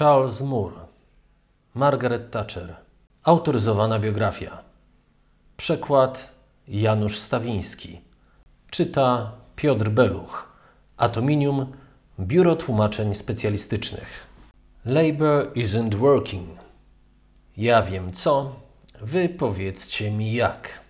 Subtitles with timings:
[0.00, 0.76] Charles Moore,
[1.74, 2.76] Margaret Thatcher,
[3.22, 4.58] autoryzowana biografia.
[5.56, 6.34] Przekład
[6.68, 8.00] Janusz Stawiński.
[8.70, 10.48] Czyta Piotr Beluch.
[10.96, 11.66] Atominium,
[12.20, 14.26] Biuro Tłumaczeń Specjalistycznych.
[14.84, 16.48] Labor isn't working.
[17.56, 18.52] Ja wiem co,
[19.00, 20.80] wy powiedzcie mi jak.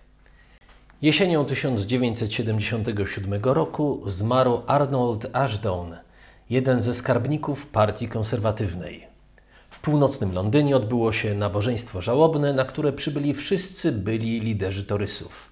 [1.01, 5.95] Jesienią 1977 roku zmarł Arnold Ashdown,
[6.51, 9.07] jeden ze skarbników Partii Konserwatywnej.
[9.69, 15.51] W północnym Londynie odbyło się nabożeństwo żałobne, na które przybyli wszyscy byli liderzy torysów.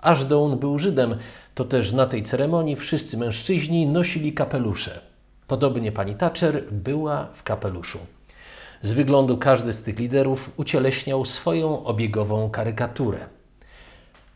[0.00, 1.16] Ashdown był Żydem,
[1.54, 5.00] to też na tej ceremonii wszyscy mężczyźni nosili kapelusze.
[5.46, 7.98] Podobnie pani Thatcher była w kapeluszu.
[8.82, 13.18] Z wyglądu każdy z tych liderów ucieleśniał swoją obiegową karykaturę.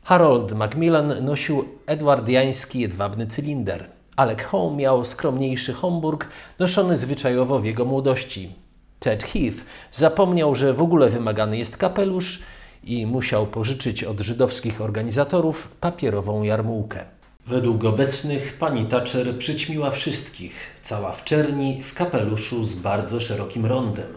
[0.03, 3.94] Harold Macmillan nosił edwardiański jedwabny cylinder.
[4.17, 6.29] Alec Home miał skromniejszy Homburg,
[6.59, 8.53] noszony zwyczajowo w jego młodości.
[9.01, 9.57] Ted Heath
[9.93, 12.43] zapomniał, że w ogóle wymagany jest kapelusz
[12.85, 17.05] i musiał pożyczyć od żydowskich organizatorów papierową jarmułkę.
[17.47, 24.13] Według obecnych pani Thatcher przyćmiła wszystkich, cała w czerni, w kapeluszu z bardzo szerokim rondem.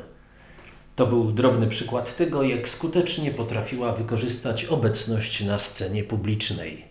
[0.96, 6.87] To był drobny przykład tego, jak skutecznie potrafiła wykorzystać obecność na scenie publicznej.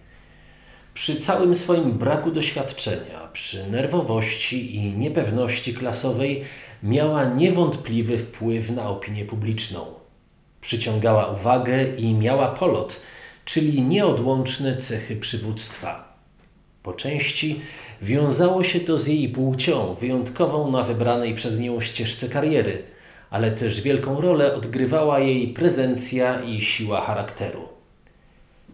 [0.96, 6.44] Przy całym swoim braku doświadczenia, przy nerwowości i niepewności klasowej,
[6.82, 9.80] miała niewątpliwy wpływ na opinię publiczną.
[10.60, 13.00] Przyciągała uwagę i miała polot,
[13.44, 16.18] czyli nieodłączne cechy przywództwa.
[16.82, 17.60] Po części
[18.02, 22.82] wiązało się to z jej płcią, wyjątkową na wybranej przez nią ścieżce kariery,
[23.30, 27.75] ale też wielką rolę odgrywała jej prezencja i siła charakteru.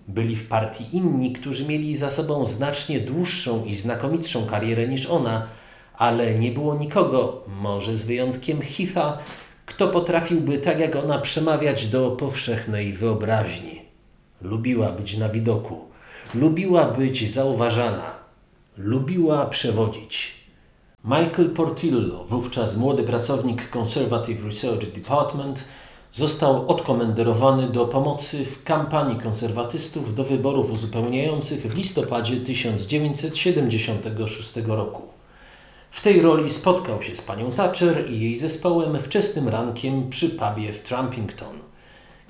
[0.08, 5.47] Byli w partii inni, którzy mieli za sobą znacznie dłuższą i znakomitszą karierę niż ona,
[5.94, 9.19] ale nie było nikogo, może z wyjątkiem Heatha,
[9.67, 13.83] kto potrafiłby tak jak ona przemawiać do powszechnej wyobraźni.
[14.42, 15.81] Lubiła być na widoku,
[16.34, 18.10] lubiła być zauważana,
[18.76, 20.43] lubiła przewodzić.
[21.05, 25.65] Michael Portillo, wówczas młody pracownik Conservative Research Department,
[26.12, 35.03] został odkomenderowany do pomocy w kampanii konserwatystów do wyborów uzupełniających w listopadzie 1976 roku.
[35.91, 40.73] W tej roli spotkał się z panią Thatcher i jej zespołem wczesnym rankiem przy pubie
[40.73, 41.59] w Trumpington.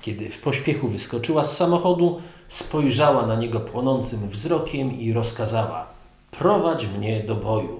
[0.01, 5.87] Kiedy w pośpiechu wyskoczyła z samochodu, spojrzała na niego płonącym wzrokiem i rozkazała:
[6.31, 7.79] Prowadź mnie do boju.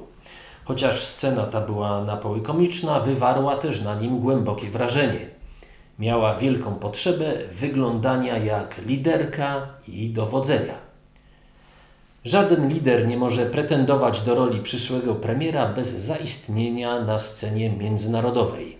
[0.66, 5.33] Chociaż scena ta była na poły komiczna, wywarła też na nim głębokie wrażenie.
[6.00, 10.74] Miała wielką potrzebę wyglądania jak liderka i dowodzenia.
[12.26, 18.78] Żaden lider nie może pretendować do roli przyszłego premiera bez zaistnienia na scenie międzynarodowej.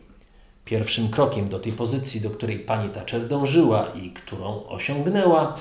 [0.66, 5.58] Pierwszym krokiem do tej pozycji, do której pani Thatcher dążyła i którą osiągnęła,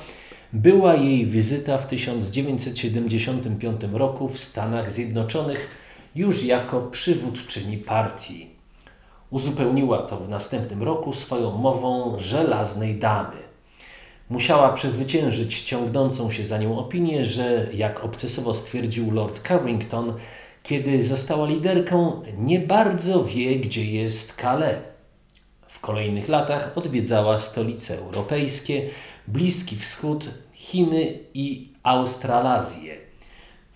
[0.53, 5.69] była jej wizyta w 1975 roku w Stanach Zjednoczonych
[6.15, 8.52] już jako przywódczyni partii.
[9.33, 13.37] Uzupełniła to w następnym roku swoją mową żelaznej damy.
[14.31, 20.13] Musiała przezwyciężyć ciągnącą się za nią opinię, że, jak obcesowo stwierdził Lord Carrington,
[20.63, 24.79] kiedy została liderką, nie bardzo wie, gdzie jest Calais.
[25.69, 28.91] W kolejnych latach odwiedzała stolice europejskie,
[29.29, 32.97] Bliski Wschód, Chiny i Australazję.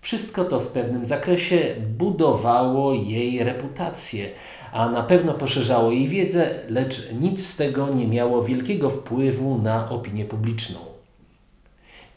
[0.00, 4.28] Wszystko to w pewnym zakresie budowało jej reputację,
[4.72, 9.90] a na pewno poszerzało jej wiedzę, lecz nic z tego nie miało wielkiego wpływu na
[9.90, 10.78] opinię publiczną.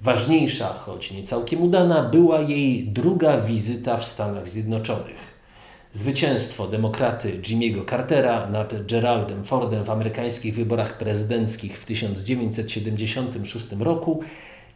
[0.01, 5.39] Ważniejsza, choć nie całkiem udana, była jej druga wizyta w Stanach Zjednoczonych.
[5.91, 14.23] Zwycięstwo demokraty Jimmy'ego Cartera nad Geraldem Fordem w amerykańskich wyborach prezydenckich w 1976 roku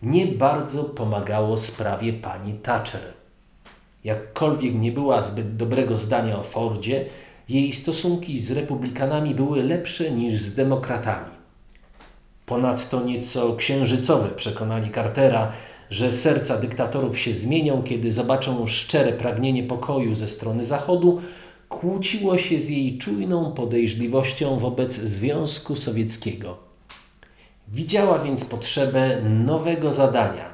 [0.01, 3.13] nie bardzo pomagało sprawie pani Thatcher.
[4.03, 7.06] Jakkolwiek nie była zbyt dobrego zdania o Fordzie,
[7.50, 11.31] jej stosunki z republikanami były lepsze niż z demokratami.
[12.45, 15.51] Ponadto nieco księżycowe przekonanie Cartera,
[15.90, 21.22] że serca dyktatorów się zmienią, kiedy zobaczą szczere pragnienie pokoju ze strony Zachodu,
[21.69, 26.57] kłóciło się z jej czujną podejrzliwością wobec Związku Sowieckiego.
[27.68, 30.52] Widziała więc potrzebę nowego zadania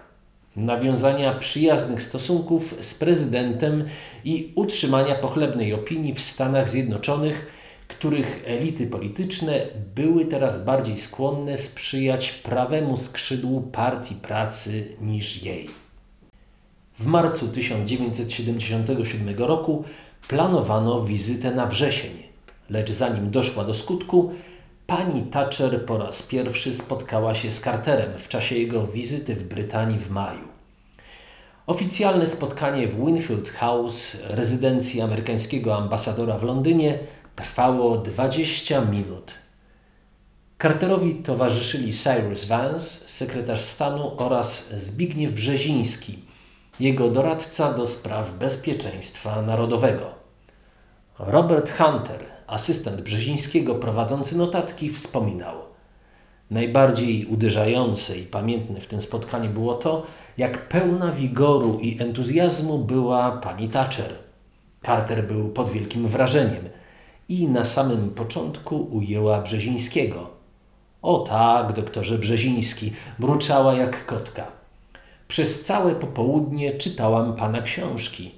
[0.66, 3.86] nawiązania przyjaznych stosunków z prezydentem
[4.26, 7.52] i utrzymania pochlebnej opinii w Stanach Zjednoczonych,
[7.88, 9.66] których elity polityczne
[9.96, 15.70] były teraz bardziej skłonne sprzyjać prawemu skrzydłu Partii Pracy niż jej.
[16.98, 19.84] W marcu 1977 roku
[20.28, 22.12] planowano wizytę na wrzesień.
[22.70, 24.32] Lecz zanim doszła do skutku,
[24.90, 30.00] pani Thatcher po raz pierwszy spotkała się z Carterem w czasie jego wizyty w Brytanii
[30.00, 30.48] w maju.
[31.68, 37.00] Oficjalne spotkanie w Winfield House, rezydencji amerykańskiego ambasadora w Londynie,
[37.36, 39.34] trwało 20 minut.
[40.62, 46.20] Carterowi towarzyszyli Cyrus Vance, sekretarz stanu oraz Zbigniew Brzeziński,
[46.80, 50.06] jego doradca do spraw bezpieczeństwa narodowego.
[51.20, 55.56] Robert Hunter, asystent Brzezińskiego prowadzący notatki, wspominał–
[56.52, 60.04] Najbardziej uderzające i pamiętne w tym spotkaniu było to,
[60.38, 64.14] jak pełna wigoru i entuzjazmu była pani Thatcher.
[64.86, 66.70] Carter był pod wielkim wrażeniem
[67.30, 70.30] i na samym początku ujęła Brzezińskiego.
[71.02, 74.48] O tak, doktorze Brzeziński, mruczała jak kotka.
[75.28, 78.32] Przez całe popołudnie czytałam pana książki.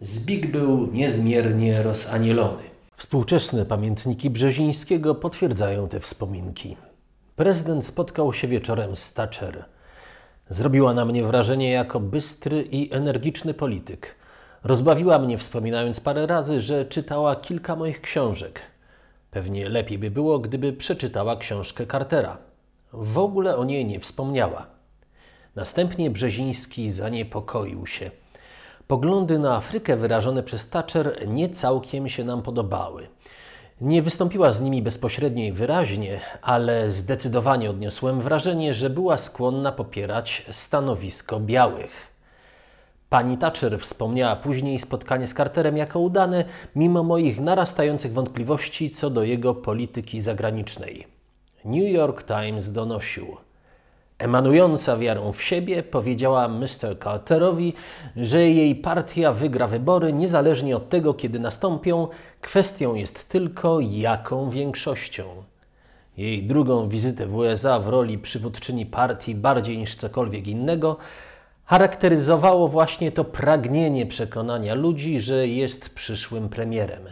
[0.00, 2.62] Zbig był niezmiernie rozanielony.
[2.98, 6.76] Współczesne pamiętniki Brzezińskiego potwierdzają te wspominki.
[7.36, 9.64] Prezydent spotkał się wieczorem z Thatcher.
[10.48, 14.14] Zrobiła na mnie wrażenie jako bystry i energiczny polityk.
[14.64, 18.60] Rozbawiła mnie, wspominając parę razy, że czytała kilka moich książek.
[19.30, 22.36] Pewnie lepiej by było, gdyby przeczytała książkę Cartera.
[22.92, 24.66] W ogóle o niej nie wspomniała.
[25.56, 28.10] Następnie Brzeziński zaniepokoił się.
[28.88, 33.08] Poglądy na Afrykę wyrażone przez Thatcher nie całkiem się nam podobały.
[33.80, 40.46] Nie wystąpiła z nimi bezpośrednio i wyraźnie, ale zdecydowanie odniosłem wrażenie, że była skłonna popierać
[40.50, 42.12] stanowisko białych.
[43.08, 46.44] Pani Thatcher wspomniała później spotkanie z Carterem jako udane,
[46.76, 51.06] mimo moich narastających wątpliwości co do jego polityki zagranicznej.
[51.64, 53.36] New York Times donosił–
[54.18, 56.98] Emanująca wiarą w siebie powiedziała Mr.
[57.04, 57.74] Carterowi,
[58.16, 62.08] że jej partia wygra wybory niezależnie od tego, kiedy nastąpią,
[62.40, 65.24] kwestią jest tylko jaką większością.
[66.16, 70.96] Jej drugą wizytę w USA w roli przywódczyni partii bardziej niż cokolwiek innego
[71.64, 77.02] charakteryzowało właśnie to pragnienie przekonania ludzi, że jest przyszłym premierem.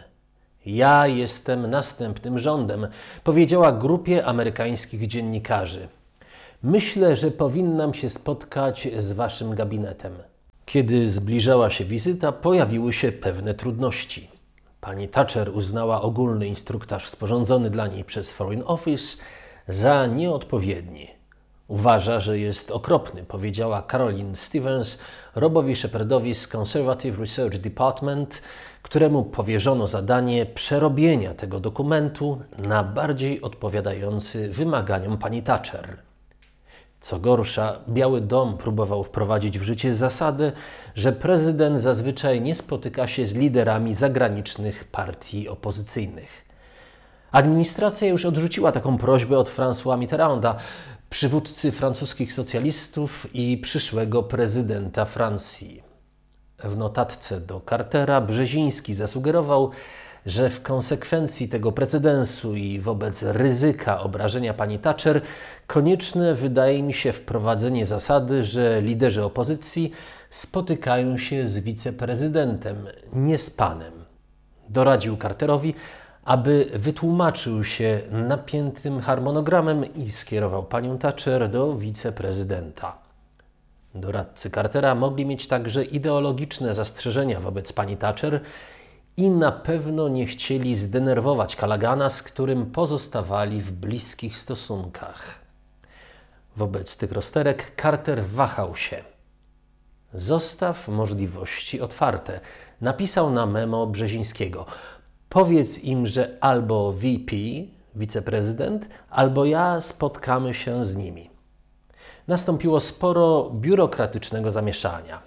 [0.65, 2.87] Ja jestem następnym rządem,
[3.23, 5.87] powiedziała grupie amerykańskich dziennikarzy.
[6.63, 10.13] Myślę, że powinnam się spotkać z waszym gabinetem.
[10.65, 14.29] Kiedy zbliżała się wizyta, pojawiły się pewne trudności.
[14.81, 19.23] Pani Thatcher uznała ogólny instruktaż sporządzony dla niej przez Foreign Office
[19.67, 21.07] za nieodpowiedni.
[21.67, 24.99] Uważa, że jest okropny, powiedziała Caroline Stevens
[25.35, 28.41] Robowi Shepardowi z Conservative Research Department,
[28.81, 36.06] któremu powierzono zadanie przerobienia tego dokumentu na bardziej odpowiadający wymaganiom pani Thatcher.
[37.07, 40.51] Co gorsza, Biały Dom próbował wprowadzić w życie zasadę,
[40.95, 46.45] że prezydent zazwyczaj nie spotyka się z liderami zagranicznych partii opozycyjnych.
[47.31, 50.55] Administracja już odrzuciła taką prośbę od François Mitterranda,
[51.09, 55.83] przywódcy francuskich socjalistów i przyszłego prezydenta Francji.
[56.63, 59.71] W notatce do Cartera Brzeziński zasugerował,
[60.27, 65.21] że w konsekwencji tego precedensu i wobec ryzyka obrażenia pani Thatcher
[65.67, 69.91] konieczne wydaje mi się wprowadzenie zasady, że liderzy opozycji
[70.29, 73.93] spotykają się z wiceprezydentem, nie z panem.
[74.69, 75.73] Doradził Carterowi,
[76.25, 82.97] aby wytłumaczył się napiętym harmonogramem i skierował panią Thatcher do wiceprezydenta.
[83.95, 88.41] Doradcy Cartera mogli mieć także ideologiczne zastrzeżenia wobec pani Thatcher
[89.17, 95.39] i na pewno nie chcieli zdenerwować Kalagana, z którym pozostawali w bliskich stosunkach.
[96.55, 99.03] Wobec tych rozterek Carter wahał się.
[100.13, 102.39] Zostaw możliwości otwarte.
[102.81, 104.65] Napisał na memo Brzezińskiego.
[105.29, 107.35] Powiedz im, że albo VP,
[107.95, 111.29] wiceprezydent, albo ja spotkamy się z nimi.
[112.27, 115.26] Nastąpiło sporo biurokratycznego zamieszania.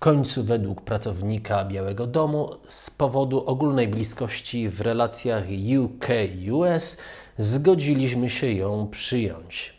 [0.00, 5.44] Końcu, według pracownika Białego Domu, z powodu ogólnej bliskości w relacjach
[5.78, 7.02] UK-US,
[7.38, 9.74] zgodziliśmy się ją przyjąć.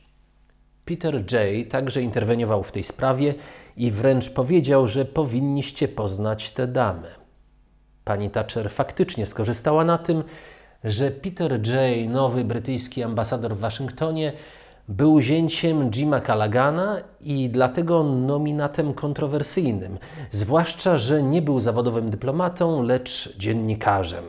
[0.86, 3.34] Peter Jay także interweniował w tej sprawie
[3.78, 7.08] i wręcz powiedział, że powinniście poznać tę damę.
[8.04, 10.24] Pani Thatcher faktycznie skorzystała na tym,
[10.84, 14.34] że Peter Jay, nowy brytyjski ambasador w Waszyngtonie,
[14.88, 19.98] był zięciem Jima Callagana i dlatego nominatem kontrowersyjnym,
[20.32, 24.24] zwłaszcza, że nie był zawodowym dyplomatą, lecz dziennikarzem.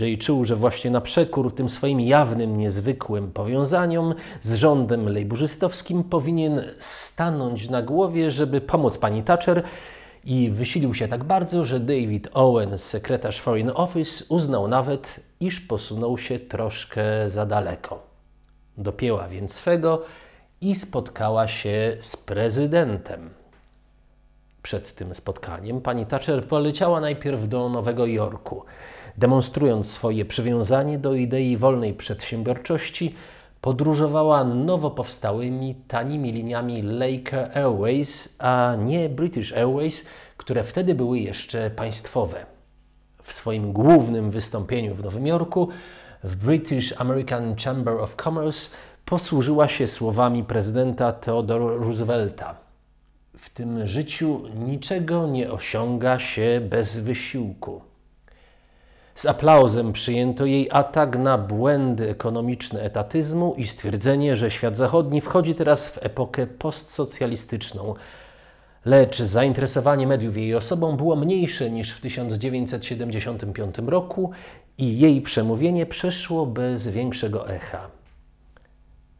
[0.00, 6.62] Jay czuł, że właśnie na przekór tym swoim jawnym, niezwykłym powiązaniom z rządem lejburzystowskim powinien
[6.78, 9.62] stanąć na głowie, żeby pomóc pani Thatcher
[10.24, 16.18] i wysilił się tak bardzo, że David Owen, sekretarz Foreign Office, uznał nawet, iż posunął
[16.18, 18.13] się troszkę za daleko.
[18.78, 20.02] Dopięła więc swego
[20.60, 23.30] i spotkała się z prezydentem.
[24.62, 28.64] Przed tym spotkaniem pani Thatcher poleciała najpierw do Nowego Jorku.
[29.18, 33.14] Demonstrując swoje przywiązanie do idei wolnej przedsiębiorczości,
[33.60, 41.70] podróżowała nowo powstałymi tanimi liniami Laker Airways, a nie British Airways, które wtedy były jeszcze
[41.70, 42.46] państwowe.
[43.22, 45.68] W swoim głównym wystąpieniu w Nowym Jorku
[46.24, 48.70] w British American Chamber of Commerce
[49.04, 52.56] posłużyła się słowami prezydenta Theodore Roosevelta.
[53.38, 57.80] W tym życiu niczego nie osiąga się bez wysiłku.
[59.14, 65.54] Z aplauzem przyjęto jej atak na błędy ekonomiczne etatyzmu i stwierdzenie, że świat zachodni wchodzi
[65.54, 67.94] teraz w epokę postsocjalistyczną.
[68.84, 74.30] Lecz zainteresowanie mediów jej osobą było mniejsze niż w 1975 roku
[74.78, 77.90] i jej przemówienie przeszło bez większego echa.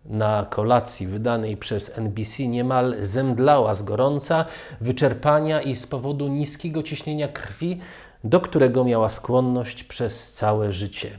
[0.04, 4.44] Na kolacji wydanej przez NBC niemal zemdlała z gorąca,
[4.80, 7.80] wyczerpania i z powodu niskiego ciśnienia krwi,
[8.24, 11.18] do którego miała skłonność przez całe życie.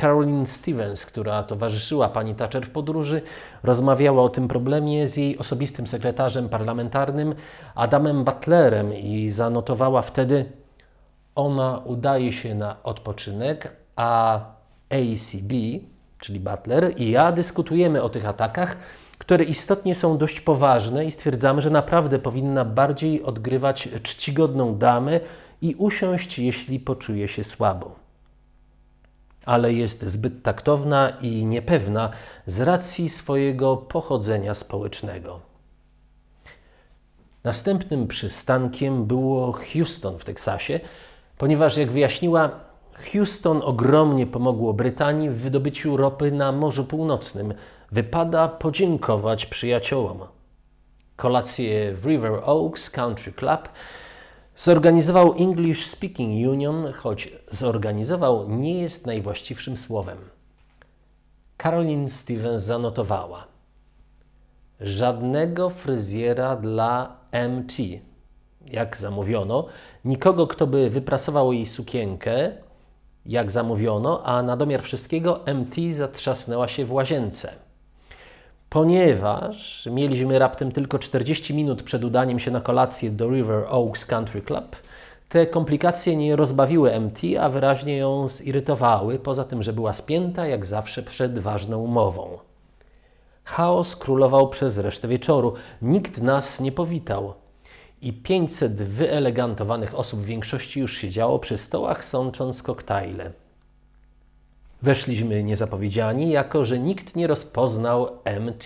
[0.00, 3.22] Caroline Stevens, która towarzyszyła pani Thatcher w podróży,
[3.62, 7.34] rozmawiała o tym problemie z jej osobistym sekretarzem parlamentarnym
[7.74, 10.52] Adamem Butlerem i zanotowała wtedy:
[11.34, 14.40] Ona udaje się na odpoczynek, a
[14.90, 15.52] ACB,
[16.18, 18.76] czyli Butler, i ja dyskutujemy o tych atakach,
[19.18, 25.20] które istotnie są dość poważne i stwierdzamy, że naprawdę powinna bardziej odgrywać czcigodną damę
[25.62, 27.96] i usiąść, jeśli poczuje się słabo.
[29.44, 32.10] Ale jest zbyt taktowna i niepewna
[32.46, 35.40] z racji swojego pochodzenia społecznego.
[37.44, 40.80] Następnym przystankiem było Houston w Teksasie,
[41.44, 42.50] ponieważ, jak wyjaśniła,
[43.12, 47.54] Houston ogromnie pomogło Brytanii w wydobyciu ropy na Morzu Północnym.
[47.92, 50.18] Wypada podziękować przyjaciołom.
[51.16, 53.68] Kolację w River Oaks Country Club
[54.56, 60.18] Zorganizował English Speaking Union, choć zorganizował nie jest najwłaściwszym słowem.
[61.62, 63.46] Caroline Stevens zanotowała:
[64.80, 67.72] Żadnego fryzjera dla MT.
[68.66, 69.66] Jak zamówiono,
[70.04, 72.50] nikogo, kto by wyprasował jej sukienkę,
[73.26, 77.52] jak zamówiono, a na domiar wszystkiego MT zatrzasnęła się w łazience.
[78.70, 84.42] Ponieważ mieliśmy raptem tylko 40 minut przed udaniem się na kolację do River Oaks Country
[84.42, 84.76] Club,
[85.28, 90.66] te komplikacje nie rozbawiły MT, a wyraźnie ją zirytowały, poza tym, że była spięta jak
[90.66, 92.38] zawsze przed ważną umową.
[93.44, 95.54] Chaos królował przez resztę wieczoru.
[95.82, 97.34] Nikt nas nie powitał.
[98.04, 103.30] I 500 wyelegantowanych osób w większości już siedziało przy stołach, sącząc koktajle.
[104.82, 108.08] Weszliśmy niezapowiedziani, jako że nikt nie rozpoznał
[108.40, 108.64] MT.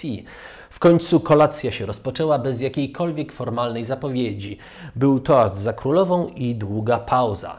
[0.70, 4.58] W końcu kolacja się rozpoczęła bez jakiejkolwiek formalnej zapowiedzi.
[4.96, 7.56] Był toast za królową i długa pauza.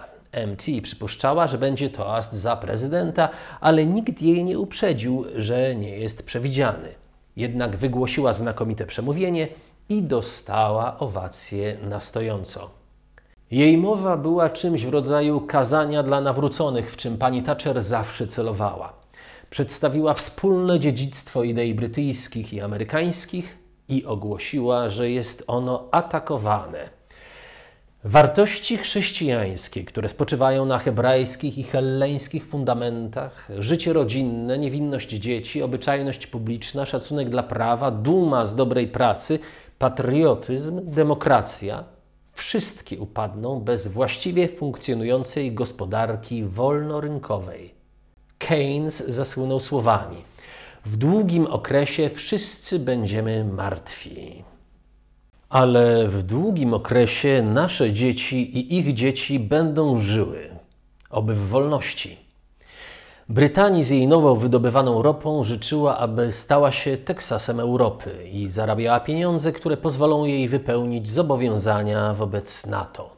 [0.47, 3.29] MT przypuszczała, że będzie toast za prezydenta,
[3.61, 6.89] ale nikt jej nie uprzedził, że nie jest przewidziany.
[7.35, 9.47] Jednak wygłosiła znakomite przemówienie
[9.89, 12.69] i dostała owację na stojąco.
[13.51, 18.93] Jej mowa była czymś w rodzaju kazania dla nawróconych, w czym pani Thatcher zawsze celowała.
[19.49, 26.89] Przedstawiła wspólne dziedzictwo idei brytyjskich i amerykańskich i ogłosiła, że jest ono atakowane.
[28.03, 36.85] Wartości chrześcijańskie, które spoczywają na hebrajskich i helleńskich fundamentach, życie rodzinne, niewinność dzieci, obyczajność publiczna,
[36.85, 39.39] szacunek dla prawa, duma z dobrej pracy,
[39.79, 41.83] patriotyzm, demokracja–
[42.39, 47.73] wszystkie upadną bez właściwie funkcjonującej gospodarki wolnorynkowej.
[48.37, 50.17] Keynes zasłynął słowami:
[50.85, 54.43] W długim okresie wszyscy będziemy martwi.
[55.49, 60.49] Ale w długim okresie nasze dzieci i ich dzieci będą żyły,
[61.09, 62.17] oby w wolności.
[63.29, 69.51] Brytanii z jej nowo wydobywaną ropą życzyła, aby stała się Teksasem Europy i zarabiała pieniądze,
[69.51, 73.09] które pozwolą jej wypełnić zobowiązania wobec NATO.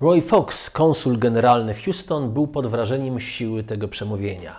[0.00, 4.58] Roy Fox, konsul generalny w Houston, był pod wrażeniem siły tego przemówienia.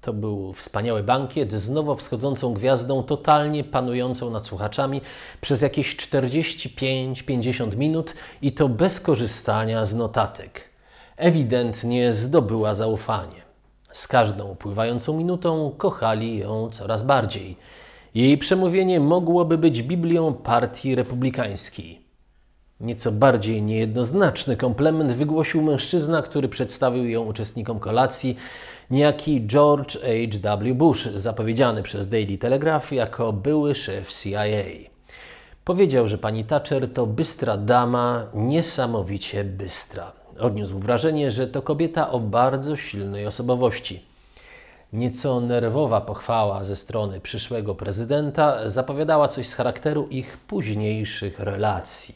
[0.00, 5.00] To był wspaniały bankiet z nowo wschodzącą gwiazdą, totalnie panującą nad słuchaczami
[5.40, 10.68] przez jakieś 45-50 minut i to bez korzystania z notatek.
[11.16, 13.43] Ewidentnie zdobyła zaufanie.
[13.94, 17.56] Z każdą upływającą minutą kochali ją coraz bardziej.
[18.14, 22.00] Jej przemówienie mogłoby być Biblią partii republikańskiej.
[22.80, 28.36] Nieco bardziej niejednoznaczny komplement wygłosił mężczyzna, który przedstawił ją uczestnikom kolacji,
[28.90, 30.74] niejaki George H.W.
[30.74, 34.38] Bush, zapowiedziany przez Daily Telegraph jako były szef CIA.
[35.64, 40.23] Powiedział, że pani Thatcher to bystra dama, niesamowicie bystra.
[40.38, 44.04] Odniósł wrażenie, że to kobieta o bardzo silnej osobowości.
[44.92, 52.14] Nieco nerwowa pochwała ze strony przyszłego prezydenta zapowiadała coś z charakteru ich późniejszych relacji.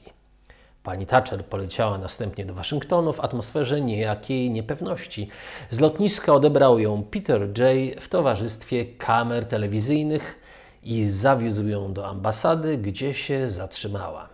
[0.83, 5.29] Pani Thatcher poleciała następnie do Waszyngtonu w atmosferze niejakiej niepewności.
[5.71, 8.01] Z lotniska odebrał ją Peter J.
[8.01, 10.41] w towarzystwie kamer telewizyjnych
[10.83, 14.29] i zawiózł ją do ambasady, gdzie się zatrzymała.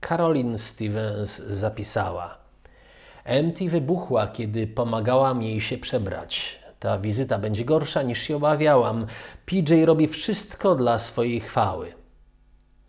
[0.00, 2.43] Caroline Stevens zapisała:
[3.26, 6.60] MT wybuchła, kiedy pomagałam jej się przebrać.
[6.80, 9.06] Ta wizyta będzie gorsza niż się obawiałam.
[9.46, 11.92] PJ robi wszystko dla swojej chwały.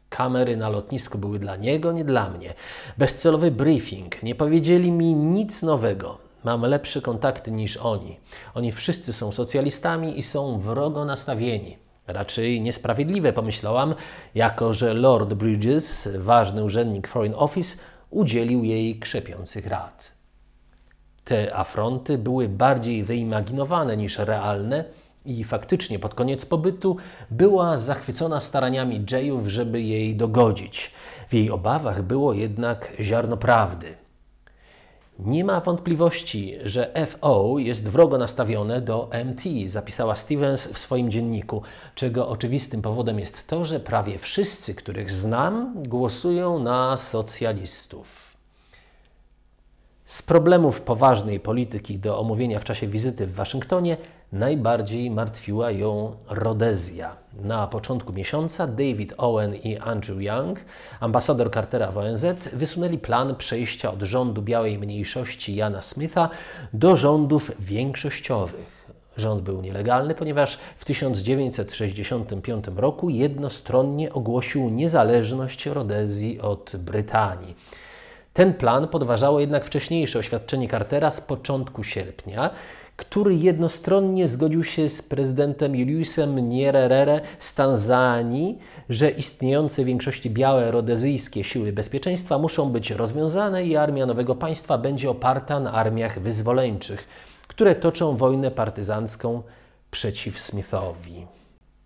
[0.09, 2.53] Kamery na lotnisku były dla niego, nie dla mnie.
[2.97, 4.23] Bezcelowy briefing.
[4.23, 6.17] Nie powiedzieli mi nic nowego.
[6.43, 8.19] Mam lepsze kontakty niż oni.
[8.53, 11.77] Oni wszyscy są socjalistami i są wrogo nastawieni.
[12.07, 13.95] Raczej niesprawiedliwe, pomyślałam,
[14.35, 17.77] jako że Lord Bridges, ważny urzędnik Foreign Office,
[18.09, 20.14] udzielił jej krzepiących rad.
[21.25, 24.85] Te afronty były bardziej wyimaginowane niż realne
[25.25, 26.97] i faktycznie pod koniec pobytu
[27.31, 30.91] była zachwycona staraniami Jayów, żeby jej dogodzić.
[31.29, 33.95] W jej obawach było jednak ziarno prawdy.
[35.19, 41.61] Nie ma wątpliwości, że FO jest wrogo nastawione do MT, zapisała Stevens w swoim dzienniku,
[41.95, 48.24] czego oczywistym powodem jest to, że prawie wszyscy, których znam, głosują na socjalistów.
[50.05, 53.97] Z problemów poważnej polityki do omówienia w czasie wizyty w Waszyngtonie
[54.31, 57.15] najbardziej martwiła ją Rodezja.
[57.33, 60.59] Na początku miesiąca David Owen i Andrew Young,
[60.99, 66.29] ambasador Cartera w ONZ, wysunęli plan przejścia od rządu białej mniejszości Jana Smitha
[66.73, 68.85] do rządów większościowych.
[69.17, 77.55] Rząd był nielegalny, ponieważ w 1965 roku jednostronnie ogłosił niezależność Rodezji od Brytanii.
[78.35, 82.49] Ten plan podważało jednak wcześniejsze oświadczenie Cartera z początku sierpnia,
[82.95, 90.71] który jednostronnie zgodził się z prezydentem Juliusem Nyerere z Tanzanii, że istniejące w większości białe
[90.71, 97.07] rodezyjskie siły bezpieczeństwa muszą być rozwiązane i armia nowego państwa będzie oparta na armiach wyzwoleńczych,
[97.47, 99.41] które toczą wojnę partyzancką
[99.91, 101.27] przeciw Smithowi.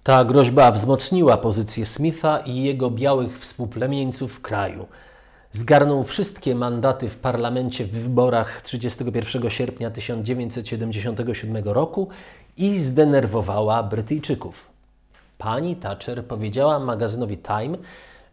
[0.04, 4.86] Ta groźba wzmocniła pozycję Smitha i jego białych współplemieńców w kraju–
[5.52, 12.08] Zgarnął wszystkie mandaty w parlamencie w wyborach 31 sierpnia 1977 roku
[12.58, 14.68] i zdenerwowała Brytyjczyków.
[15.38, 17.78] Pani Thatcher powiedziała magazynowi Time,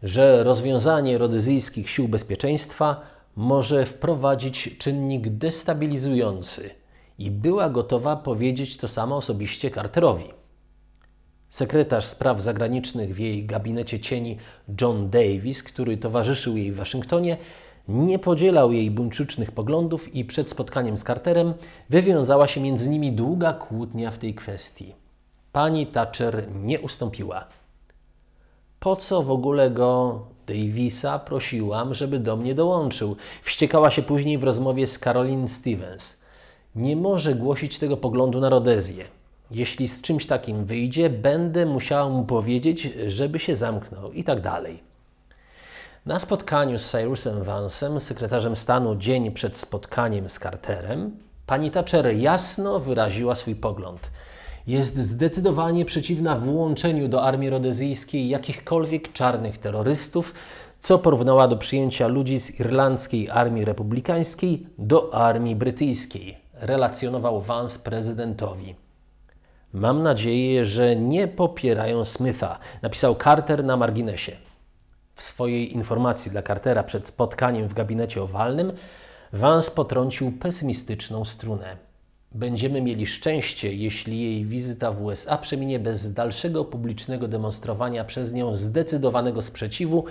[0.03, 3.01] że rozwiązanie rodezyjskich sił bezpieczeństwa
[3.35, 6.69] może wprowadzić czynnik destabilizujący
[7.19, 10.36] i była gotowa powiedzieć to samo osobiście Carterowi.
[11.49, 14.37] Sekretarz spraw zagranicznych w jej gabinecie cieni
[14.81, 17.37] John Davis, który towarzyszył jej w Waszyngtonie,
[17.87, 21.53] nie podzielał jej buńczucznych poglądów i przed spotkaniem z Carterem
[21.89, 24.95] wywiązała się między nimi długa kłótnia w tej kwestii.
[25.51, 27.47] Pani Thatcher nie ustąpiła.
[28.79, 33.15] Po co w ogóle go Davisa prosiłam, żeby do mnie dołączył?
[33.41, 36.21] Wściekała się później w rozmowie z Caroline Stevens.
[36.75, 39.16] Nie może głosić tego poglądu na Rodezję.
[39.51, 44.83] Jeśli z czymś takim wyjdzie, będę musiała mu powiedzieć, żeby się zamknął i tak dalej.
[46.05, 51.11] Na spotkaniu z Cyrusem Vansem, sekretarzem stanu dzień przed spotkaniem z Carterem,
[51.45, 54.09] pani Thatcher jasno wyraziła swój pogląd.
[54.67, 60.33] Jest zdecydowanie przeciwna włączeniu do armii rodezyjskiej jakichkolwiek czarnych terrorystów,
[60.79, 68.86] co porównała do przyjęcia ludzi z irlandzkiej armii republikańskiej do armii brytyjskiej, relacjonował Vance prezydentowi.
[69.73, 74.31] Mam nadzieję, że nie popierają Smitha, napisał Carter na marginesie.
[75.15, 78.73] W swojej informacji dla Cartera przed spotkaniem w gabinecie owalnym
[79.33, 81.77] Vance potrącił pesymistyczną strunę.
[82.31, 88.55] Będziemy mieli szczęście, jeśli jej wizyta w USA przeminie bez dalszego publicznego demonstrowania przez nią
[88.55, 90.05] zdecydowanego sprzeciwu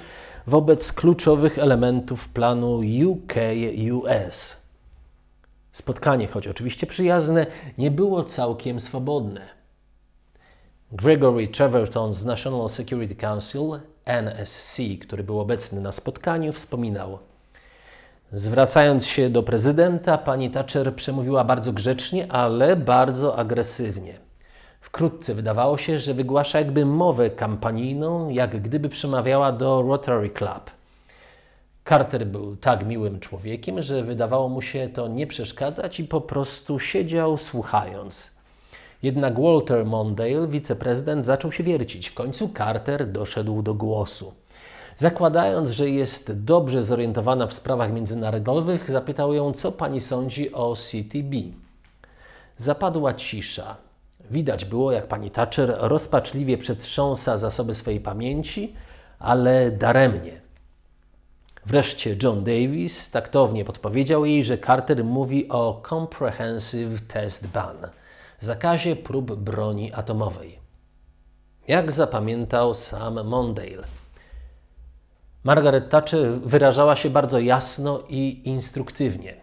[0.46, 4.65] wobec kluczowych elementów planu UK-US.
[5.76, 7.46] Spotkanie, choć oczywiście przyjazne,
[7.78, 9.40] nie było całkiem swobodne.
[10.92, 17.18] Gregory Treverton z National Security Council, NSC, który był obecny na spotkaniu, wspominał:
[18.32, 24.18] Zwracając się do prezydenta, pani Thatcher przemówiła bardzo grzecznie, ale bardzo agresywnie.
[24.80, 30.75] Wkrótce wydawało się, że wygłasza jakby mowę kampanijną, jak gdyby przemawiała do Rotary Club.
[31.88, 36.78] Carter był tak miłym człowiekiem, że wydawało mu się to nie przeszkadzać i po prostu
[36.78, 38.36] siedział słuchając.
[39.02, 42.08] Jednak Walter Mondale, wiceprezydent, zaczął się wiercić.
[42.08, 44.34] W końcu Carter doszedł do głosu.
[44.96, 51.34] Zakładając, że jest dobrze zorientowana w sprawach międzynarodowych, zapytał ją, co pani sądzi o CTB.
[52.58, 53.76] Zapadła cisza.
[54.30, 58.74] Widać było, jak pani Thatcher rozpaczliwie przetrząsa zasoby swojej pamięci,
[59.18, 60.45] ale daremnie.
[61.66, 67.76] Wreszcie John Davis taktownie podpowiedział jej, że Carter mówi o Comprehensive Test Ban
[68.40, 70.58] zakazie prób broni atomowej.
[71.68, 73.84] Jak zapamiętał sam Mondale.
[75.44, 79.36] Margaret Thatcher wyrażała się bardzo jasno i instruktywnie.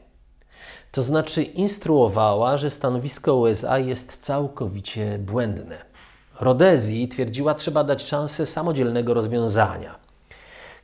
[0.91, 5.77] To znaczy instruowała, że stanowisko USA jest całkowicie błędne.
[6.39, 10.02] Rodezji twierdziła, trzeba dać szansę samodzielnego rozwiązania.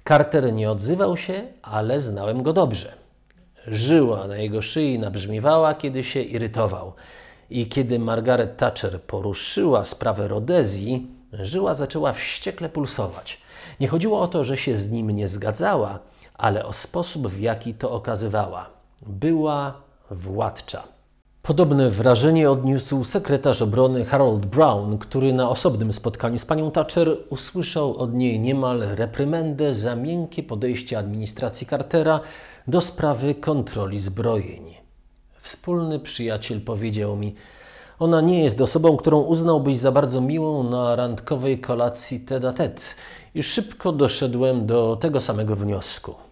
[0.09, 2.93] Carter nie odzywał się, ale znałem go dobrze.
[3.67, 6.93] Żyła na jego szyi nabrzmiewała, kiedy się irytował.
[7.49, 13.41] I kiedy Margaret Thatcher poruszyła sprawę Rodezji, żyła zaczęła wściekle pulsować.
[13.79, 15.99] Nie chodziło o to, że się z nim nie zgadzała,
[16.33, 18.69] ale o sposób, w jaki to okazywała.
[19.01, 20.83] Była władcza.
[21.43, 27.97] Podobne wrażenie odniósł sekretarz obrony Harold Brown, który na osobnym spotkaniu z panią Thatcher usłyszał
[27.97, 32.19] od niej niemal reprymendę za miękkie podejście administracji Cartera
[32.67, 34.75] do sprawy kontroli zbrojeń.
[35.41, 37.35] Wspólny przyjaciel powiedział mi:
[37.99, 42.81] Ona nie jest osobą, którą uznałbyś za bardzo miłą na randkowej kolacji tete a tete.
[43.35, 46.28] I szybko doszedłem do tego samego wniosku.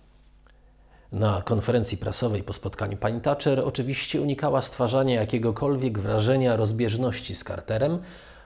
[1.11, 7.99] Na konferencji prasowej po spotkaniu pani Thatcher oczywiście unikała stwarzania jakiegokolwiek wrażenia rozbieżności z Carterem,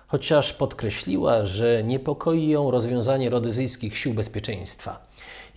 [0.07, 5.05] chociaż podkreśliła, że niepokoi ją rozwiązanie rodyzyjskich sił bezpieczeństwa.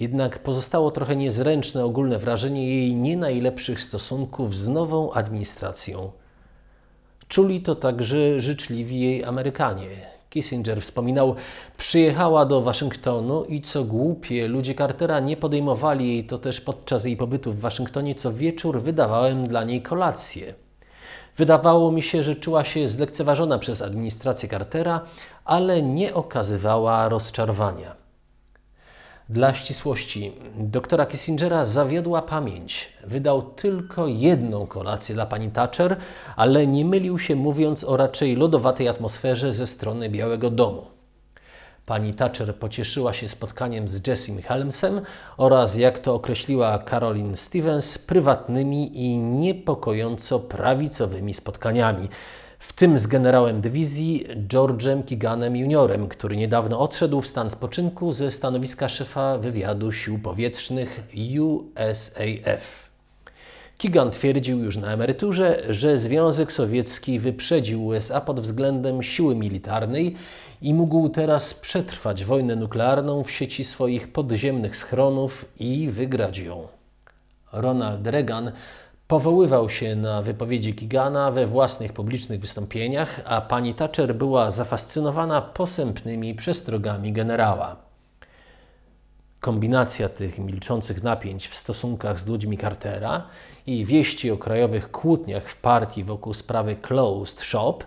[0.01, 6.12] Jednak pozostało trochę niezręczne ogólne wrażenie jej nie najlepszych stosunków z nową administracją.
[7.29, 10.13] Czuli to także życzliwi jej Amerykanie.
[10.35, 11.35] Kissinger wspominał,
[11.79, 17.16] przyjechała do Waszyngtonu i co głupie, ludzie Cartera nie podejmowali jej to też podczas jej
[17.16, 20.55] pobytu w Waszyngtonie, co wieczór wydawałem dla niej kolację.
[21.37, 25.01] Wydawało mi się, że czuła się zlekceważona przez administrację Cartera,
[25.44, 28.04] ale nie okazywała rozczarowania.
[29.29, 32.93] Dla ścisłości, doktora Kissingera zawiodła pamięć.
[33.05, 35.97] Wydał tylko jedną kolację dla pani Thatcher,
[36.37, 40.83] ale nie mylił się mówiąc o raczej lodowatej atmosferze ze strony Białego Domu.
[41.87, 45.01] Pani Thatcher pocieszyła się spotkaniem z Jessim Helmsem
[45.37, 52.09] oraz, jak to określiła Caroline Stevens, prywatnymi i niepokojąco prawicowymi spotkaniami,
[52.66, 58.31] w tym z generałem dywizji George'em Kiganem Juniorem, który niedawno odszedł w stan spoczynku ze
[58.31, 61.00] stanowiska szefa wywiadu sił powietrznych
[61.40, 62.90] USAF.
[63.79, 70.16] Kigan twierdził już na emeryturze, że Związek Sowiecki wyprzedził USA pod względem siły militarnej
[70.62, 76.68] i mógł teraz przetrwać wojnę nuklearną w sieci swoich podziemnych schronów i wygrać ją.
[77.53, 78.53] Ronald Reagan
[79.09, 86.35] Powoływał się na wypowiedzi Kigana we własnych publicznych wystąpieniach, a pani Thatcher była zafascynowana posępnymi
[86.35, 87.77] przestrogami generała.
[89.40, 93.27] Kombinacja tych milczących napięć w stosunkach z ludźmi Cartera
[93.67, 97.79] i wieści o krajowych kłótniach w partii wokół sprawy Closed Shop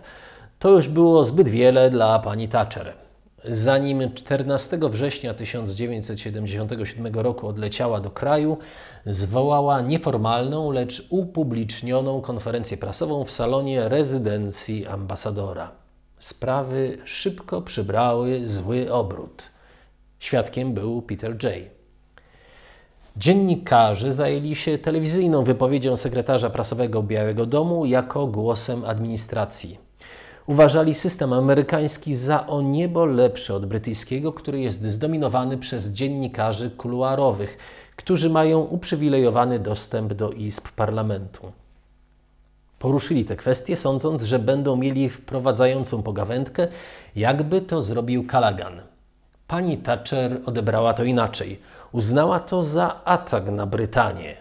[0.58, 3.07] to już było zbyt wiele dla pani Thatcher.
[3.44, 8.58] Zanim 14 września 1977 roku odleciała do kraju,
[9.06, 15.70] zwołała nieformalną, lecz upublicznioną konferencję prasową w salonie rezydencji ambasadora.
[16.18, 19.50] Sprawy szybko przybrały zły obrót.
[20.18, 21.70] Świadkiem był Peter Jay.
[23.16, 29.87] Dziennikarze zajęli się telewizyjną wypowiedzią sekretarza prasowego Białego Domu jako głosem administracji.
[30.48, 37.58] Uważali system amerykański za o niebo lepszy od brytyjskiego, który jest zdominowany przez dziennikarzy kuluarowych,
[37.96, 41.52] którzy mają uprzywilejowany dostęp do izb parlamentu.
[42.78, 46.68] Poruszyli te kwestie, sądząc, że będą mieli wprowadzającą pogawędkę,
[47.16, 48.80] jakby to zrobił Callaghan.
[49.46, 51.60] Pani Thatcher odebrała to inaczej.
[51.92, 54.36] Uznała to za atak na Brytanię.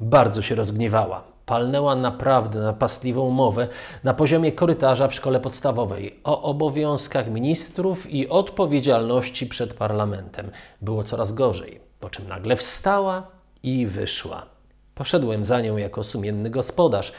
[0.00, 1.35] Bardzo się rozgniewała.
[1.46, 3.68] Palnęła naprawdę napastliwą mowę
[4.04, 10.50] na poziomie korytarza w szkole podstawowej o obowiązkach ministrów i odpowiedzialności przed parlamentem.
[10.82, 13.26] Było coraz gorzej po czym nagle wstała
[13.62, 14.46] i wyszła.
[14.94, 17.12] Poszedłem za nią jako sumienny gospodarz.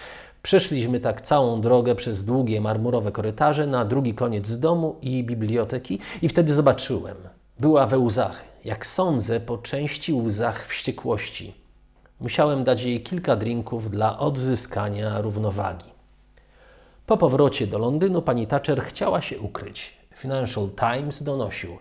[0.43, 6.29] Przeszliśmy tak całą drogę przez długie marmurowe korytarze na drugi koniec domu i biblioteki i
[6.29, 7.17] wtedy zobaczyłem.
[7.59, 11.53] Była we łzach, jak sądzę, po części łzach wściekłości.
[12.19, 15.85] Musiałem dać jej kilka drinków dla odzyskania równowagi.
[17.05, 19.97] Po powrocie do Londynu pani Thatcher chciała się ukryć.
[20.15, 21.77] Financial Times donosił.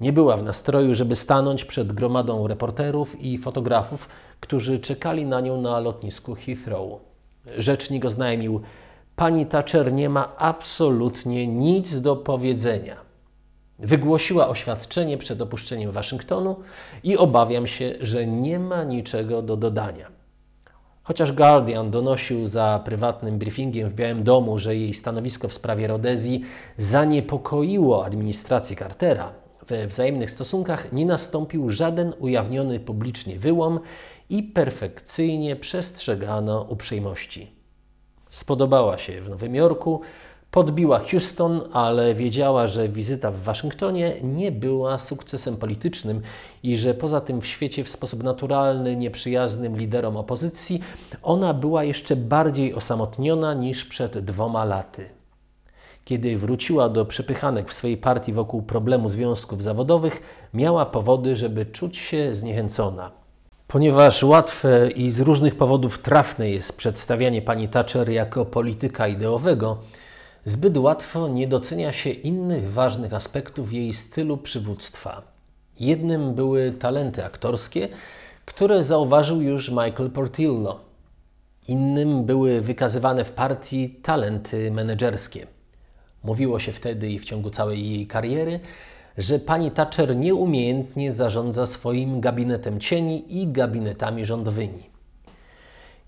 [0.00, 4.08] Nie była w nastroju, żeby stanąć przed gromadą reporterów i fotografów,
[4.40, 7.00] którzy czekali na nią na lotnisku Heathrow.
[7.58, 8.60] Rzecznik oznajmił:
[9.16, 13.05] Pani Thatcher nie ma absolutnie nic do powiedzenia.
[13.78, 16.56] Wygłosiła oświadczenie przed opuszczeniem Waszyngtonu
[17.04, 20.08] i obawiam się, że nie ma niczego do dodania.
[21.02, 26.42] Chociaż Guardian donosił za prywatnym briefingiem w Białym Domu, że jej stanowisko w sprawie Rodezji
[26.78, 29.32] zaniepokoiło administrację Cartera,
[29.66, 33.80] we wzajemnych stosunkach nie nastąpił żaden ujawniony publicznie wyłom
[34.30, 37.50] i perfekcyjnie przestrzegano uprzejmości.
[38.30, 40.00] Spodobała się w Nowym Jorku,
[40.56, 46.22] podbiła Houston, ale wiedziała, że wizyta w Waszyngtonie nie była sukcesem politycznym
[46.62, 50.80] i że poza tym w świecie w sposób naturalny, nieprzyjaznym liderom opozycji,
[51.22, 55.08] ona była jeszcze bardziej osamotniona niż przed dwoma laty.
[56.04, 60.20] Kiedy wróciła do przepychanek w swojej partii wokół problemu związków zawodowych,
[60.54, 63.10] miała powody, żeby czuć się zniechęcona.
[63.68, 69.78] Ponieważ łatwe i z różnych powodów trafne jest przedstawianie pani Thatcher jako polityka ideowego,
[70.46, 75.22] zbyt łatwo nie docenia się innych ważnych aspektów jej stylu przywództwa.
[75.80, 77.88] Jednym były talenty aktorskie,
[78.44, 80.80] które zauważył już Michael Portillo.
[81.68, 85.46] Innym były wykazywane w partii talenty menedżerskie.
[86.24, 88.60] Mówiło się wtedy i w ciągu całej jej kariery,
[89.18, 94.95] że pani Thatcher nieumiejętnie zarządza swoim gabinetem cieni i gabinetami rządowymi.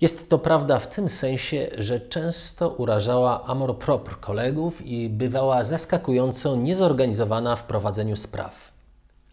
[0.01, 6.57] Jest to prawda w tym sensie, że często urażała amor propre kolegów i bywała zaskakująco
[6.57, 8.73] niezorganizowana w prowadzeniu spraw.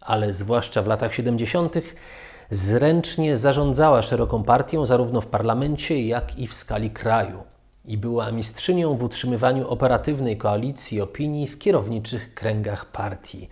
[0.00, 1.74] Ale zwłaszcza w latach 70.
[2.50, 7.42] zręcznie zarządzała szeroką partią zarówno w parlamencie, jak i w skali kraju
[7.84, 13.48] i była mistrzynią w utrzymywaniu operatywnej koalicji opinii w kierowniczych kręgach partii.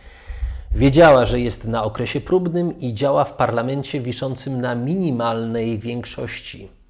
[0.72, 6.84] Wiedziała, że jest na okresie próbnym i działa w parlamencie wiszącym na minimalnej większości.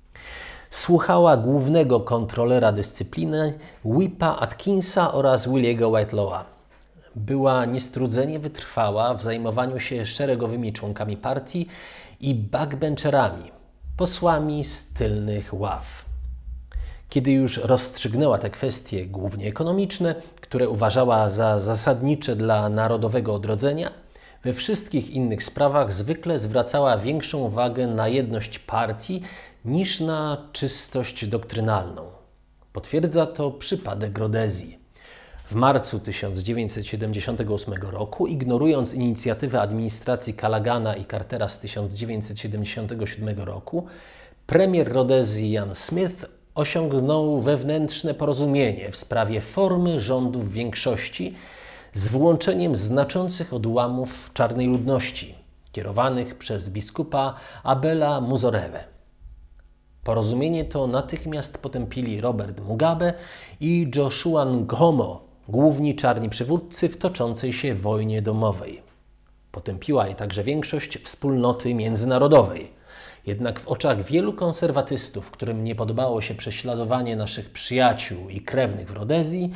[0.74, 6.44] Słuchała głównego kontrolera dyscypliny, Whipa Atkinsa oraz Williego Whitelawa.
[7.16, 11.68] Była niestrudzenie wytrwała w zajmowaniu się szeregowymi członkami partii
[12.20, 13.52] i backbencherami,
[13.96, 16.04] posłami z tylnych ław.
[17.08, 23.90] Kiedy już rozstrzygnęła te kwestie, głównie ekonomiczne, które uważała za zasadnicze dla narodowego odrodzenia,
[24.44, 29.22] we wszystkich innych sprawach zwykle zwracała większą uwagę na jedność partii
[29.64, 32.02] niż na czystość doktrynalną.
[32.72, 34.78] Potwierdza to przypadek Rodezji.
[35.50, 43.86] W marcu 1978 roku, ignorując inicjatywę administracji Kalagana i Cartera z 1977 roku,
[44.46, 51.34] premier Rodezji Jan Smith osiągnął wewnętrzne porozumienie w sprawie formy rządów większości
[51.94, 55.34] z włączeniem znaczących odłamów czarnej ludności,
[55.72, 58.93] kierowanych przez biskupa Abela Muzorewe.
[60.04, 63.14] Porozumienie to natychmiast potępili Robert Mugabe
[63.60, 68.82] i Joshua Nkomo, główni czarni przywódcy w toczącej się wojnie domowej.
[69.52, 72.70] Potępiła je także większość wspólnoty międzynarodowej–
[73.26, 78.92] jednak w oczach wielu konserwatystów, którym nie podobało się prześladowanie naszych przyjaciół i krewnych w
[78.92, 79.52] Rodezji,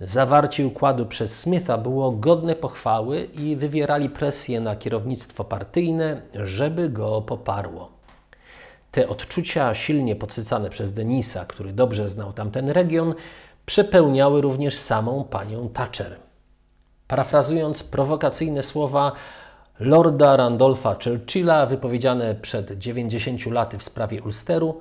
[0.00, 7.22] zawarcie układu przez Smitha było godne pochwały i wywierali presję na kierownictwo partyjne, żeby go
[7.22, 7.91] poparło.
[8.92, 13.14] Te odczucia, silnie podsycane przez Denisa, który dobrze znał tamten region,
[13.66, 16.16] przepełniały również samą panią Thatcher.
[17.08, 19.12] Parafrazując prowokacyjne słowa
[19.80, 24.80] Lorda Randolpha Churchilla, wypowiedziane przed 90 laty w sprawie Ulsteru,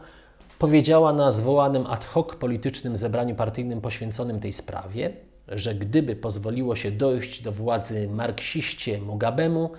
[0.60, 5.14] powiedziała na zwołanym ad hoc politycznym zebraniu partyjnym poświęconym tej sprawie,
[5.48, 9.72] że gdyby pozwoliło się dojść do władzy marksiście Mugabemu,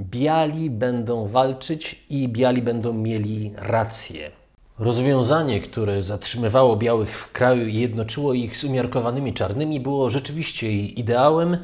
[0.00, 4.30] biali będą walczyć i biali będą mieli rację.
[4.78, 11.00] Rozwiązanie, które zatrzymywało białych w kraju i jednoczyło ich z umiarkowanymi czarnymi, było rzeczywiście jej
[11.00, 11.56] ideałem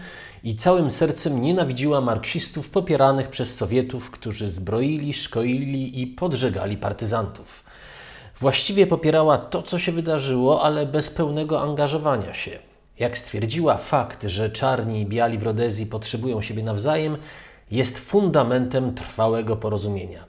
[0.45, 7.64] i całym sercem nienawidziła marksistów popieranych przez Sowietów, którzy zbroili, szkolili i podżegali partyzantów.
[8.38, 12.59] Właściwie popierała to, co się wydarzyło, ale bez pełnego angażowania się.
[12.99, 17.16] Jak stwierdziła, fakt, że czarni i biali w Rodezji potrzebują siebie nawzajem,
[17.70, 20.24] jest fundamentem trwałego porozumienia.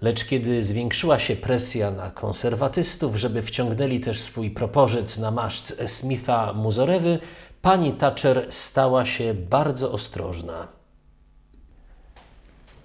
[0.00, 6.52] Lecz kiedy zwiększyła się presja na konserwatystów, żeby wciągnęli też swój proporzec na maszc Smitha
[6.52, 7.18] Muzorewy,
[7.62, 10.68] pani Thatcher stała się bardzo ostrożna.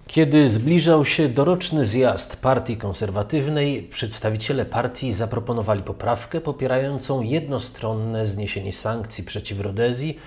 [0.08, 9.24] Kiedy zbliżał się doroczny zjazd Partii Konserwatywnej, przedstawiciele partii zaproponowali poprawkę popierającą jednostronne zniesienie sankcji
[9.24, 10.20] przeciw Rodezji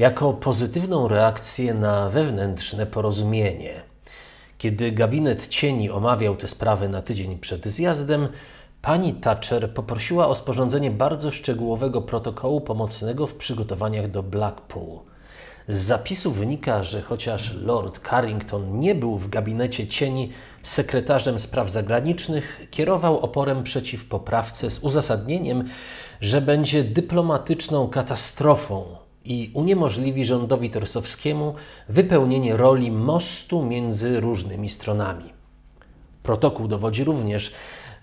[0.00, 3.82] jako pozytywną reakcję na wewnętrzne porozumienie.
[4.58, 8.28] Kiedy gabinet cieni omawiał tę sprawę na tydzień przed zjazdem,
[8.82, 14.98] pani Thatcher poprosiła o sporządzenie bardzo szczegółowego protokołu pomocnego w przygotowaniach do Blackpool.
[15.68, 20.32] Z zapisu wynika, że chociaż Lord Carrington nie był w gabinecie cieni
[20.62, 25.64] sekretarzem spraw zagranicznych, kierował oporem przeciw poprawce z uzasadnieniem,
[26.20, 31.54] że będzie dyplomatyczną katastrofą i uniemożliwi rządowi torsowskiemu
[31.88, 35.32] wypełnienie roli mostu między różnymi stronami.
[36.22, 37.52] Protokół dowodzi również,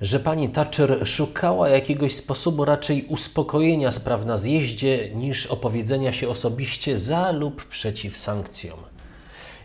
[0.02, 6.98] że pani Thatcher szukała jakiegoś sposobu raczej uspokojenia spraw na zjeździe niż opowiedzenia się osobiście
[6.98, 8.80] za lub przeciw sankcjom.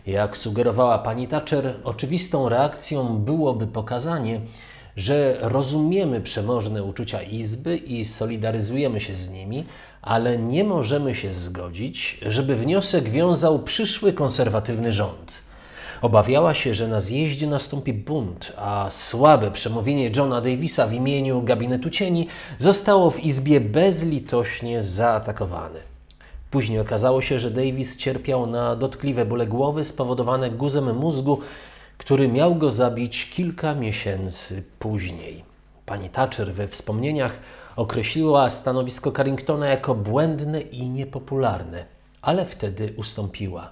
[0.07, 4.41] Jak sugerowała pani Thatcher, oczywistą reakcją byłoby pokazanie,
[4.97, 9.65] że rozumiemy przemożne uczucia Izby i solidaryzujemy się z nimi,
[10.03, 15.43] ale nie możemy się zgodzić, żeby wniosek wiązał przyszły konserwatywny rząd.
[16.03, 21.91] Obawiała się, że na zjeździe nastąpi bunt, a słabe przemówienie Johna Davisa w imieniu gabinetu
[21.91, 22.27] cieni
[22.59, 25.81] zostało w Izbie bezlitośnie zaatakowane.
[26.51, 31.39] Później okazało się, że Davis cierpiał na dotkliwe bóle głowy spowodowane guzem mózgu,
[31.99, 35.45] który miał go zabić kilka miesięcy później.
[35.87, 37.33] Pani Thatcher we wspomnieniach
[37.77, 41.85] określiła stanowisko Carringtona jako błędne i niepopularne,
[42.23, 43.71] ale wtedy ustąpiła.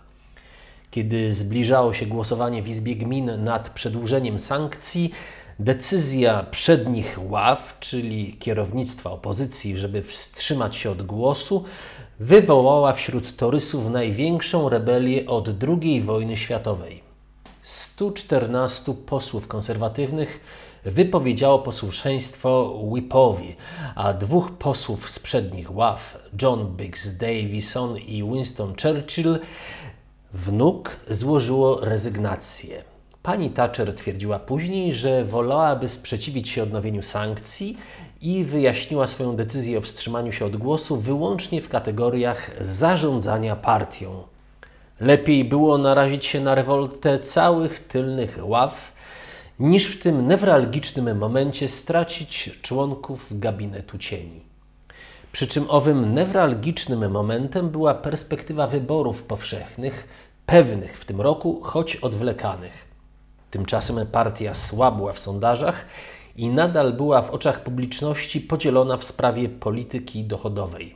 [0.91, 5.11] Kiedy zbliżało się głosowanie w Izbie Gmin nad przedłużeniem sankcji,
[5.59, 11.65] decyzja przednich ław, czyli kierownictwa opozycji, żeby wstrzymać się od głosu,
[12.21, 17.03] wywołała wśród torysów największą rebelię od II wojny światowej.
[17.63, 20.41] 114 posłów konserwatywnych
[20.85, 23.57] wypowiedziało posłuszeństwo Whipowi,
[23.95, 29.39] a dwóch posłów z przednich ław, John Biggs Davison i Winston Churchill,
[30.35, 32.85] wnuk, złożyło rezygnację.
[33.23, 37.79] Pani Thatcher twierdziła później, że wolałaby sprzeciwić się odnowieniu sankcji
[38.21, 44.23] i wyjaśniła swoją decyzję o wstrzymaniu się od głosu wyłącznie w kategoriach zarządzania partią.
[45.01, 48.90] Lepiej było narazić się na rewoltę całych tylnych ław,
[49.61, 54.41] niż w tym newralgicznym momencie stracić członków gabinetu cieni.
[55.33, 60.09] Przy czym owym newralgicznym momentem była perspektywa wyborów powszechnych,
[60.47, 62.89] pewnych w tym roku, choć odwlekanych.
[63.51, 65.87] Tymczasem partia słabła w sondażach
[66.37, 70.95] i nadal była w oczach publiczności podzielona w sprawie polityki dochodowej.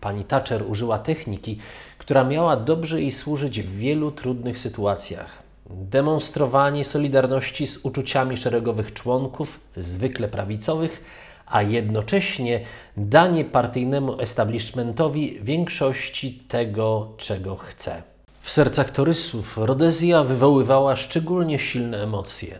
[0.00, 1.58] Pani Thatcher użyła techniki,
[1.98, 5.39] która miała dobrze jej służyć w wielu trudnych sytuacjach.
[5.70, 11.04] Demonstrowanie solidarności z uczuciami szeregowych członków, zwykle prawicowych,
[11.46, 12.60] a jednocześnie
[12.96, 18.02] danie partyjnemu establishmentowi większości tego, czego chce.
[18.40, 22.58] W sercach torysów Rodezja wywoływała szczególnie silne emocje.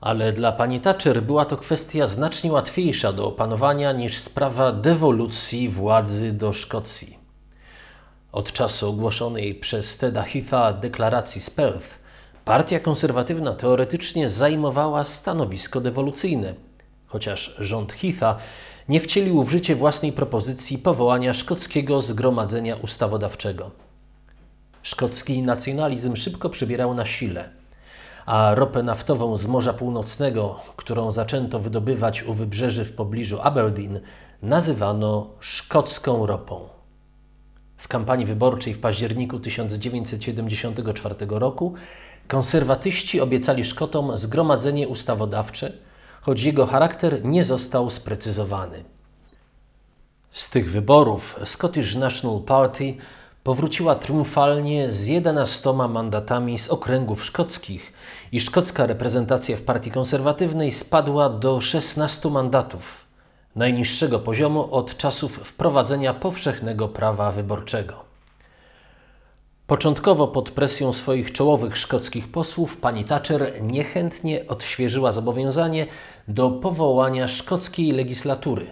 [0.00, 6.32] Ale dla pani Thatcher była to kwestia znacznie łatwiejsza do opanowania niż sprawa dewolucji władzy
[6.32, 7.18] do Szkocji.
[8.32, 11.98] Od czasu ogłoszonej przez Teda Heatha deklaracji z Perth,
[12.48, 16.54] partia konserwatywna teoretycznie zajmowała stanowisko dewolucyjne,
[17.06, 18.36] chociaż rząd Heatha
[18.88, 23.70] nie wcielił w życie własnej propozycji powołania szkockiego zgromadzenia ustawodawczego.
[24.82, 27.48] Szkocki nacjonalizm szybko przybierał na sile,
[28.26, 34.00] a ropę naftową z Morza Północnego, którą zaczęto wydobywać u wybrzeży w pobliżu Aberdeen,
[34.42, 36.68] nazywano szkocką ropą.
[37.76, 41.74] W kampanii wyborczej w październiku 1974 roku
[42.28, 45.72] konserwatyści obiecali Szkotom zgromadzenie ustawodawcze,
[46.20, 48.84] choć jego charakter nie został sprecyzowany.
[50.32, 52.94] Z tych wyborów Scottish National Party
[53.44, 57.92] powróciła triumfalnie z 11 mandatami z okręgów szkockich
[58.32, 63.04] i szkocka reprezentacja w partii konserwatywnej spadła do 16 mandatów,
[63.56, 68.07] najniższego poziomu od czasów wprowadzenia powszechnego prawa wyborczego.
[69.68, 75.86] Początkowo pod presją swoich czołowych szkockich posłów pani Thatcher niechętnie odświeżyła zobowiązanie
[76.28, 78.70] do powołania szkockiej legislatury,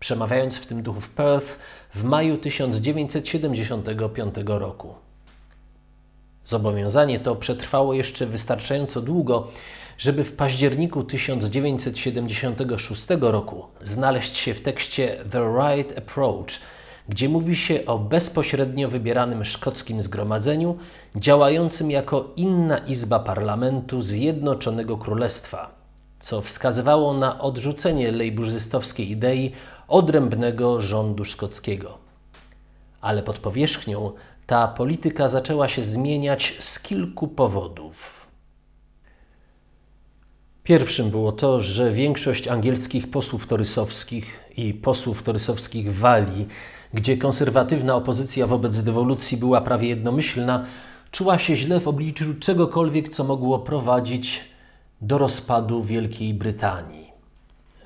[0.00, 1.58] przemawiając w tym duchu w Perth
[1.94, 4.94] w maju 1975 roku.
[6.44, 9.48] Zobowiązanie to przetrwało jeszcze wystarczająco długo,
[9.98, 16.60] żeby w październiku 1976 roku znaleźć się w tekście The Right Approach,
[17.08, 20.78] gdzie mówi się o bezpośrednio wybieranym szkockim zgromadzeniu,
[21.16, 25.74] działającym jako inna izba parlamentu Zjednoczonego Królestwa,
[26.18, 29.52] co wskazywało na odrzucenie lejburzystowskiej idei
[29.88, 31.98] odrębnego rządu szkockiego.
[33.00, 34.12] Ale pod powierzchnią
[34.46, 38.26] ta polityka zaczęła się zmieniać z kilku powodów.
[40.62, 46.48] Pierwszym było to, że większość angielskich posłów torysowskich i posłów torysowskich Walii,
[46.94, 50.64] gdzie konserwatywna opozycja wobec dewolucji była prawie jednomyślna,
[51.10, 54.44] czuła się źle w obliczu czegokolwiek, co mogło prowadzić
[55.00, 57.06] do rozpadu Wielkiej Brytanii.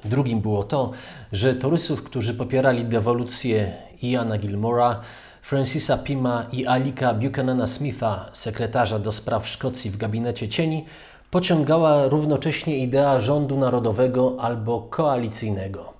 [0.04, 0.90] Drugim było to,
[1.32, 3.72] że torysów, którzy popierali dewolucję
[4.02, 5.00] Iana Gilmora,
[5.42, 10.84] Francisa Pima i Alika Buchanana Smitha, sekretarza do spraw Szkocji w gabinecie cieni,
[11.30, 15.99] pociągała równocześnie idea rządu narodowego albo koalicyjnego.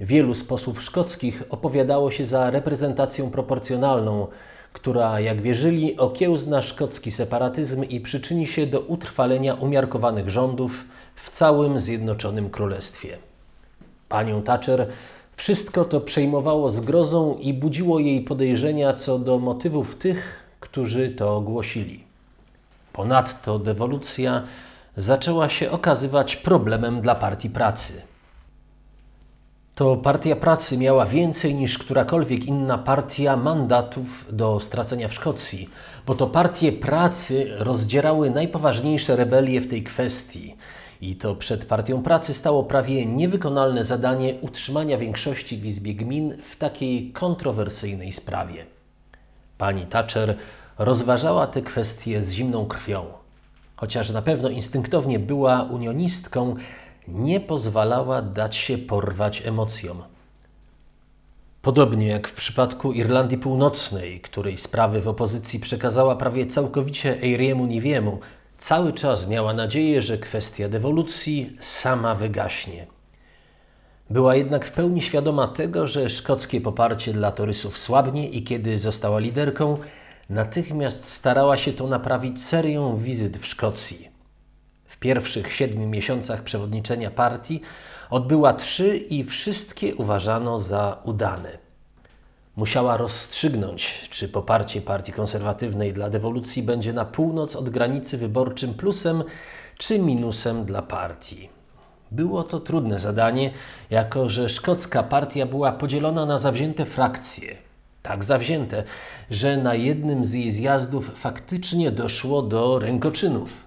[0.00, 4.26] Wielu z posłów szkockich opowiadało się za reprezentacją proporcjonalną,
[4.72, 10.84] która, jak wierzyli, okiełzna szkocki separatyzm i przyczyni się do utrwalenia umiarkowanych rządów
[11.16, 13.18] w całym Zjednoczonym Królestwie.
[14.08, 14.88] Panią Thatcher
[15.36, 22.04] wszystko to przejmowało zgrozą i budziło jej podejrzenia co do motywów tych, którzy to ogłosili.
[22.92, 24.42] Ponadto dewolucja
[24.96, 28.13] zaczęła się okazywać problemem dla Partii Pracy.
[29.74, 35.70] To Partia Pracy miała więcej niż którakolwiek inna partia mandatów do stracenia w Szkocji,
[36.06, 40.56] bo to partie pracy rozdzierały najpoważniejsze rebelie w tej kwestii.
[41.00, 46.56] I to przed Partią Pracy stało prawie niewykonalne zadanie utrzymania większości w Izbie Gmin w
[46.56, 48.66] takiej kontrowersyjnej sprawie.
[49.58, 50.36] Pani Thatcher
[50.78, 53.04] rozważała te kwestie z zimną krwią.
[53.76, 56.56] Chociaż na pewno instynktownie była unionistką,
[57.08, 60.02] nie pozwalała dać się porwać emocjom.
[61.62, 68.18] Podobnie jak w przypadku Irlandii Północnej, której sprawy w opozycji przekazała prawie całkowicie Eiriemu Niwiemu,
[68.58, 72.86] cały czas miała nadzieję, że kwestia dewolucji sama wygaśnie.
[74.10, 79.18] Była jednak w pełni świadoma tego, że szkockie poparcie dla torysów słabnie i kiedy została
[79.18, 79.78] liderką,
[80.30, 84.13] natychmiast starała się to naprawić serią wizyt w Szkocji.
[85.04, 87.60] Pierwszych siedmiu miesiącach przewodniczenia partii
[88.10, 91.58] odbyła trzy i wszystkie uważano za udane.
[92.56, 99.24] Musiała rozstrzygnąć, czy poparcie partii konserwatywnej dla dewolucji będzie na północ od granicy wyborczym plusem
[99.78, 101.48] czy minusem dla partii.
[102.10, 103.50] Było to trudne zadanie,
[103.90, 107.56] jako że szkocka partia była podzielona na zawzięte frakcje.
[108.02, 108.84] Tak zawzięte,
[109.30, 113.63] że na jednym z jej zjazdów faktycznie doszło do rękoczynów.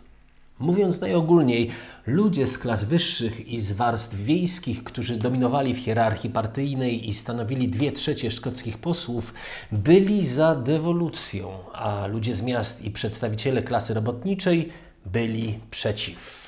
[0.60, 1.72] Mówiąc najogólniej,
[2.08, 7.68] ludzie z klas wyższych i z warstw wiejskich, którzy dominowali w hierarchii partyjnej i stanowili
[7.68, 9.34] dwie trzecie szkockich posłów,
[9.72, 14.70] byli za dewolucją, a ludzie z miast i przedstawiciele klasy robotniczej
[15.06, 16.47] byli przeciw.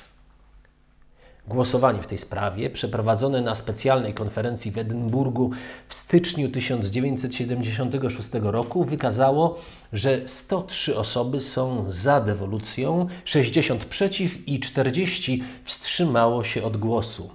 [1.50, 5.50] Głosowanie w tej sprawie, przeprowadzone na specjalnej konferencji w Edynburgu
[5.88, 9.58] w styczniu 1976 roku, wykazało,
[9.92, 17.30] że 103 osoby są za dewolucją, 60 przeciw i 40 wstrzymało się od głosu.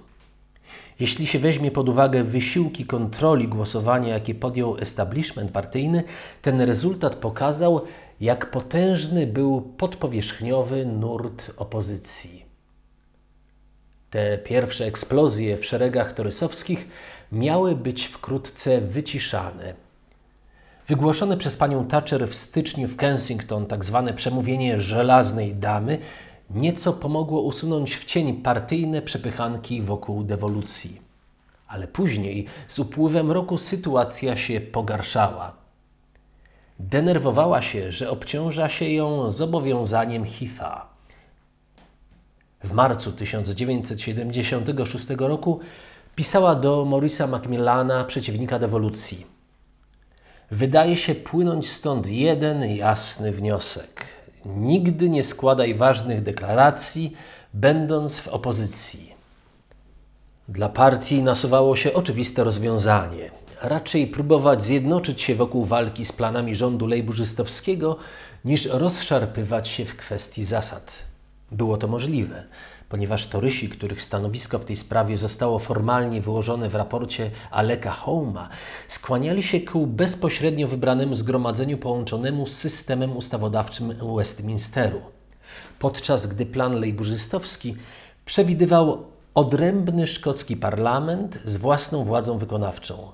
[1.00, 6.04] Jeśli się weźmie pod uwagę wysiłki kontroli głosowania, jakie podjął establishment partyjny,
[6.42, 7.80] ten rezultat pokazał,
[8.20, 12.45] jak potężny był podpowierzchniowy nurt opozycji.
[14.16, 16.88] Te pierwsze eksplozje w szeregach torysowskich
[17.32, 19.74] miały być wkrótce wyciszane.
[20.88, 24.02] Wygłoszone przez panią Thatcher w styczniu w Kensington tzw.
[24.06, 25.98] Tak przemówienie żelaznej damy
[26.50, 31.00] nieco pomogło usunąć w cień partyjne przepychanki wokół dewolucji.
[31.68, 35.52] Ale później, z upływem roku, sytuacja się pogarszała.
[36.78, 40.95] Denerwowała się, że obciąża się ją zobowiązaniem Heatha.
[42.66, 45.60] W marcu 1976 roku
[46.14, 49.26] pisała do Morisa Macmillana, przeciwnika dewolucji.
[50.50, 54.04] Wydaje się płynąć stąd jeden jasny wniosek.
[54.46, 57.16] Nigdy nie składaj ważnych deklaracji,
[57.54, 59.14] będąc w opozycji.
[60.48, 63.30] Dla partii nasuwało się oczywiste rozwiązanie.
[63.62, 67.96] Raczej próbować zjednoczyć się wokół walki z planami rządu lejburzystowskiego,
[68.44, 71.06] niż rozszarpywać się w kwestii zasad.
[71.52, 72.44] Było to możliwe,
[72.88, 78.48] ponieważ torysi, których stanowisko w tej sprawie zostało formalnie wyłożone w raporcie Aleka Houma,
[78.88, 85.00] skłaniali się ku bezpośrednio wybranemu zgromadzeniu połączonemu z systemem ustawodawczym Westminsteru.
[85.78, 87.76] Podczas gdy plan lejburzystowski
[88.24, 93.12] przewidywał odrębny szkocki parlament z własną władzą wykonawczą.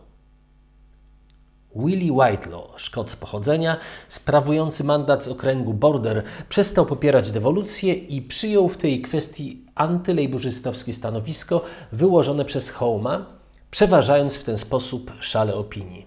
[1.77, 3.77] Willie Whitelaw, Szkot z pochodzenia,
[4.09, 11.65] sprawujący mandat z okręgu Border, przestał popierać dewolucję i przyjął w tej kwestii antylejburzystowskie stanowisko
[11.93, 13.27] wyłożone przez Homa,
[13.71, 16.07] przeważając w ten sposób szale opinii.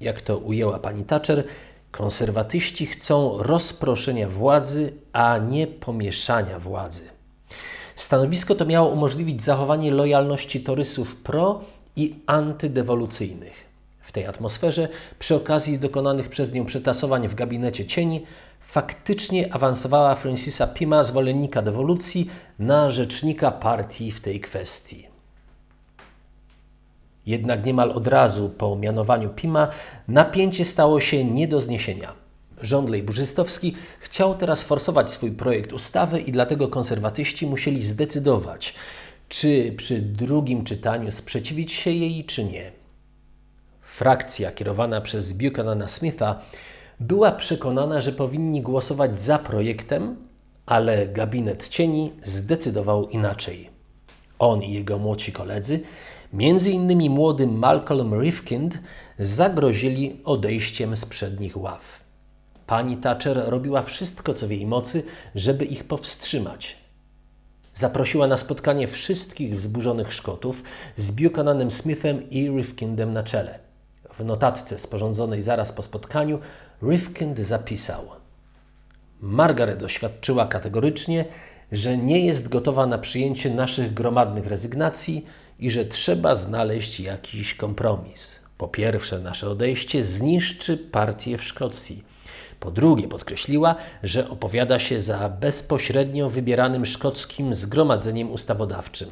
[0.00, 1.44] Jak to ujęła pani Thatcher,
[1.90, 7.02] konserwatyści chcą rozproszenia władzy, a nie pomieszania władzy.
[7.96, 11.60] Stanowisko to miało umożliwić zachowanie lojalności torysów pro
[11.96, 13.65] i antydewolucyjnych.
[14.16, 14.88] Tej atmosferze,
[15.18, 18.26] przy okazji dokonanych przez nią przetasowań w gabinecie cieni,
[18.60, 25.06] faktycznie awansowała Francisa Pima, zwolennika dewolucji, na rzecznika partii w tej kwestii.
[27.26, 29.68] Jednak niemal od razu po mianowaniu Pima
[30.08, 32.12] napięcie stało się nie do zniesienia.
[32.62, 38.74] Rząd lejburzystowski chciał teraz forsować swój projekt ustawy i dlatego konserwatyści musieli zdecydować,
[39.28, 42.85] czy przy drugim czytaniu sprzeciwić się jej, czy nie.
[43.96, 46.40] Frakcja kierowana przez Buchanana Smitha
[47.00, 50.16] była przekonana, że powinni głosować za projektem,
[50.66, 53.70] ale gabinet cieni zdecydował inaczej.
[54.38, 55.80] On i jego młodsi koledzy,
[56.32, 58.78] między innymi młody Malcolm Rifkind,
[59.18, 62.00] zagrozili odejściem z przednich ław.
[62.66, 65.02] Pani Thatcher robiła wszystko, co w jej mocy,
[65.34, 66.76] żeby ich powstrzymać.
[67.74, 70.62] Zaprosiła na spotkanie wszystkich wzburzonych Szkotów
[70.96, 73.65] z Buchananem Smithem i Rifkindem na czele.
[74.18, 76.38] W notatce sporządzonej zaraz po spotkaniu
[76.82, 78.02] Rifkind zapisał:
[79.20, 81.24] Margaret oświadczyła kategorycznie,
[81.72, 85.26] że nie jest gotowa na przyjęcie naszych gromadnych rezygnacji
[85.58, 88.40] i że trzeba znaleźć jakiś kompromis.
[88.58, 92.02] Po pierwsze, nasze odejście zniszczy partię w Szkocji.
[92.60, 99.08] Po drugie, podkreśliła, że opowiada się za bezpośrednio wybieranym szkockim zgromadzeniem ustawodawczym.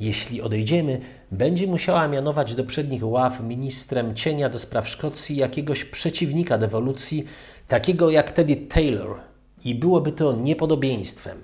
[0.00, 6.58] Jeśli odejdziemy, będzie musiała mianować do przednich ław ministrem cienia do spraw Szkocji jakiegoś przeciwnika
[6.58, 7.24] dewolucji,
[7.68, 9.20] takiego jak Teddy Taylor,
[9.64, 11.38] i byłoby to niepodobieństwem.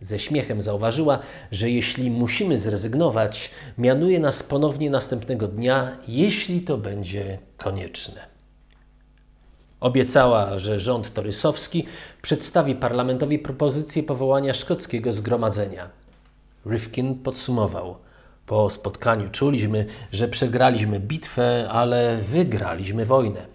[0.00, 1.18] Ze śmiechem zauważyła,
[1.52, 8.20] że jeśli musimy zrezygnować, mianuje nas ponownie następnego dnia, jeśli to będzie konieczne.
[9.80, 11.86] Obiecała, że rząd torysowski
[12.22, 16.03] przedstawi parlamentowi propozycję powołania szkockiego zgromadzenia.
[16.66, 17.96] Rifkin podsumował.
[18.46, 23.46] Po spotkaniu czuliśmy, że przegraliśmy bitwę, ale wygraliśmy wojnę.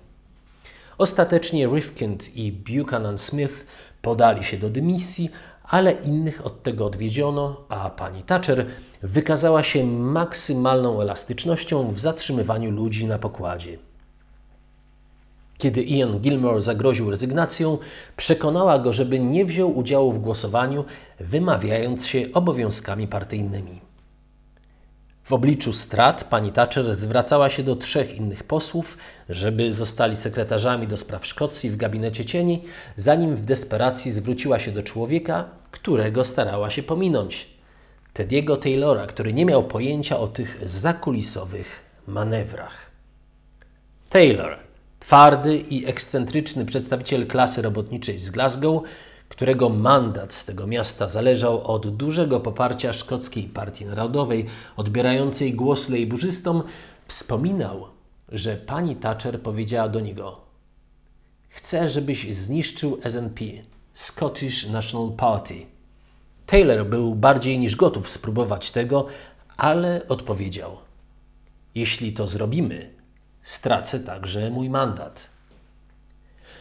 [0.98, 3.66] Ostatecznie Rifkind i Buchanan Smith
[4.02, 5.30] podali się do dymisji,
[5.64, 8.66] ale innych od tego odwiedziono, a pani Thatcher
[9.02, 13.89] wykazała się maksymalną elastycznością w zatrzymywaniu ludzi na pokładzie.
[15.60, 17.78] Kiedy Ian Gilmore zagroził rezygnacją,
[18.18, 20.86] przekonała go, żeby nie wziął udziału w głosowaniu,
[21.20, 23.82] wymawiając się obowiązkami partyjnymi.
[25.24, 28.98] W obliczu strat pani Thatcher zwracała się do trzech innych posłów,
[29.30, 32.64] żeby zostali sekretarzami do spraw Szkocji w gabinecie cieni,
[32.96, 37.50] zanim w desperacji zwróciła się do człowieka, którego starała się pominąć.
[38.14, 42.92] Tediego Taylora, który nie miał pojęcia o tych zakulisowych manewrach.
[44.10, 44.69] Taylor,
[45.10, 48.84] twardy i ekscentryczny przedstawiciel klasy robotniczej z Glasgow,
[49.30, 54.46] którego mandat z tego miasta zależał od dużego poparcia szkockiej partii narodowej,
[54.78, 56.64] odbierającej głos lejburzystom,
[57.08, 57.88] wspominał,
[58.32, 60.42] że pani Thatcher powiedziała do niego:
[61.50, 63.46] Chcę, żebyś zniszczył SNP,
[63.94, 65.56] Scottish National Party.
[66.46, 69.08] Taylor był bardziej niż gotów spróbować tego,
[69.58, 70.78] ale odpowiedział:
[71.76, 72.99] Jeśli to zrobimy,
[73.50, 75.30] stracę także mój mandat.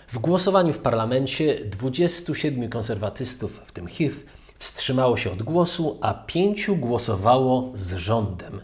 [0.08, 4.16] W głosowaniu w parlamencie 27 konserwatystów, w tym HIV,
[4.58, 8.60] wstrzymało się od głosu, a pięciu głosowało z rządem.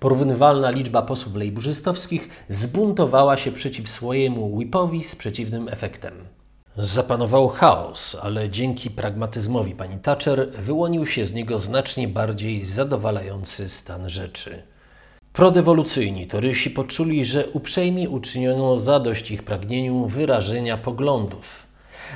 [0.00, 6.14] Porównywalna liczba posłów lejburzystowskich zbuntowała się przeciw swojemu whipowi z przeciwnym efektem.
[6.76, 14.10] Zapanował chaos, ale dzięki pragmatyzmowi pani Thatcher wyłonił się z niego znacznie bardziej zadowalający stan
[14.10, 14.62] rzeczy.
[15.32, 21.66] Prodewolucyjni torysi poczuli, że uprzejmie uczyniono zadość ich pragnieniu wyrażenia poglądów.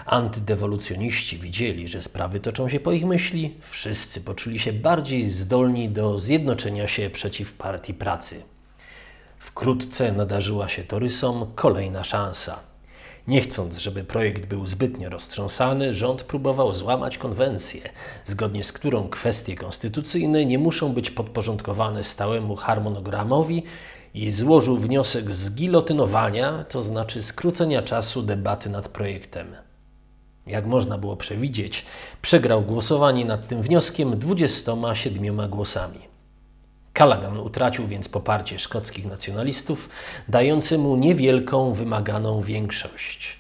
[0.07, 6.19] Antydewolucjoniści widzieli, że sprawy toczą się po ich myśli, wszyscy poczuli się bardziej zdolni do
[6.19, 8.43] zjednoczenia się przeciw partii pracy.
[9.39, 12.61] Wkrótce nadarzyła się torysom kolejna szansa–
[13.29, 17.81] nie chcąc, żeby projekt był zbytnio roztrząsany, rząd próbował złamać konwencję,
[18.25, 23.63] zgodnie z którą kwestie konstytucyjne nie muszą być podporządkowane stałemu harmonogramowi
[24.15, 29.57] i złożył wniosek zgilotynowania, to znaczy skrócenia czasu debaty nad projektem.
[30.47, 31.87] Jak można było przewidzieć,
[32.23, 36.12] przegrał głosowanie nad tym wnioskiem 27 głosami.
[36.95, 39.89] Callaghan utracił więc poparcie szkockich nacjonalistów,
[40.29, 43.39] dające mu niewielką wymaganą większość.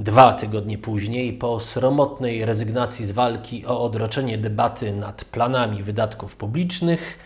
[0.00, 7.18] Dwa tygodnie później, po sromotnej rezygnacji z walki o odroczenie debaty nad planami wydatków publicznych,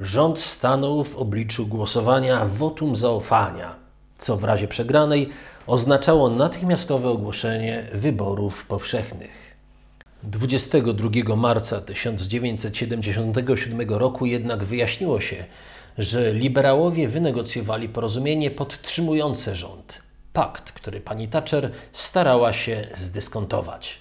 [0.00, 3.74] rząd stanął w obliczu głosowania wotum zaufania,
[4.18, 5.28] co w razie przegranej
[5.66, 9.49] oznaczało natychmiastowe ogłoszenie wyborów powszechnych.
[10.22, 15.44] 22 marca 1977 roku jednak wyjaśniło się,
[15.98, 20.02] że liberałowie wynegocjowali porozumienie podtrzymujące rząd,
[20.32, 23.98] pakt, który pani Thatcher starała się zdyskontować.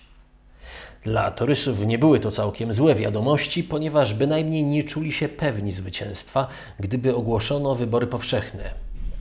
[1.04, 6.48] Dla torysów nie były to całkiem złe wiadomości, ponieważ bynajmniej nie czuli się pewni zwycięstwa,
[6.80, 8.72] gdyby ogłoszono wybory powszechne.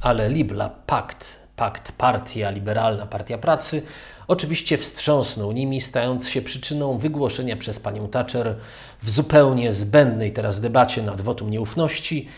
[0.00, 3.82] Ale Libla pakt, pakt Partia Liberalna Partia Pracy,
[4.28, 8.56] oczywiście wstrząsnął nimi, stając się przyczyną wygłoszenia przez panią Thatcher
[9.02, 12.28] w zupełnie zbędnej teraz debacie nad wotum nieufności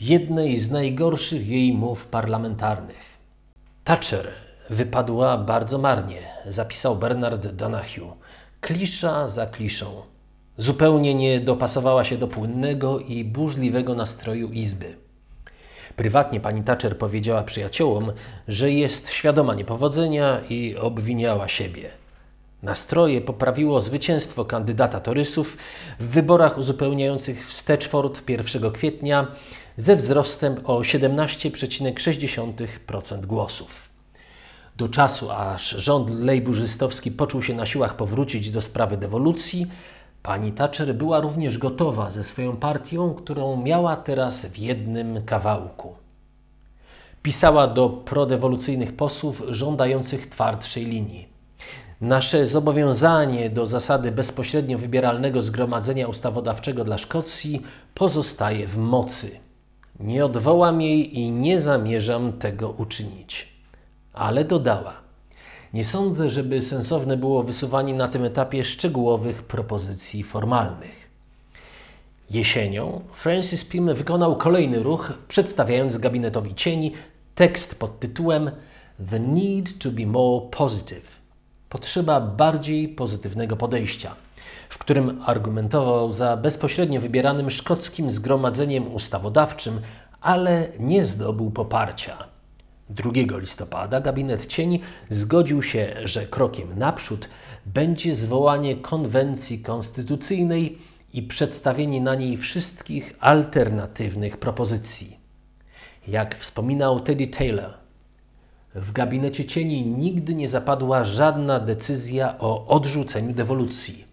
[0.00, 3.18] jednej z najgorszych jej mów parlamentarnych.
[3.84, 4.28] Thatcher
[4.70, 8.12] wypadła bardzo marnie, zapisał Bernard Donahue.
[8.60, 10.02] Klisza za kliszą.
[10.56, 14.96] Zupełnie nie dopasowała się do płynnego i burzliwego nastroju izby.
[16.00, 18.12] Prywatnie pani Thatcher powiedziała przyjaciołom,
[18.48, 21.90] że jest świadoma niepowodzenia i obwiniała siebie.
[22.62, 25.56] Nastroje poprawiło zwycięstwo kandydata Torysów
[25.98, 29.26] w wyborach uzupełniających w Stechford 1 kwietnia
[29.76, 33.88] ze wzrostem o 17,6% głosów.
[34.76, 39.66] Do czasu, aż rząd lejburzystowski poczuł się na siłach powrócić do sprawy dewolucji,
[40.22, 45.94] pani Thatcher była również gotowa ze swoją partią, którą miała teraz w jednym kawałku.
[47.22, 51.28] Pisała do prodewolucyjnych posłów żądających twardszej linii.
[52.00, 57.62] Nasze zobowiązanie do zasady bezpośrednio wybieralnego zgromadzenia ustawodawczego dla Szkocji
[57.94, 59.40] pozostaje w mocy.
[60.00, 63.48] Nie odwołam jej i nie zamierzam tego uczynić.
[64.12, 64.92] Ale dodała:
[65.74, 71.10] Nie sądzę, żeby sensowne było wysuwanie na tym etapie szczegółowych propozycji formalnych.
[72.30, 76.92] Jesienią Francis Pym wykonał kolejny ruch, przedstawiając gabinetowi cieni
[77.34, 78.50] tekst pod tytułem
[79.10, 81.20] The Need to be More Positive
[81.70, 84.14] potrzeba bardziej pozytywnego podejścia,
[84.68, 89.80] w którym argumentował za bezpośrednio wybieranym szkockim zgromadzeniem ustawodawczym,
[90.20, 92.24] ale nie zdobył poparcia.
[92.90, 94.80] 2 listopada gabinet cieni
[95.10, 97.28] zgodził się, że krokiem naprzód
[97.66, 100.78] będzie zwołanie konwencji konstytucyjnej
[101.12, 105.16] i przedstawienie na niej wszystkich alternatywnych propozycji.
[106.08, 107.74] Jak wspominał Teddy Taylor,
[108.74, 114.04] w gabinecie cieni nigdy nie zapadła żadna decyzja o odrzuceniu dewolucji.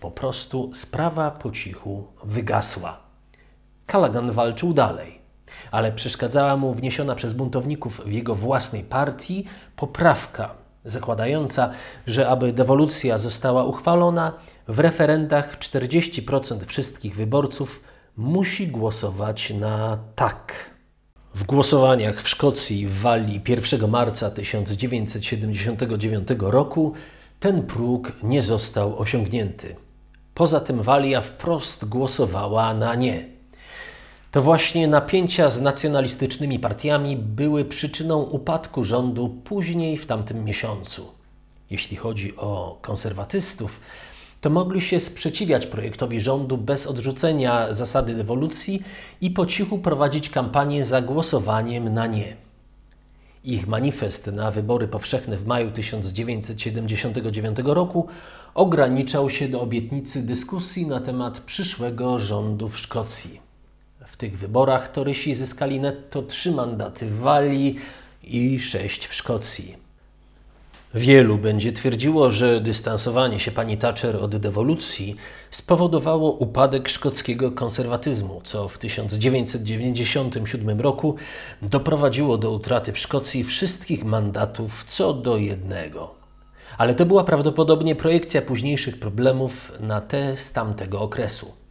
[0.00, 3.00] Po prostu sprawa po cichu wygasła.
[3.86, 5.23] Callaghan walczył dalej,
[5.74, 9.44] ale przeszkadzała mu wniesiona przez buntowników w jego własnej partii
[9.76, 10.54] poprawka
[10.84, 11.70] zakładająca,
[12.06, 14.32] że aby dewolucja została uchwalona,
[14.68, 17.80] w referendach 40% wszystkich wyborców
[18.16, 20.70] musi głosować na tak.
[21.34, 26.92] W głosowaniach w Szkocji w Walii 1 marca 1979 roku
[27.40, 29.76] ten próg nie został osiągnięty.
[30.34, 33.33] Poza tym Walia wprost głosowała na nie.
[34.34, 41.08] To właśnie napięcia z nacjonalistycznymi partiami były przyczyną upadku rządu później w tamtym miesiącu.
[41.70, 43.80] Jeśli chodzi o konserwatystów,
[44.40, 48.82] to mogli się sprzeciwiać projektowi rządu bez odrzucenia zasady dewolucji
[49.20, 52.36] i po cichu prowadzić kampanię za głosowaniem na nie.
[53.44, 58.06] Ich manifest na wybory powszechne w maju 1979 roku
[58.54, 63.43] ograniczał się do obietnicy dyskusji na temat przyszłego rządu w Szkocji.
[64.14, 67.76] W tych wyborach Torysi zyskali netto trzy mandaty w Walii
[68.22, 69.76] i sześć w Szkocji.
[70.94, 75.16] Wielu będzie twierdziło, że dystansowanie się pani Thatcher od dewolucji
[75.50, 81.14] spowodowało upadek szkockiego konserwatyzmu, co w 1997 roku
[81.62, 86.14] doprowadziło do utraty w Szkocji wszystkich mandatów co do jednego.
[86.78, 91.63] Ale to była prawdopodobnie projekcja późniejszych problemów na te z tamtego okresu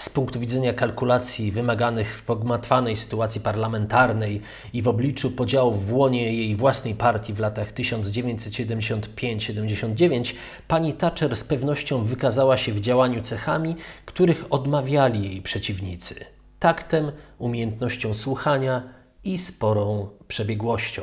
[0.00, 4.40] z punktu widzenia kalkulacji wymaganych w pogmatwanej sytuacji parlamentarnej
[4.72, 10.34] i w obliczu podziałów w łonie jej własnej partii w latach 1975-79,
[10.68, 13.76] pani Thatcher z pewnością wykazała się w działaniu cechami,
[14.06, 16.24] których odmawiali jej przeciwnicy
[16.58, 18.82] taktem, umiejętnością słuchania
[19.24, 21.02] i sporą przebiegłością.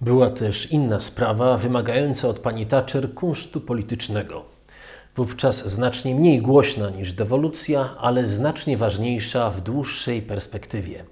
[0.00, 4.55] Była też inna sprawa wymagająca od pani Thatcher kunsztu politycznego
[5.16, 11.04] wówczas znacznie mniej głośna niż dewolucja, ale znacznie ważniejsza w dłuższej perspektywie.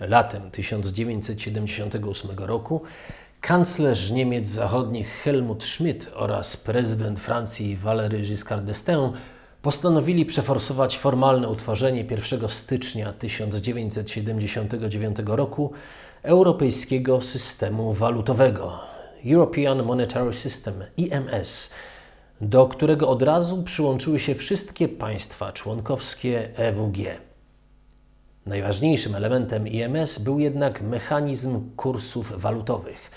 [0.00, 2.82] Latem 1978 roku
[3.40, 9.12] kanclerz Niemiec Zachodnich Helmut Schmidt oraz prezydent Francji Valéry Giscard d'Estaing
[9.62, 15.72] postanowili przeforsować formalne utworzenie 1 stycznia 1979 roku
[16.22, 18.78] Europejskiego Systemu Walutowego
[19.26, 21.74] European Monetary System EMS,
[22.40, 26.98] do którego od razu przyłączyły się wszystkie państwa członkowskie EWG.
[28.46, 33.10] Najważniejszym elementem EMS był jednak mechanizm kursów walutowych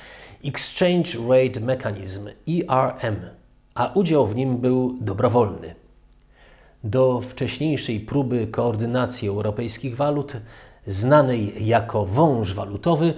[0.46, 3.16] Exchange Rate Mechanism ERM,
[3.76, 5.76] a udział w nim był dobrowolny.
[6.84, 10.34] Do wcześniejszej próby koordynacji europejskich walut,
[10.88, 13.14] znanej jako wąż walutowy,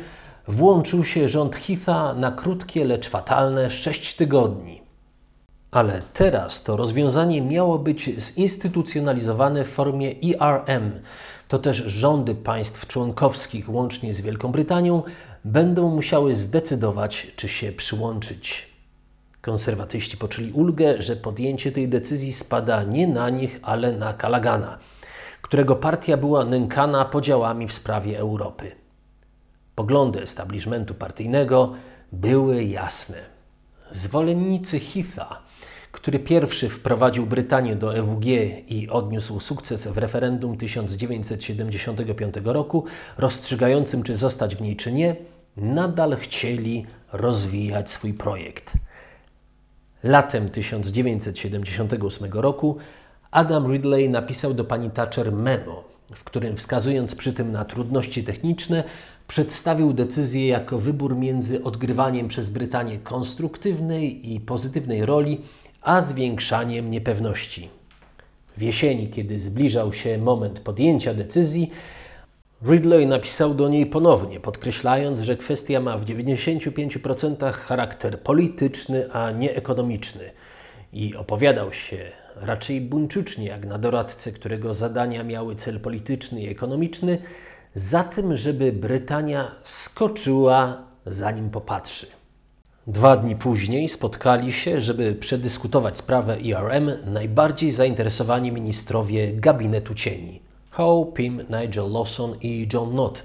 [0.47, 4.78] włączył się rząd Heatha na krótkie, lecz fatalne 6 tygodni.
[5.71, 10.91] Ale teraz to rozwiązanie miało być zinstytucjonalizowane w formie ERM.
[11.47, 15.03] To też rządy państw członkowskich, łącznie z Wielką Brytanią,
[15.45, 18.69] będą musiały zdecydować, czy się przyłączyć.
[19.41, 24.77] Konserwatyści poczuli ulgę, że podjęcie tej decyzji spada nie na nich, ale na Kalagana,
[25.41, 28.71] którego partia była nękana podziałami w sprawie Europy.
[29.75, 31.73] Poglądy establishmentu partyjnego
[32.11, 33.17] były jasne.
[33.91, 35.48] Zwolennicy Heatha,
[35.91, 38.25] który pierwszy wprowadził Brytanię do EWG
[38.67, 42.85] i odniósł sukces w referendum 1975 roku,
[43.17, 45.15] rozstrzygającym czy zostać w niej czy nie,
[45.57, 48.73] nadal chcieli rozwijać swój projekt.
[50.03, 52.77] Latem 1978 roku
[53.31, 55.83] Adam Ridley napisał do pani Thatcher memo,
[56.15, 58.83] w którym wskazując przy tym na trudności techniczne,
[59.27, 65.41] przedstawił decyzję jako wybór między odgrywaniem przez Brytanię konstruktywnej i pozytywnej roli,
[65.81, 67.69] a zwiększaniem niepewności.
[68.57, 71.71] W jesieni, kiedy zbliżał się moment podjęcia decyzji,
[72.65, 79.55] Ridley napisał do niej ponownie, podkreślając, że kwestia ma w 95% charakter polityczny, a nie
[79.55, 80.31] ekonomiczny.
[80.93, 87.21] I opowiadał się raczej buńczucznie, jak na doradcę, którego zadania miały cel polityczny i ekonomiczny,
[87.75, 92.18] za tym, żeby Brytania skoczyła, zanim popatrzy.
[92.89, 101.11] Dwa dni później spotkali się, żeby przedyskutować sprawę IRM najbardziej zainteresowani ministrowie gabinetu cieni Howe,
[101.11, 103.23] Pym, Nigel Lawson i John Knott.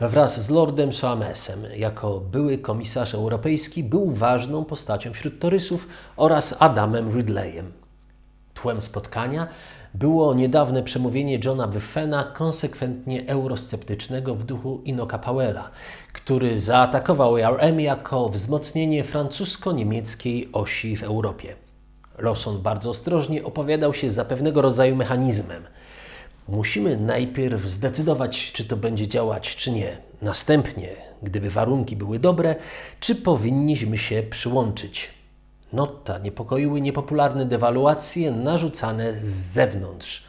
[0.00, 7.16] Wraz z Lordem Soamesem, jako były komisarz europejski, był ważną postacią wśród torysów oraz Adamem
[7.16, 7.72] Ridleyem.
[8.54, 9.48] Tłem spotkania
[9.94, 15.70] było niedawne przemówienie Johna Buffena, konsekwentnie eurosceptycznego w duchu Inoka Powella,
[16.12, 21.56] który zaatakował IRM jako wzmocnienie francusko-niemieckiej osi w Europie.
[22.18, 25.62] Lawson bardzo ostrożnie opowiadał się za pewnego rodzaju mechanizmem.
[26.48, 29.96] Musimy najpierw zdecydować, czy to będzie działać, czy nie.
[30.22, 30.88] Następnie,
[31.22, 32.56] gdyby warunki były dobre,
[33.00, 35.14] czy powinniśmy się przyłączyć.
[35.74, 40.24] Notta niepokoiły niepopularne dewaluacje narzucane z zewnątrz.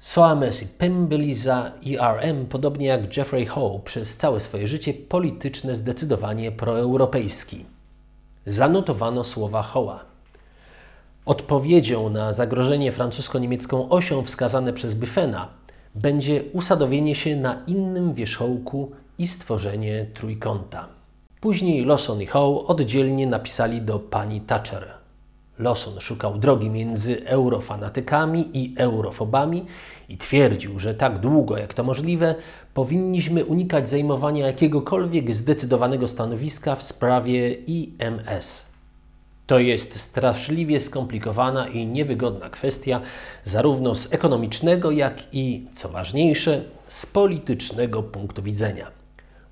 [0.00, 5.76] Soames i Pym byli za ERM, podobnie jak Jeffrey Howe, przez całe swoje życie polityczne
[5.76, 7.64] zdecydowanie proeuropejski.
[8.46, 10.04] Zanotowano słowa Hoła.
[11.24, 15.48] Odpowiedzią na zagrożenie francusko-niemiecką osią wskazane przez Buffena
[15.94, 20.99] będzie usadowienie się na innym wierzchołku i stworzenie trójkąta.
[21.40, 24.90] Później Lawson i Howe oddzielnie napisali do pani Thatcher.
[25.58, 29.66] Lawson szukał drogi między eurofanatykami i eurofobami
[30.08, 32.34] i twierdził, że tak długo jak to możliwe,
[32.74, 38.72] powinniśmy unikać zajmowania jakiegokolwiek zdecydowanego stanowiska w sprawie IMS.
[39.46, 43.00] To jest straszliwie skomplikowana i niewygodna kwestia,
[43.44, 49.00] zarówno z ekonomicznego, jak i, co ważniejsze, z politycznego punktu widzenia.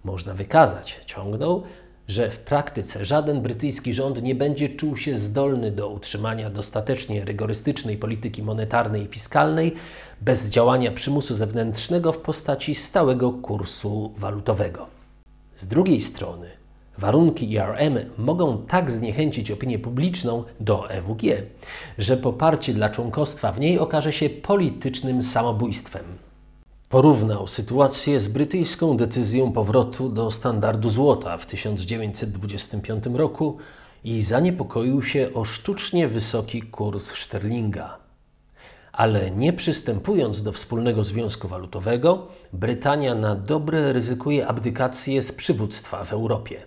[0.05, 1.63] Można wykazać, ciągnął,
[2.09, 7.97] że w praktyce żaden brytyjski rząd nie będzie czuł się zdolny do utrzymania dostatecznie rygorystycznej
[7.97, 9.75] polityki monetarnej i fiskalnej
[10.21, 14.87] bez działania przymusu zewnętrznego w postaci stałego kursu walutowego.
[15.57, 16.47] Z drugiej strony,
[16.99, 21.23] warunki IRM mogą tak zniechęcić opinię publiczną do EWG,
[21.99, 26.28] że poparcie dla członkostwa w niej okaże się politycznym samobójstwem.
[26.89, 33.57] Porównał sytuację z brytyjską decyzją powrotu do standardu złota w 1925 roku
[34.05, 37.99] i zaniepokoił się o sztucznie wysoki kurs szterlinga.
[38.93, 46.13] Ale nie przystępując do wspólnego związku walutowego, Brytania na dobre ryzykuje abdykację z przywództwa w
[46.13, 46.67] Europie.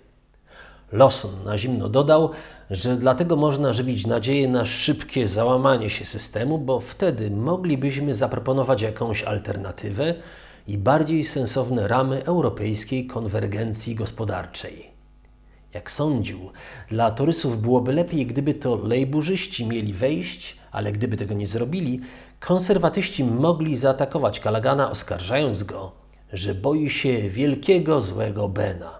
[0.92, 2.30] Lawson na zimno dodał,
[2.70, 9.22] że dlatego można żywić nadzieję na szybkie załamanie się systemu, bo wtedy moglibyśmy zaproponować jakąś
[9.22, 10.14] alternatywę
[10.68, 14.90] i bardziej sensowne ramy europejskiej konwergencji gospodarczej.
[15.74, 16.38] Jak sądził,
[16.88, 22.00] dla torysów byłoby lepiej, gdyby to lejburzyści mieli wejść, ale gdyby tego nie zrobili,
[22.40, 25.92] konserwatyści mogli zaatakować Kalagana, oskarżając go,
[26.32, 28.98] że boi się wielkiego złego Bena.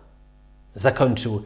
[0.75, 1.43] Zakończył: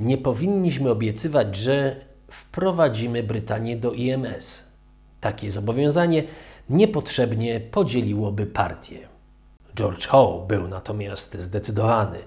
[0.00, 1.96] Nie powinniśmy obiecywać, że
[2.28, 4.72] wprowadzimy Brytanię do IMS.
[5.20, 6.24] Takie zobowiązanie
[6.70, 8.98] niepotrzebnie podzieliłoby partię.
[9.76, 12.18] George Howe był natomiast zdecydowany.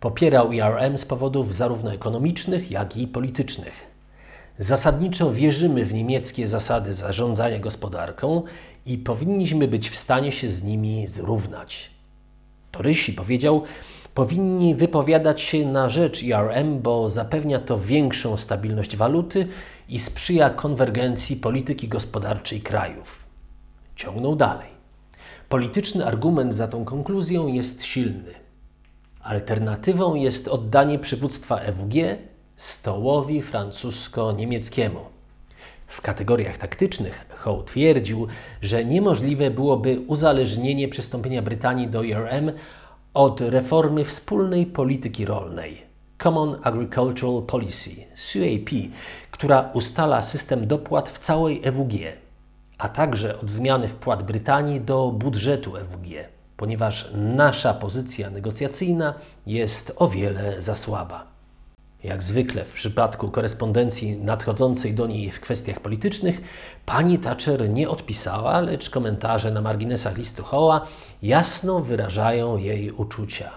[0.00, 3.86] Popierał IRM z powodów zarówno ekonomicznych, jak i politycznych.
[4.58, 8.42] Zasadniczo wierzymy w niemieckie zasady zarządzania gospodarką
[8.86, 11.90] i powinniśmy być w stanie się z nimi zrównać.
[12.70, 13.62] Torysi powiedział,
[14.16, 19.48] powinni wypowiadać się na rzecz IRM, bo zapewnia to większą stabilność waluty
[19.88, 23.26] i sprzyja konwergencji polityki gospodarczej krajów.
[23.96, 24.68] Ciągnął dalej.
[25.48, 28.34] Polityczny argument za tą konkluzją jest silny.
[29.22, 31.94] Alternatywą jest oddanie przywództwa EWG
[32.56, 35.00] stołowi francusko-niemieckiemu.
[35.86, 38.26] W kategoriach taktycznych Howe twierdził,
[38.62, 42.52] że niemożliwe byłoby uzależnienie przystąpienia Brytanii do IRM
[43.16, 45.86] od reformy wspólnej polityki rolnej
[46.22, 48.70] Common Agricultural Policy CAP,
[49.30, 51.92] która ustala system dopłat w całej EWG,
[52.78, 59.14] a także od zmiany wpłat Brytanii do budżetu EWG, ponieważ nasza pozycja negocjacyjna
[59.46, 61.35] jest o wiele za słaba.
[62.06, 66.40] Jak zwykle w przypadku korespondencji nadchodzącej do niej w kwestiach politycznych,
[66.86, 70.86] pani Thatcher nie odpisała, lecz komentarze na marginesach listu Hoła
[71.22, 73.50] jasno wyrażają jej uczucia.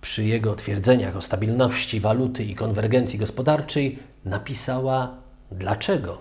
[0.00, 5.14] Przy jego twierdzeniach o stabilności waluty i konwergencji gospodarczej napisała
[5.52, 6.18] dlaczego.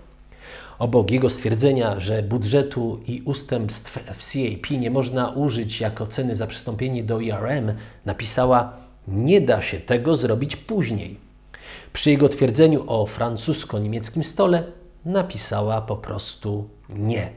[0.80, 6.48] Obok jego stwierdzenia, że budżetu i ustępstw w CAP nie można użyć jako ceny za
[6.48, 7.74] przystąpienie do IRM,
[8.06, 8.74] napisała:
[9.08, 11.23] Nie da się tego zrobić później.
[11.94, 14.64] Przy jego twierdzeniu o francusko-niemieckim stole
[15.06, 17.30] napisała po prostu nie.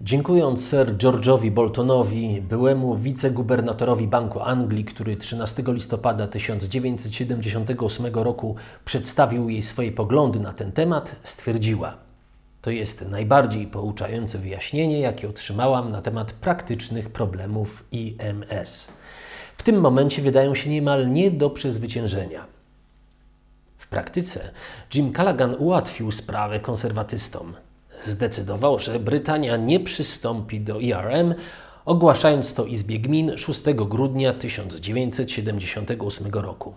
[0.00, 9.62] Dziękując Sir George'owi Boltonowi, byłemu wicegubernatorowi Banku Anglii, który 13 listopada 1978 roku przedstawił jej
[9.62, 11.96] swoje poglądy na ten temat, stwierdziła:
[12.62, 18.92] To jest najbardziej pouczające wyjaśnienie, jakie otrzymałam na temat praktycznych problemów IMS.
[19.56, 22.55] W tym momencie wydają się niemal nie do przezwyciężenia.
[23.86, 24.50] W praktyce
[24.94, 27.54] Jim Callaghan ułatwił sprawę konserwatystom.
[28.04, 31.34] Zdecydował, że Brytania nie przystąpi do IRM,
[31.84, 36.74] ogłaszając to Izbie Gmin 6 grudnia 1978 roku.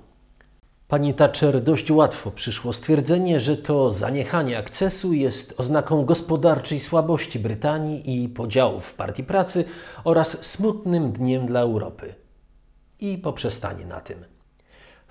[0.87, 8.23] Pani Thatcher dość łatwo przyszło stwierdzenie, że to zaniechanie akcesu jest oznaką gospodarczej słabości Brytanii
[8.23, 9.65] i podziałów w Partii Pracy
[10.03, 12.15] oraz smutnym dniem dla Europy.
[12.99, 14.38] I poprzestanie na tym.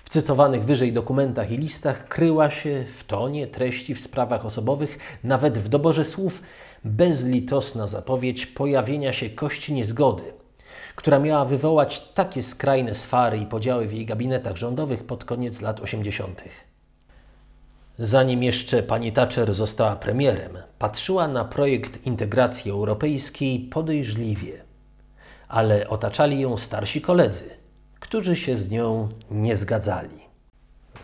[0.09, 5.57] W cytowanych wyżej dokumentach i listach kryła się w tonie treści w sprawach osobowych, nawet
[5.57, 6.41] w doborze słów,
[6.83, 10.23] bezlitosna zapowiedź pojawienia się kości niezgody,
[10.95, 15.79] która miała wywołać takie skrajne swary i podziały w jej gabinetach rządowych pod koniec lat
[15.79, 16.43] 80.
[17.99, 24.63] Zanim jeszcze pani Thatcher została premierem, patrzyła na projekt integracji europejskiej podejrzliwie,
[25.47, 27.49] ale otaczali ją starsi koledzy–
[28.09, 30.19] którzy się z nią nie zgadzali.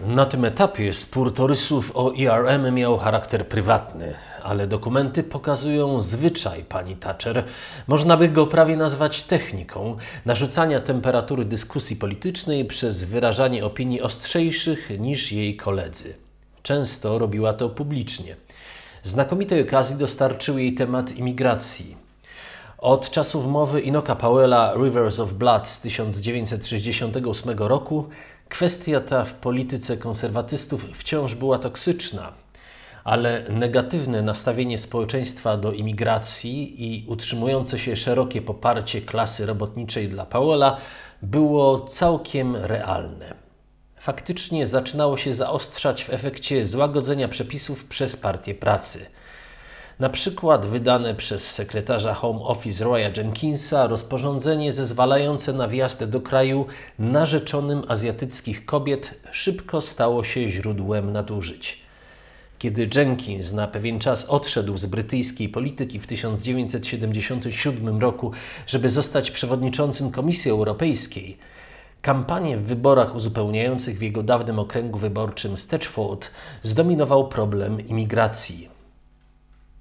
[0.02, 6.96] Na tym etapie spór torysów o IRM miał charakter prywatny, ale dokumenty pokazują zwyczaj pani
[6.96, 7.44] Thatcher,
[7.88, 15.32] można by go prawie nazwać techniką, narzucania temperatury dyskusji politycznej przez wyrażanie opinii ostrzejszych niż
[15.32, 16.16] jej koledzy.
[16.64, 18.36] Często robiła to publicznie.
[19.04, 22.05] Znakomitej okazji dostarczył jej temat imigracji.
[22.86, 28.06] Od czasów mowy Inoka Powella Rivers of Blood z 1968 roku
[28.50, 32.34] kwestia ta w polityce konserwatystów wciąż była toksyczna,
[33.04, 40.78] ale negatywne nastawienie społeczeństwa do imigracji i utrzymujące się szerokie poparcie klasy robotniczej dla Powella
[41.22, 43.34] było całkiem realne.
[43.98, 49.06] Faktycznie zaczynało się zaostrzać w efekcie złagodzenia przepisów przez Partię Pracy–
[50.00, 56.66] na przykład wydane przez sekretarza Home Office Roya Jenkinsa rozporządzenie zezwalające na wjazd do kraju
[57.00, 61.86] narzeczonym azjatyckich kobiet szybko stało się źródłem nadużyć.
[62.60, 68.32] Kiedy Jenkins na pewien czas odszedł z brytyjskiej polityki w 1977 roku,
[68.68, 71.38] żeby zostać przewodniczącym Komisji Europejskiej,
[72.02, 76.28] Kampanię w wyborach uzupełniających w jego dawnym okręgu wyborczym Stetchford
[76.64, 78.75] zdominował problem imigracji.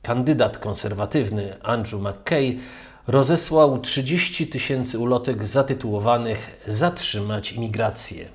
[0.05, 2.59] Kandydat konserwatywny Andrew McKay
[3.07, 8.29] rozesłał 30 tysięcy ulotek zatytułowanych Zatrzymać imigrację.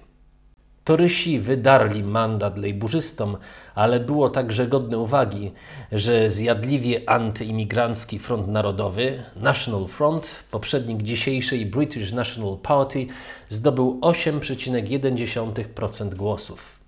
[0.84, 3.38] Torysi wydarli mandat lejburzystom,
[3.76, 5.52] ale było także godne uwagi,
[5.92, 13.08] że zjadliwie antyimigrancki Front Narodowy, National Front, poprzednik dzisiejszej British National Party,
[13.50, 16.80] zdobył 8,1% głosów.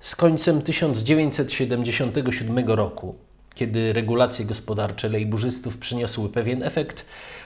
[0.00, 3.27] Z końcem 1977 roku
[3.58, 7.04] kiedy regulacje gospodarcze lejburzystów przyniosły pewien efekt,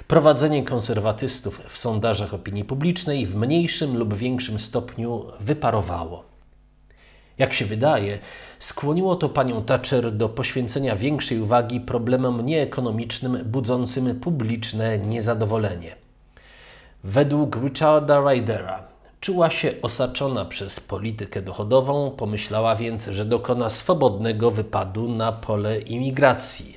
[0.09, 6.25] prowadzenie konserwatystów w sondażach opinii publicznej w mniejszym lub większym stopniu wyparowało.
[7.39, 8.19] Jak się wydaje,
[8.59, 15.97] skłoniło to panią Thatcher do poświęcenia większej uwagi problemom nieekonomicznym budzącym publiczne niezadowolenie.
[17.05, 18.92] Według Richarda Rydera
[19.23, 26.77] Czuła się osaczona przez politykę dochodową, pomyślała więc, że dokona swobodnego wypadu na pole imigracji.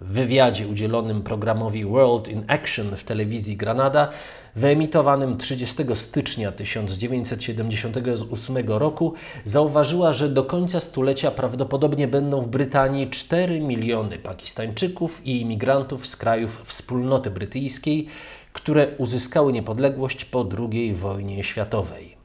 [0.00, 4.08] W wywiadzie udzielonym programowi World in Action w telewizji Granada,
[4.56, 13.60] wyemitowanym 30 stycznia 1978 roku, zauważyła, że do końca stulecia prawdopodobnie będą w Brytanii 4
[13.60, 18.08] miliony Pakistańczyków i imigrantów z krajów wspólnoty brytyjskiej,
[18.52, 22.16] które uzyskały niepodległość po II wojnie światowej.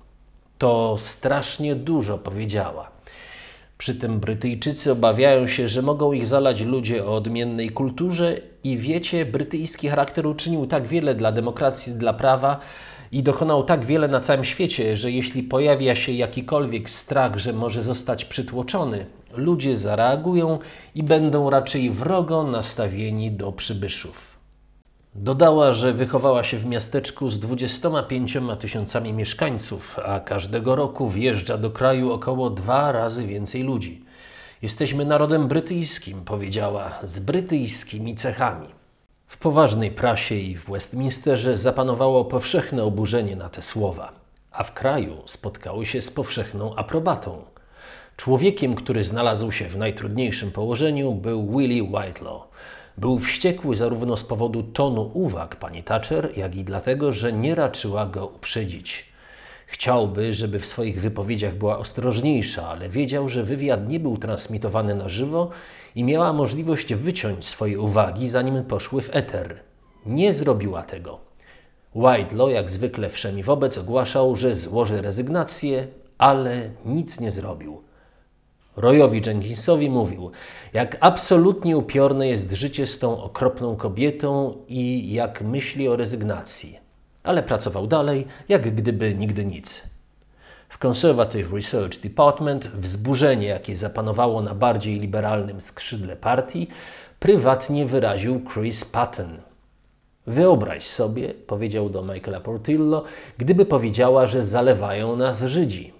[0.58, 2.92] To strasznie dużo powiedziała.
[3.78, 9.26] Przy tym Brytyjczycy obawiają się, że mogą ich zalać ludzie o odmiennej kulturze i wiecie,
[9.26, 12.60] brytyjski charakter uczynił tak wiele dla demokracji, dla prawa
[13.12, 17.84] i dokonał tak wiele na całym świecie, że jeśli pojawia się jakikolwiek strach, że może
[17.84, 20.60] zostać przytłoczony, ludzie zareagują
[20.96, 24.27] i będą raczej wrogo nastawieni do przybyszów.
[25.16, 31.72] Dodała, że wychowała się w miasteczku z 25 tysiącami mieszkańców, a każdego roku wjeżdża do
[31.72, 34.06] kraju około dwa razy więcej ludzi.
[34.62, 38.68] Jesteśmy narodem brytyjskim, powiedziała, z brytyjskimi cechami.
[39.28, 44.12] W poważnej prasie i w Westminsterze zapanowało powszechne oburzenie na te słowa,
[44.52, 47.42] a w kraju spotkały się z powszechną aprobatą.
[48.18, 52.47] Człowiekiem, który znalazł się w najtrudniejszym położeniu, był Willie Whitelaw
[52.98, 58.06] był wściekły zarówno z powodu tonu uwag pani Thatcher, jak i dlatego, że nie raczyła
[58.06, 59.06] go uprzedzić.
[59.68, 65.10] Chciałby, żeby w swoich wypowiedziach była ostrożniejsza, ale wiedział, że wywiad nie był transmitowany na
[65.10, 65.50] żywo
[65.96, 69.60] i miała możliwość wyciąć swoje uwagi, zanim poszły w eter.
[70.06, 71.20] Nie zrobiła tego.
[71.96, 75.88] Whitelaw, jak zwykle wszemi wobec, ogłaszał, że złoży rezygnację,
[76.18, 77.87] ale nic nie zrobił.
[78.78, 80.32] Royowi Jenkinsowi mówił,
[80.74, 86.80] jak absolutnie upiorne jest życie z tą okropną kobietą i jak myśli o rezygnacji.
[87.24, 89.84] Ale pracował dalej, jak gdyby nigdy nic.
[90.70, 96.68] W Conservative Research Department wzburzenie, jakie zapanowało na bardziej liberalnym skrzydle partii,
[97.20, 99.38] prywatnie wyraził Chris Patton.
[100.28, 103.04] Wyobraź sobie, powiedział do Michaela Portillo,
[103.38, 105.97] gdyby powiedziała, że zalewają nas Żydzi.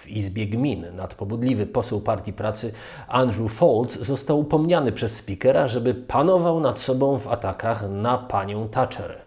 [0.00, 2.74] W Izbie Gmin nadpobudliwy poseł Partii Pracy
[3.08, 9.18] Andrew Foltz został upomniany przez spikera, żeby panował nad sobą w atakach na panią Thatcher.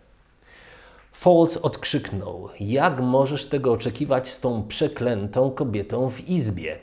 [1.11, 6.79] Foltz odkrzyknął: Jak możesz tego oczekiwać z tą przeklętą kobietą w izbie?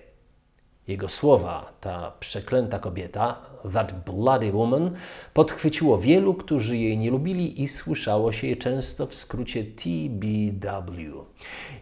[0.88, 3.36] Jego słowa, ta przeklęta kobieta,
[3.72, 4.90] that bloody woman,
[5.34, 11.24] podchwyciło wielu, którzy jej nie lubili i słyszało się je często w skrócie TBW.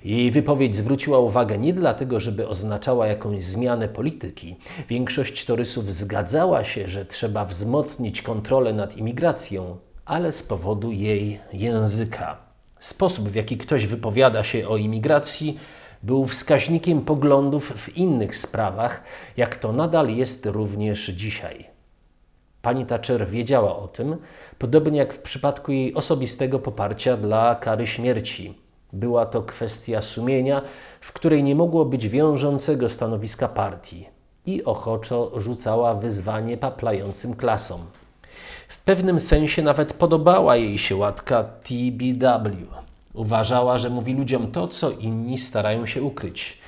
[0.04, 4.56] Jej wypowiedź zwróciła uwagę nie dlatego, żeby oznaczała jakąś zmianę polityki.
[4.88, 12.36] Większość torysów zgadzała się, że trzeba wzmocnić kontrolę nad imigracją, ale z powodu jej języka.
[12.80, 15.58] Sposób, w jaki ktoś wypowiada się o imigracji,
[16.02, 19.02] był wskaźnikiem poglądów w innych sprawach,
[19.36, 21.66] jak to nadal jest również dzisiaj.
[22.62, 24.16] Pani Thatcher wiedziała o tym,
[24.58, 28.54] podobnie jak w przypadku jej osobistego poparcia dla kary śmierci.
[28.92, 30.62] Była to kwestia sumienia,
[31.00, 34.08] w której nie mogło być wiążącego stanowiska partii
[34.46, 37.80] i ochoczo rzucała wyzwanie paplającym klasom.
[38.68, 42.87] W pewnym sensie nawet podobała jej się łatka TBW.
[43.18, 46.58] Uważała, że mówi ludziom to, co inni starają się ukryć.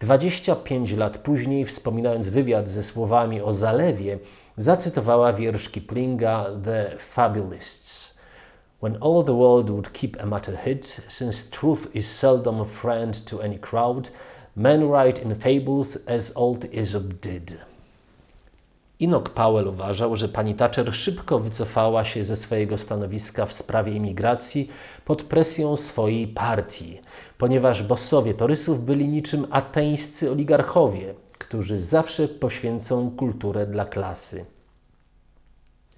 [0.00, 4.18] 25 lat później, wspominając wywiad ze słowami o zalewie,
[4.56, 8.18] zacytowała wiersz Kiplinga The Fabulists.
[8.82, 13.24] When all the world would keep a matter hid, since truth is seldom a friend
[13.24, 14.10] to any crowd,
[14.56, 17.69] men write in fables as old Aesop did.
[19.02, 24.70] Enoch Powell uważał, że pani Thatcher szybko wycofała się ze swojego stanowiska w sprawie imigracji
[25.04, 27.00] pod presją swojej partii,
[27.38, 34.46] ponieważ bossowie torysów byli niczym ateńscy oligarchowie, którzy zawsze poświęcą kulturę dla klasy.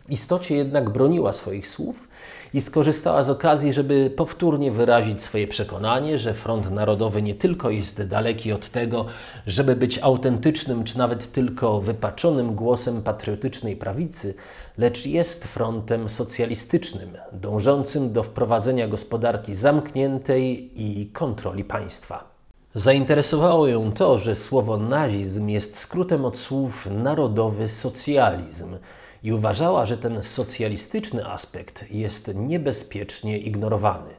[0.09, 2.09] W istocie jednak broniła swoich słów
[2.55, 8.03] i skorzystała z okazji, żeby powtórnie wyrazić swoje przekonanie, że Front Narodowy nie tylko jest
[8.03, 9.07] daleki od tego,
[9.47, 14.35] żeby być autentycznym czy nawet tylko wypaczonym głosem patriotycznej prawicy,
[14.79, 22.33] lecz jest frontem socjalistycznym, dążącym do wprowadzenia gospodarki zamkniętej i kontroli państwa.
[22.75, 28.77] Zainteresowało ją to, że słowo nazizm jest skrótem od słów narodowy socjalizm
[29.23, 34.11] i uważała, że ten socjalistyczny aspekt jest niebezpiecznie ignorowany.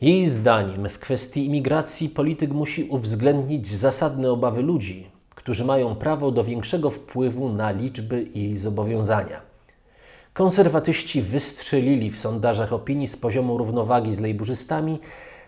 [0.00, 6.44] Jej zdaniem w kwestii imigracji polityk musi uwzględnić zasadne obawy ludzi, którzy mają prawo do
[6.44, 9.40] większego wpływu na liczby i zobowiązania.
[10.32, 14.98] Konserwatyści wystrzelili w sondażach opinii z poziomu równowagi z lejburzystami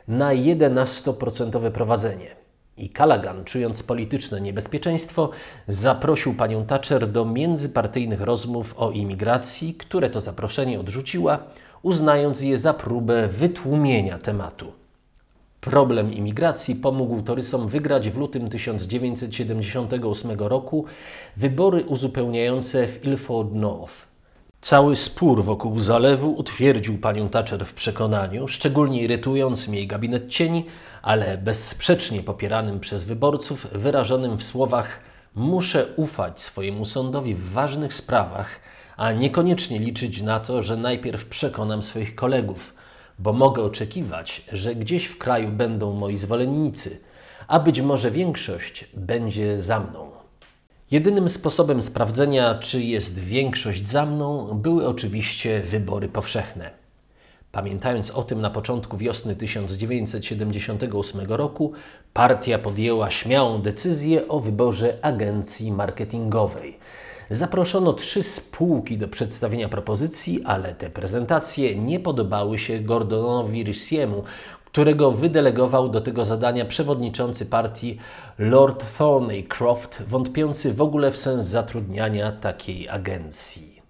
[0.09, 2.42] na 11% prowadzenie.
[2.77, 5.31] I Callaghan, czując polityczne niebezpieczeństwo,
[5.69, 11.39] zaprosił panią Thatcher do międzypartyjnych rozmów o imigracji, które to zaproszenie odrzuciła,
[11.83, 14.73] uznając je za próbę wytłumienia tematu.
[15.61, 20.85] Problem imigracji pomógł Torysom wygrać w lutym 1978 roku
[21.37, 24.12] wybory uzupełniające w Ilford North.
[24.63, 30.67] Cały spór wokół zalewu utwierdził panią Thatcher w przekonaniu, szczególnie irytującym jej gabinet cieni,
[31.03, 35.01] ale bezsprzecznie popieranym przez wyborców, wyrażonym w słowach:
[35.35, 38.61] Muszę ufać swojemu sądowi w ważnych sprawach,
[38.97, 42.75] a niekoniecznie liczyć na to, że najpierw przekonam swoich kolegów,
[43.19, 47.01] bo mogę oczekiwać, że gdzieś w kraju będą moi zwolennicy,
[47.49, 50.12] a być może większość będzie za mną.
[50.93, 56.71] Jedynym sposobem sprawdzenia, czy jest większość za mną, były oczywiście wybory powszechne.
[57.53, 61.73] Pamiętając o tym na początku wiosny 1978 roku,
[62.13, 66.79] partia podjęła śmiałą decyzję o wyborze agencji marketingowej.
[67.31, 74.25] Zaproszono trzy spółki do przedstawienia propozycji, ale te prezentacje nie podobały się Gordonowi Rissiemu,
[74.73, 77.99] którego wydelegował do tego zadania przewodniczący partii
[78.39, 83.83] Lord Thorneycroft, wątpiący w ogóle w sens zatrudniania takiej agencji.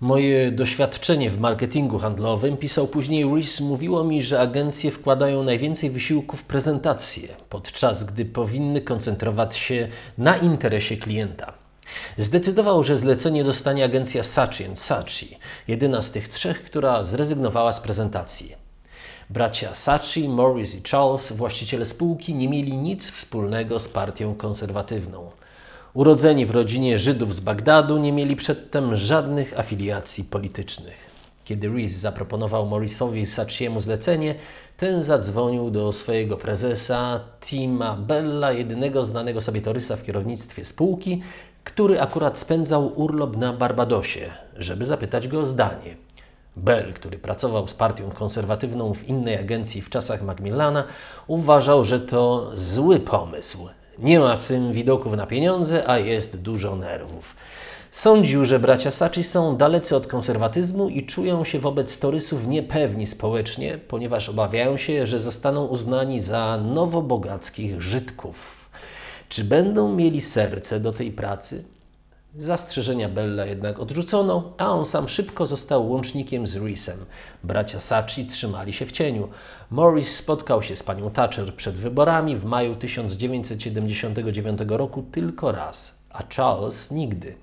[0.00, 6.36] Moje doświadczenie w marketingu handlowym, pisał później Rees, mówiło mi, że agencje wkładają najwięcej wysiłku
[6.36, 9.88] w prezentację, podczas gdy powinny koncentrować się
[10.18, 11.52] na interesie klienta.
[12.18, 15.38] Zdecydował, że zlecenie dostanie agencja Saatchi Saatchi,
[15.68, 18.65] jedyna z tych trzech, która zrezygnowała z prezentacji.
[19.30, 25.30] Bracia Saatchi, Morris i Charles, właściciele spółki, nie mieli nic wspólnego z partią konserwatywną.
[25.94, 31.10] Urodzeni w rodzinie Żydów z Bagdadu, nie mieli przedtem żadnych afiliacji politycznych.
[31.44, 34.34] Kiedy Rees zaproponował Morrisowi Saatchiemu zlecenie,
[34.76, 41.22] ten zadzwonił do swojego prezesa Tima Bella, jedynego znanego sobie torysa w kierownictwie spółki,
[41.64, 46.05] który akurat spędzał urlop na Barbadosie, żeby zapytać go o zdanie.
[46.56, 50.84] Bell, który pracował z partią konserwatywną w innej agencji w czasach Macmillana,
[51.26, 53.68] uważał, że to zły pomysł.
[53.98, 57.36] Nie ma w tym widoków na pieniądze, a jest dużo nerwów.
[57.90, 63.78] Sądził, że bracia Sachi są dalecy od konserwatyzmu i czują się wobec torysów niepewni społecznie,
[63.88, 68.70] ponieważ obawiają się, że zostaną uznani za nowobogackich Żydków.
[69.28, 71.64] Czy będą mieli serce do tej pracy?
[72.38, 77.04] Zastrzeżenia Bella jednak odrzucono, a on sam szybko został łącznikiem z Reesem.
[77.44, 79.28] Bracia Sachi trzymali się w cieniu.
[79.70, 86.22] Morris spotkał się z panią Thatcher przed wyborami w maju 1979 roku tylko raz, a
[86.34, 87.34] Charles nigdy.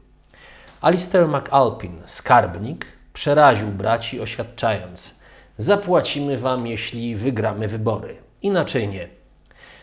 [0.81, 5.19] Alistair McAlpin, skarbnik, przeraził braci oświadczając:
[5.57, 8.17] Zapłacimy wam, jeśli wygramy wybory.
[8.41, 9.09] Inaczej nie.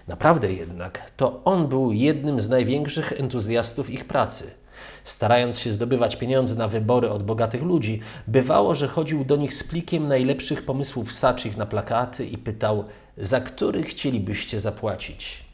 [0.08, 4.59] Naprawdę jednak to on był jednym z największych entuzjastów ich pracy.
[5.04, 9.64] Starając się zdobywać pieniądze na wybory od bogatych ludzi, bywało, że chodził do nich z
[9.64, 12.84] plikiem najlepszych pomysłów saczych na plakaty i pytał,
[13.18, 15.50] za który chcielibyście zapłacić.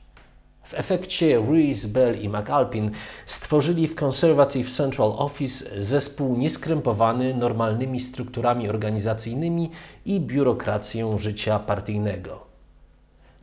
[0.66, 2.90] W efekcie Rees, Bell i McAlpin
[3.26, 9.70] stworzyli w Conservative Central Office zespół nieskrępowany normalnymi strukturami organizacyjnymi
[10.06, 12.46] i biurokracją życia partyjnego.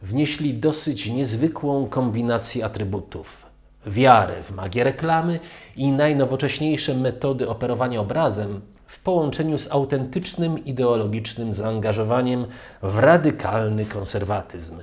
[0.01, 3.52] Wnieśli dosyć niezwykłą kombinację atrybutów
[3.85, 5.39] wiarę w magię reklamy
[5.75, 12.45] i najnowocześniejsze metody operowania obrazem w połączeniu z autentycznym ideologicznym zaangażowaniem
[12.81, 14.81] w radykalny konserwatyzm.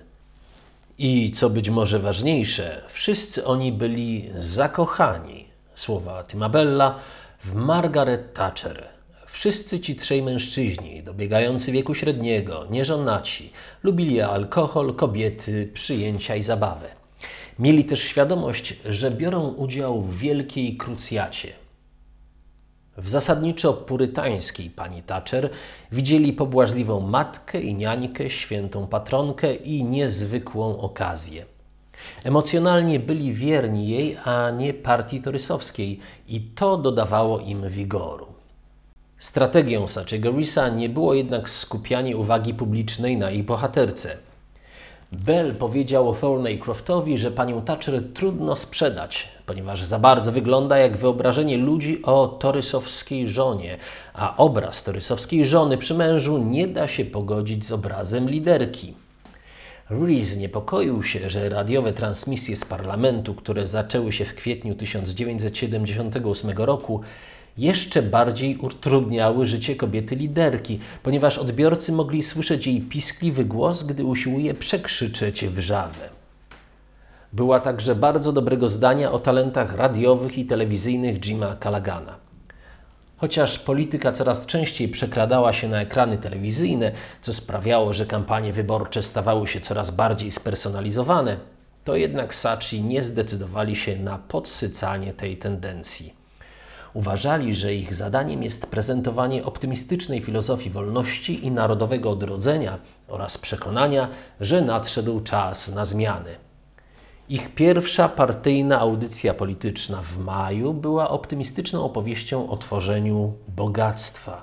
[0.98, 6.98] I co być może ważniejsze, wszyscy oni byli zakochani, Słowa Timabella
[7.44, 8.88] w Margaret Thatcher.
[9.26, 13.52] Wszyscy ci trzej mężczyźni, dobiegający wieku średniego, nieżonaci,
[13.82, 16.99] lubili alkohol, kobiety, przyjęcia i zabawę.
[17.60, 21.52] Mieli też świadomość, że biorą udział w wielkiej krucjacie.
[22.96, 25.50] W zasadniczo purytańskiej pani Thatcher
[25.92, 31.44] widzieli pobłażliwą matkę i niańkę, świętą patronkę i niezwykłą okazję.
[32.24, 38.26] Emocjonalnie byli wierni jej, a nie partii torysowskiej i to dodawało im wigoru.
[39.18, 44.29] Strategią Saczego Risa nie było jednak skupianie uwagi publicznej na ich bohaterce.
[45.12, 51.58] Bell powiedział Thorney Croftowi, że panią Thatcher trudno sprzedać, ponieważ za bardzo wygląda jak wyobrażenie
[51.58, 53.76] ludzi o torysowskiej żonie,
[54.14, 58.94] a obraz torysowskiej żony przy mężu nie da się pogodzić z obrazem liderki.
[59.90, 67.00] Rees niepokoił się, że radiowe transmisje z parlamentu, które zaczęły się w kwietniu 1978 roku,
[67.58, 74.54] jeszcze bardziej utrudniały życie kobiety liderki, ponieważ odbiorcy mogli słyszeć jej piskliwy głos, gdy usiłuje
[74.54, 76.08] przekrzyczeć wrzawę.
[77.32, 82.16] Była także bardzo dobrego zdania o talentach radiowych i telewizyjnych Jima Callagana.
[83.16, 89.46] Chociaż polityka coraz częściej przekradała się na ekrany telewizyjne, co sprawiało, że kampanie wyborcze stawały
[89.46, 91.36] się coraz bardziej spersonalizowane,
[91.84, 96.19] to jednak Sachi nie zdecydowali się na podsycanie tej tendencji.
[96.94, 104.08] Uważali, że ich zadaniem jest prezentowanie optymistycznej filozofii wolności i narodowego odrodzenia oraz przekonania,
[104.40, 106.30] że nadszedł czas na zmiany.
[107.28, 114.42] Ich pierwsza partyjna audycja polityczna w maju była optymistyczną opowieścią o tworzeniu bogactwa.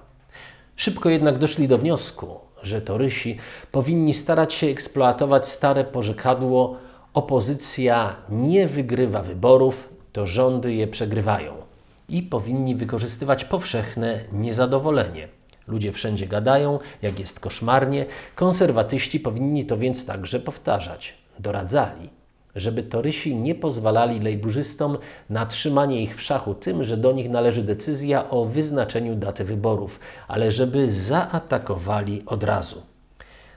[0.76, 3.38] Szybko jednak doszli do wniosku, że torysi
[3.72, 6.78] powinni starać się eksploatować stare porzekadło
[7.14, 11.67] opozycja nie wygrywa wyborów, to rządy je przegrywają
[12.10, 15.28] i powinni wykorzystywać powszechne niezadowolenie.
[15.68, 18.06] Ludzie wszędzie gadają, jak jest koszmarnie,
[18.36, 21.18] konserwatyści powinni to więc także powtarzać.
[21.40, 22.10] Doradzali,
[22.56, 24.98] żeby torysi nie pozwalali lejburzystom
[25.30, 30.00] na trzymanie ich w szachu tym, że do nich należy decyzja o wyznaczeniu daty wyborów,
[30.28, 32.82] ale żeby zaatakowali od razu.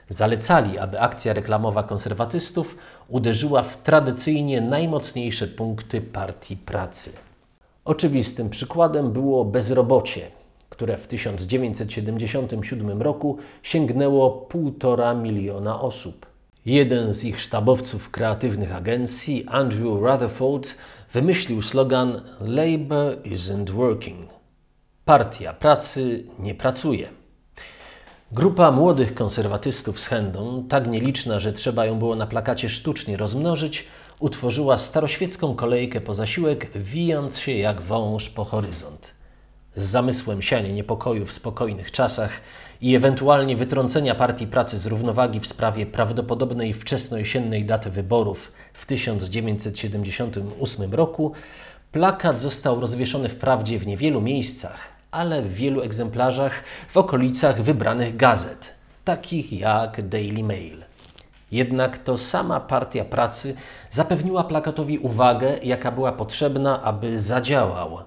[0.09, 7.30] Zalecali, aby akcja reklamowa konserwatystów uderzyła w tradycyjnie najmocniejsze punkty Partii Pracy.
[7.85, 10.21] Oczywistym przykładem było bezrobocie,
[10.69, 16.25] które w 1977 roku sięgnęło 1,5 miliona osób.
[16.65, 20.67] Jeden z ich sztabowców kreatywnych agencji, Andrew Rutherford,
[21.13, 24.29] wymyślił slogan Labour isn't working.
[25.05, 27.09] Partia pracy nie pracuje.
[28.31, 33.87] Grupa młodych konserwatystów z Hendon, tak nieliczna, że trzeba ją było na plakacie sztucznie rozmnożyć,
[34.21, 39.11] utworzyła staroświecką kolejkę po zasiłek, wijąc się jak wąż po horyzont.
[39.75, 42.31] Z zamysłem siania niepokoju w spokojnych czasach
[42.81, 50.93] i ewentualnie wytrącenia Partii Pracy z równowagi w sprawie prawdopodobnej wczesnojesiennej daty wyborów w 1978
[50.93, 51.31] roku,
[51.91, 58.69] plakat został rozwieszony wprawdzie w niewielu miejscach, ale w wielu egzemplarzach w okolicach wybranych gazet,
[59.03, 60.80] takich jak Daily Mail.
[61.51, 63.55] Jednak to sama Partia Pracy
[63.89, 67.97] zapewniła plakatowi uwagę, jaka była potrzebna, aby zadziałał.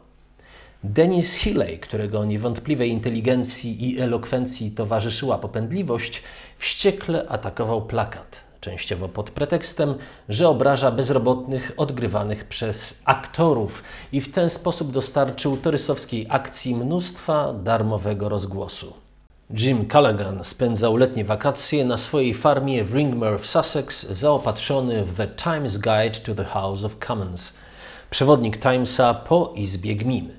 [0.84, 6.22] Denis Hilley, którego niewątpliwej inteligencji i elokwencji towarzyszyła popędliwość,
[6.58, 9.94] wściekle atakował plakat, częściowo pod pretekstem,
[10.28, 18.28] że obraża bezrobotnych odgrywanych przez aktorów i w ten sposób dostarczył torysowskiej akcji mnóstwa darmowego
[18.28, 19.03] rozgłosu.
[19.50, 25.26] Jim Callaghan spędzał letnie wakacje na swojej farmie w Ringmer w Sussex, zaopatrzony w The
[25.26, 27.54] Times Guide to the House of Commons,
[28.10, 30.32] przewodnik Timesa po Izbie Gmin.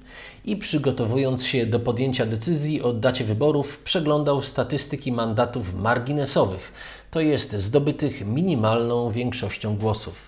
[0.46, 6.74] I przygotowując się do podjęcia decyzji o dacie wyborów, przeglądał statystyki mandatów marginesowych,
[7.12, 10.28] to jest zdobytych minimalną większością głosów.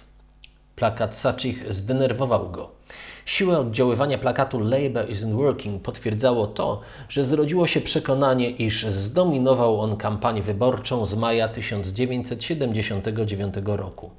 [0.76, 2.77] Plakat Sachich zdenerwował go.
[3.28, 9.98] Siłę oddziaływania plakatu Labour isn't working potwierdzało to, że zrodziło się przekonanie, iż zdominował on
[9.98, 14.10] kampanię wyborczą z maja 1979 roku.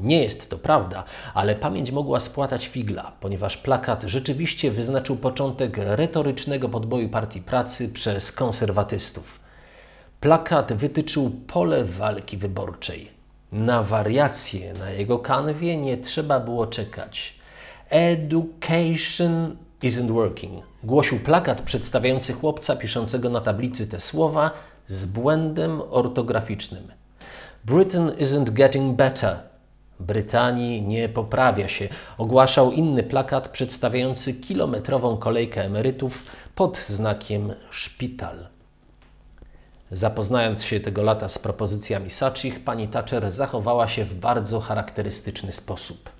[0.00, 1.04] Nie jest to prawda,
[1.34, 8.32] ale pamięć mogła spłatać figla, ponieważ plakat rzeczywiście wyznaczył początek retorycznego podboju Partii Pracy przez
[8.32, 9.40] konserwatystów.
[10.20, 13.10] Plakat wytyczył pole walki wyborczej.
[13.52, 17.39] Na wariacje na jego kanwie nie trzeba było czekać.
[17.90, 20.64] Education isn't working.
[20.84, 24.50] Głosił plakat przedstawiający chłopca piszącego na tablicy te słowa
[24.86, 26.92] z błędem ortograficznym.
[27.64, 29.36] Britain isn't getting better.
[30.00, 31.88] Brytanii nie poprawia się,
[32.18, 38.46] ogłaszał inny plakat przedstawiający kilometrową kolejkę emerytów pod znakiem szpital.
[39.92, 46.19] Zapoznając się tego lata z propozycjami Sachich, pani Thatcher zachowała się w bardzo charakterystyczny sposób.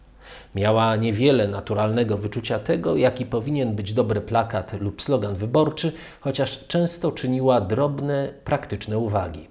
[0.55, 7.13] Miała niewiele naturalnego wyczucia tego, jaki powinien być dobry plakat lub slogan wyborczy, chociaż często
[7.13, 9.49] czyniła drobne, praktyczne uwagi.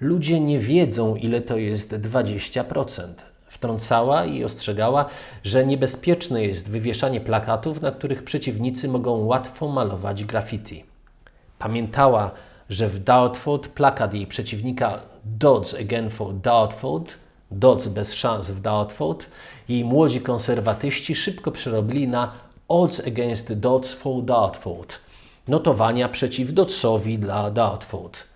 [0.00, 3.04] Ludzie nie wiedzą, ile to jest 20%.
[3.46, 5.06] Wtrącała i ostrzegała,
[5.44, 10.84] że niebezpieczne jest wywieszanie plakatów, na których przeciwnicy mogą łatwo malować graffiti.
[11.58, 12.30] Pamiętała,
[12.70, 17.14] że w Dartford plakat jej przeciwnika Dodds Again for Dartford,
[17.52, 19.26] Dodds bez szans w Dartford,
[19.68, 22.32] jej młodzi konserwatyści szybko przerobili na
[22.68, 24.98] Odds Against Dodds for Dartford,
[25.48, 28.32] notowania przeciw Doddsowi dla Dartford.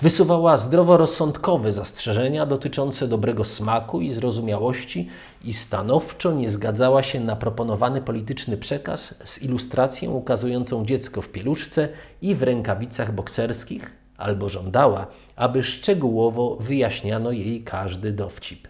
[0.00, 5.08] Wysuwała zdroworozsądkowe zastrzeżenia dotyczące dobrego smaku i zrozumiałości
[5.44, 11.88] i stanowczo nie zgadzała się na proponowany polityczny przekaz z ilustracją ukazującą dziecko w pieluszce
[12.22, 15.06] i w rękawicach bokserskich, albo żądała,
[15.40, 18.68] aby szczegółowo wyjaśniano jej każdy dowcip.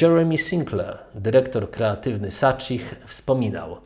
[0.00, 3.76] Jeremy Sinclair, dyrektor kreatywny Sachich, wspominał–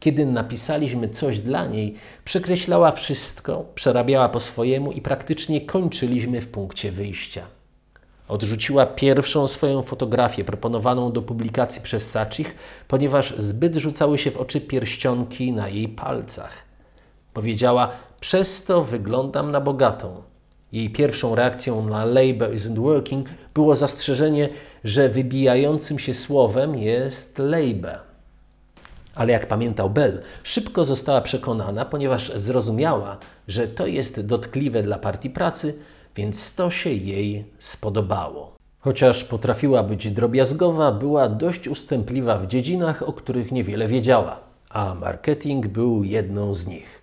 [0.00, 1.94] kiedy napisaliśmy coś dla niej,
[2.24, 7.42] przekreślała wszystko, przerabiała po swojemu i praktycznie kończyliśmy w punkcie wyjścia.
[8.28, 12.54] Odrzuciła pierwszą swoją fotografię proponowaną do publikacji przez Sachich,
[12.88, 16.52] ponieważ zbyt rzucały się w oczy pierścionki na jej palcach.
[17.34, 17.90] Powiedziała:
[18.20, 20.22] Przez to wyglądam na bogatą.
[20.72, 24.48] Jej pierwszą reakcją na labor isn't working było zastrzeżenie,
[24.84, 27.98] że wybijającym się słowem jest labor.
[29.14, 33.16] Ale jak pamiętał Bell, szybko została przekonana, ponieważ zrozumiała,
[33.48, 35.78] że to jest dotkliwe dla partii pracy,
[36.16, 38.56] więc to się jej spodobało.
[38.80, 44.40] Chociaż potrafiła być drobiazgowa, była dość ustępliwa w dziedzinach, o których niewiele wiedziała,
[44.70, 46.99] a marketing był jedną z nich.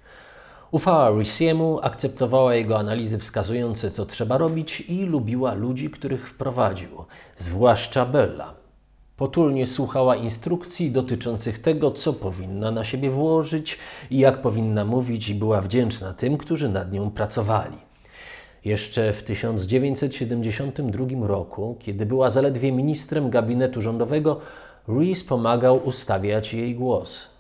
[0.71, 6.89] Ufała Rissiemu, akceptowała jego analizy wskazujące, co trzeba robić i lubiła ludzi, których wprowadził,
[7.35, 8.53] zwłaszcza Bella.
[9.17, 13.77] Potulnie słuchała instrukcji dotyczących tego, co powinna na siebie włożyć
[14.11, 17.77] i jak powinna mówić, i była wdzięczna tym, którzy nad nią pracowali.
[18.65, 24.39] Jeszcze w 1972 roku, kiedy była zaledwie ministrem gabinetu rządowego,
[24.87, 27.36] Rees pomagał ustawiać jej głos.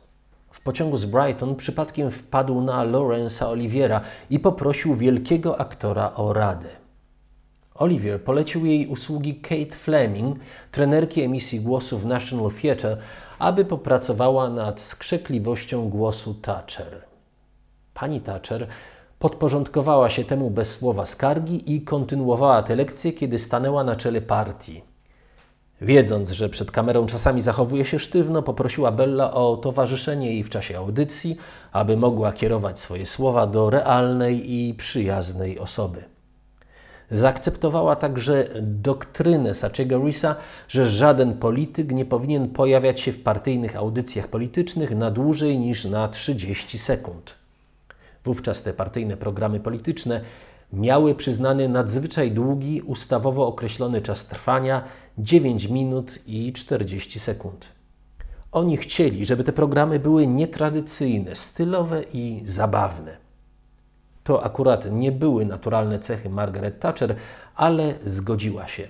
[0.67, 6.69] Pociągu z Brighton przypadkiem wpadł na Lawrence'a Oliviera i poprosił wielkiego aktora o radę.
[7.75, 10.39] Olivier polecił jej usługi Kate Fleming,
[10.71, 12.97] trenerki emisji głosu w National Theatre,
[13.39, 17.01] aby popracowała nad skrzekliwością głosu Thatcher.
[17.93, 18.67] Pani Thatcher
[19.19, 24.86] podporządkowała się temu bez słowa skargi i kontynuowała te lekcje, kiedy stanęła na czele partii.
[25.81, 30.77] Wiedząc, że przed kamerą czasami zachowuje się sztywno, poprosiła Bella o towarzyszenie jej w czasie
[30.77, 31.37] audycji,
[31.71, 36.03] aby mogła kierować swoje słowa do realnej i przyjaznej osoby.
[37.11, 40.35] Zaakceptowała także doktrynę Sachiego Risa,
[40.67, 46.07] że żaden polityk nie powinien pojawiać się w partyjnych audycjach politycznych na dłużej niż na
[46.07, 47.35] 30 sekund.
[48.23, 50.21] Wówczas te partyjne programy polityczne
[50.73, 54.83] miały przyznany nadzwyczaj długi, ustawowo określony czas trwania
[55.17, 57.71] 9 minut i 40 sekund.
[58.51, 63.17] Oni chcieli, żeby te programy były nietradycyjne, stylowe i zabawne.
[64.23, 67.15] To akurat nie były naturalne cechy Margaret Thatcher,
[67.55, 68.87] ale zgodziła się.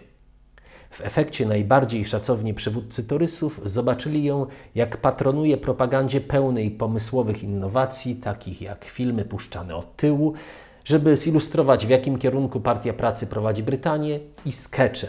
[0.89, 4.45] W efekcie najbardziej szacowni przywódcy torysów zobaczyli ją,
[4.75, 10.33] jak patronuje propagandzie pełnej pomysłowych innowacji, takich jak filmy puszczane od tyłu,
[10.87, 15.07] żeby zilustrować w jakim kierunku Partia Pracy prowadzi Brytanię i skecze.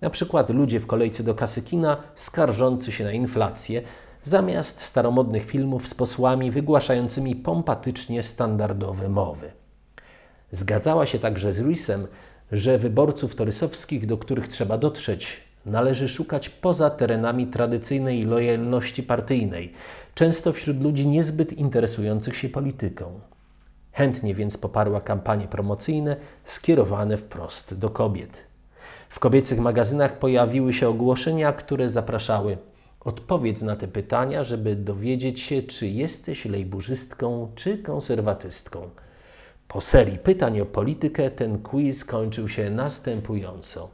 [0.00, 3.82] Na przykład ludzie w kolejce do kasy kina skarżący się na inflację,
[4.22, 9.52] zamiast staromodnych filmów z posłami wygłaszającymi pompatycznie standardowe mowy.
[10.52, 12.06] Zgadzała się także z Reesem,
[12.52, 19.72] że wyborców torysowskich, do których trzeba dotrzeć, należy szukać poza terenami tradycyjnej lojalności partyjnej,
[20.14, 23.20] często wśród ludzi niezbyt interesujących się polityką.
[23.98, 28.46] Chętnie więc poparła kampanie promocyjne skierowane wprost do kobiet.
[29.08, 32.58] W kobiecych magazynach pojawiły się ogłoszenia, które zapraszały
[33.00, 38.90] Odpowiedz na te pytania, żeby dowiedzieć się, czy jesteś lejburzystką czy konserwatystką.
[39.68, 43.90] Po serii pytań o politykę ten quiz kończył się następująco.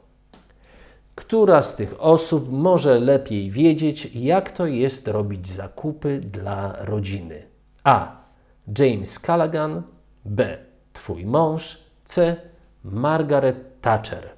[1.15, 7.43] Która z tych osób może lepiej wiedzieć, jak to jest robić zakupy dla rodziny?
[7.83, 8.25] A.
[8.79, 9.83] James Callaghan,
[10.25, 10.57] B.
[10.93, 12.35] Twój mąż, C.
[12.83, 14.29] Margaret Thatcher.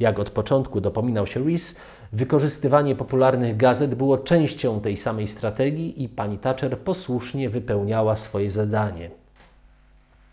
[0.00, 1.76] Jak od początku dopominał się Rees,
[2.12, 9.10] wykorzystywanie popularnych gazet było częścią tej samej strategii i pani Thatcher posłusznie wypełniała swoje zadanie.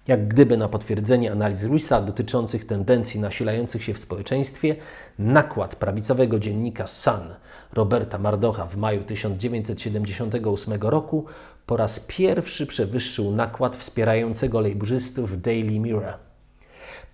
[0.07, 4.75] Jak gdyby na potwierdzenie analiz Reesa dotyczących tendencji nasilających się w społeczeństwie,
[5.19, 7.35] nakład prawicowego dziennika Sun
[7.73, 11.25] Roberta Mardocha w maju 1978 roku
[11.65, 16.13] po raz pierwszy przewyższył nakład wspierającego lejburzystów Daily Mirror.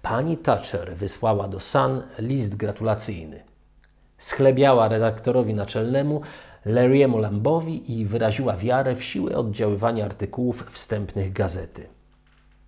[0.01, 3.43] Pani Thatcher wysłała do Sun list gratulacyjny.
[4.17, 6.21] Schlebiała redaktorowi naczelnemu
[6.65, 11.87] Larry'emu Lambowi i wyraziła wiarę w siłę oddziaływania artykułów wstępnych gazety.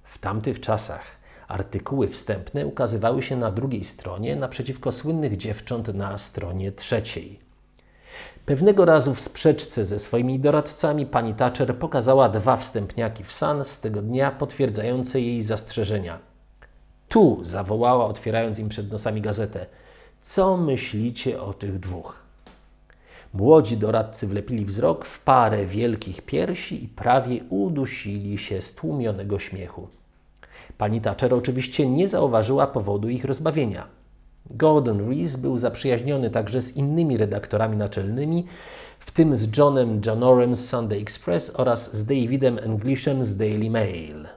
[0.03, 1.03] W tamtych czasach
[1.47, 7.46] artykuły wstępne ukazywały się na drugiej stronie naprzeciwko słynnych dziewcząt na stronie trzeciej.
[8.47, 13.79] Pewnego razu w sprzeczce ze swoimi doradcami pani Thatcher pokazała dwa wstępniaki w Sun z
[13.79, 16.19] tego dnia potwierdzające jej zastrzeżenia.
[17.09, 19.65] Tu zawołała, otwierając im przed nosami gazetę.
[20.21, 22.15] Co myślicie o tych dwóch?
[23.33, 29.87] Młodzi doradcy wlepili wzrok w parę wielkich piersi i prawie udusili się z tłumionego śmiechu.
[30.77, 33.87] Pani Thatcher oczywiście nie zauważyła powodu ich rozbawienia.
[34.51, 38.45] Gordon Rees był zaprzyjaźniony także z innymi redaktorami naczelnymi,
[38.99, 44.27] w tym z Johnem Janorem z Sunday Express oraz z Davidem Englishem z Daily Mail.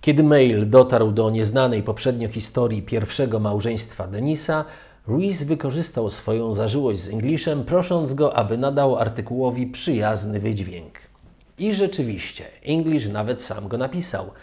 [0.00, 4.64] Kiedy Mail dotarł do nieznanej poprzednio historii pierwszego małżeństwa Denisa,
[5.08, 10.92] Rees wykorzystał swoją zażyłość z Englishem, prosząc go, aby nadał artykułowi przyjazny wydźwięk.
[11.58, 14.30] I rzeczywiście, English nawet sam go napisał–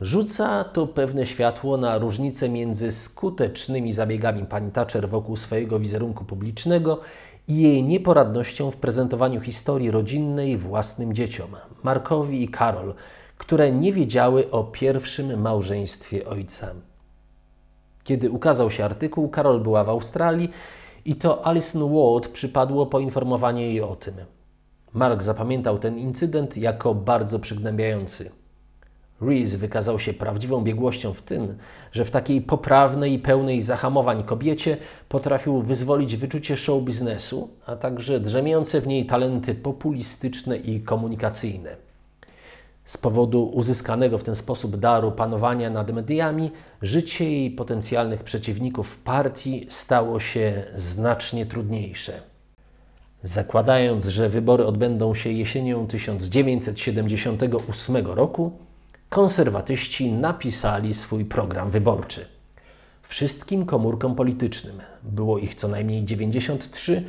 [0.00, 7.00] Rzuca to pewne światło na różnicę między skutecznymi zabiegami pani Thatcher wokół swojego wizerunku publicznego
[7.48, 11.50] i jej nieporadnością w prezentowaniu historii rodzinnej własnym dzieciom,
[11.82, 12.94] Markowi i Karol,
[13.38, 16.74] które nie wiedziały o pierwszym małżeństwie ojca.
[18.04, 20.50] Kiedy ukazał się artykuł, Karol była w Australii
[21.04, 24.14] i to Alison Ward przypadło poinformowanie jej o tym.
[24.92, 28.30] Mark zapamiętał ten incydent jako bardzo przygnębiający.
[29.20, 31.56] Rees wykazał się prawdziwą biegłością w tym,
[31.92, 34.76] że w takiej poprawnej i pełnej zahamowań kobiecie
[35.08, 41.76] potrafił wyzwolić wyczucie show biznesu, a także drzemiące w niej talenty populistyczne i komunikacyjne.
[42.84, 46.50] Z powodu uzyskanego w ten sposób daru panowania nad mediami,
[46.82, 52.12] życie jej potencjalnych przeciwników partii stało się znacznie trudniejsze.
[53.22, 58.65] Zakładając, że wybory odbędą się jesienią 1978 roku,
[59.08, 62.26] konserwatyści napisali swój program wyborczy.
[63.02, 67.04] Wszystkim komórkom politycznym, było ich co najmniej 93,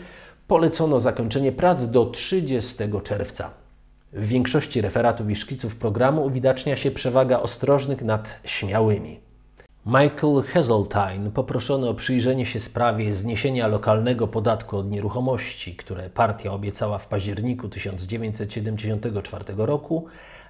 [0.48, 3.54] polecono zakończenie prac do 30 czerwca.
[4.14, 9.20] W większości referatów i szkiców programu uwidacznia się przewaga ostrożnych nad śmiałymi.
[9.86, 16.98] Michael Heseltine poproszony o przyjrzenie się sprawie zniesienia lokalnego podatku od nieruchomości, które partia obiecała
[16.98, 20.08] w październiku 1974 roku,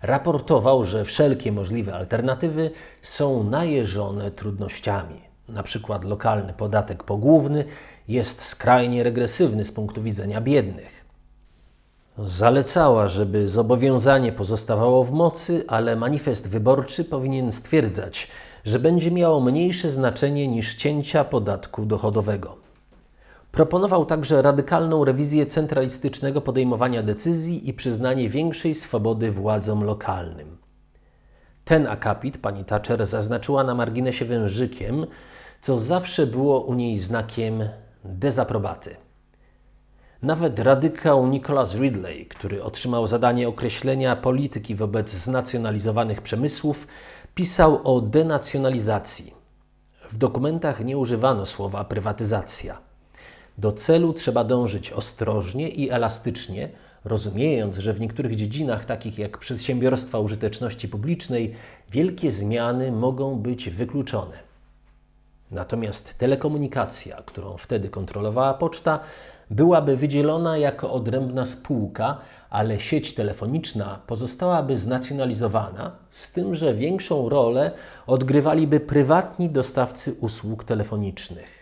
[0.07, 2.71] raportował, że wszelkie możliwe alternatywy
[3.01, 5.21] są najeżone trudnościami.
[5.49, 7.65] Na przykład lokalny podatek pogłówny
[8.07, 11.05] jest skrajnie regresywny z punktu widzenia biednych.
[12.17, 18.27] Zalecała, żeby zobowiązanie pozostawało w mocy, ale manifest wyborczy powinien stwierdzać,
[18.65, 22.66] że będzie miało mniejsze znaczenie niż cięcia podatku dochodowego.
[23.57, 30.57] Proponował także radykalną rewizję centralistycznego podejmowania decyzji i przyznanie większej swobody władzom lokalnym.
[31.65, 35.05] Ten akapit pani Thatcher zaznaczyła na marginesie wężykiem,
[35.61, 37.69] co zawsze było u niej znakiem
[38.03, 38.95] dezaprobaty.
[40.21, 46.87] Nawet radykał Nicholas Ridley, który otrzymał zadanie określenia polityki wobec znacjonalizowanych przemysłów,
[47.35, 49.33] pisał o denacjonalizacji.
[50.09, 52.86] W dokumentach nie używano słowa prywatyzacja.
[53.57, 56.69] Do celu trzeba dążyć ostrożnie i elastycznie,
[57.05, 61.55] rozumiejąc, że w niektórych dziedzinach, takich jak przedsiębiorstwa użyteczności publicznej,
[61.91, 64.37] wielkie zmiany mogą być wykluczone.
[65.51, 68.99] Natomiast telekomunikacja, którą wtedy kontrolowała poczta,
[69.49, 72.17] byłaby wydzielona jako odrębna spółka,
[72.49, 77.71] ale sieć telefoniczna pozostałaby znacjonalizowana, z tym, że większą rolę
[78.07, 81.56] odgrywaliby prywatni dostawcy usług telefonicznych.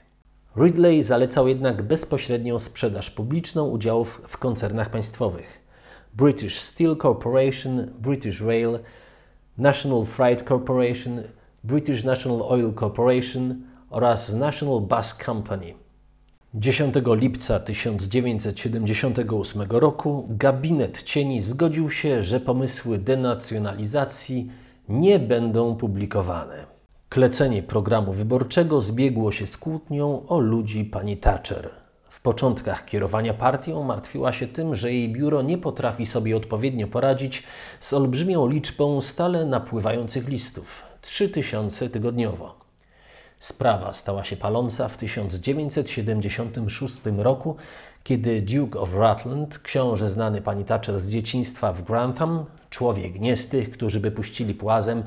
[0.57, 5.65] Ridley zalecał jednak bezpośrednią sprzedaż publiczną udziałów w koncernach państwowych.
[6.13, 8.79] British Steel Corporation, British Rail,
[9.57, 11.23] National Freight Corporation,
[11.63, 13.55] British National Oil Corporation
[13.89, 15.73] oraz National Bus Company.
[16.53, 24.51] 10 lipca 1978 roku gabinet cieni zgodził się, że pomysły denacjonalizacji
[24.89, 26.74] nie będą publikowane.
[27.15, 31.69] Klecenie programu wyborczego zbiegło się z kłótnią o ludzi pani Thatcher.
[32.09, 37.43] W początkach kierowania partią martwiła się tym, że jej biuro nie potrafi sobie odpowiednio poradzić
[37.79, 42.55] z olbrzymią liczbą stale napływających listów 3000 tygodniowo.
[43.39, 47.55] Sprawa stała się paląca w 1976 roku,
[48.03, 53.49] kiedy Duke of Rutland, książę znany pani Thatcher z dzieciństwa w Grantham, człowiek nie z
[53.49, 55.03] tych, którzy by puścili płazem,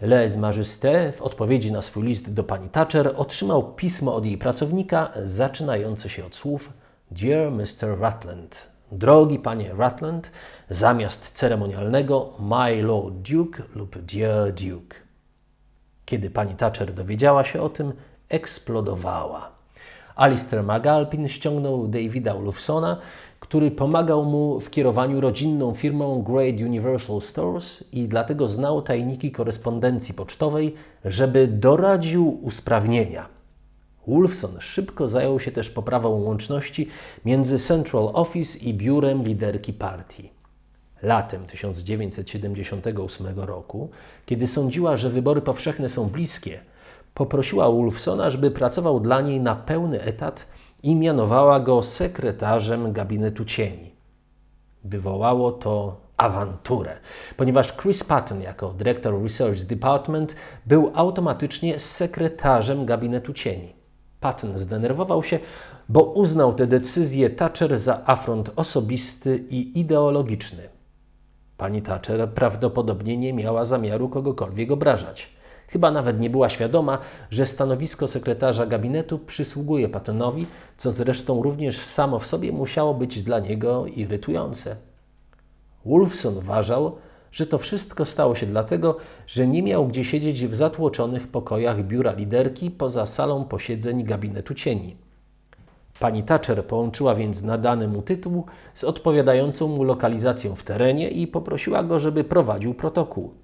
[0.00, 5.10] Les Majesté w odpowiedzi na swój list do pani Thatcher otrzymał pismo od jej pracownika
[5.24, 6.72] zaczynające się od słów
[7.10, 7.88] Dear Mr.
[8.00, 10.30] Rutland, drogi panie Rutland,
[10.70, 14.96] zamiast ceremonialnego My Lord Duke lub Dear Duke.
[16.04, 17.92] Kiedy pani Thatcher dowiedziała się o tym,
[18.28, 19.50] eksplodowała.
[20.16, 22.96] Alistair McAlpin ściągnął Davida Ulufsona,
[23.40, 30.14] który pomagał mu w kierowaniu rodzinną firmą Great Universal Stores i dlatego znał tajniki korespondencji
[30.14, 30.74] pocztowej,
[31.04, 33.28] żeby doradził usprawnienia.
[34.06, 36.88] Wolfson szybko zajął się też poprawą łączności
[37.24, 40.30] między Central Office i biurem liderki partii.
[41.02, 43.90] Latem 1978 roku,
[44.26, 46.60] kiedy sądziła, że wybory powszechne są bliskie,
[47.14, 50.46] poprosiła Wolfsona, żeby pracował dla niej na pełny etat
[50.82, 53.92] i mianowała go sekretarzem gabinetu cieni.
[54.84, 56.96] Wywołało to awanturę,
[57.36, 60.36] ponieważ Chris Patton jako dyrektor Research Department
[60.66, 63.72] był automatycznie sekretarzem gabinetu cieni.
[64.20, 65.38] Patton zdenerwował się,
[65.88, 70.68] bo uznał tę decyzję Thatcher za afront osobisty i ideologiczny.
[71.56, 75.37] Pani Thatcher prawdopodobnie nie miała zamiaru kogokolwiek obrażać.
[75.68, 76.98] Chyba nawet nie była świadoma,
[77.30, 80.46] że stanowisko sekretarza gabinetu przysługuje Pattonowi,
[80.76, 84.76] co zresztą również samo w sobie musiało być dla niego irytujące.
[85.84, 86.96] Wolfson uważał,
[87.32, 88.96] że to wszystko stało się dlatego,
[89.26, 94.96] że nie miał gdzie siedzieć w zatłoczonych pokojach biura liderki poza salą posiedzeń gabinetu cieni.
[96.00, 101.82] Pani Thatcher połączyła więc nadany mu tytuł z odpowiadającą mu lokalizacją w terenie i poprosiła
[101.82, 103.34] go, żeby prowadził protokół.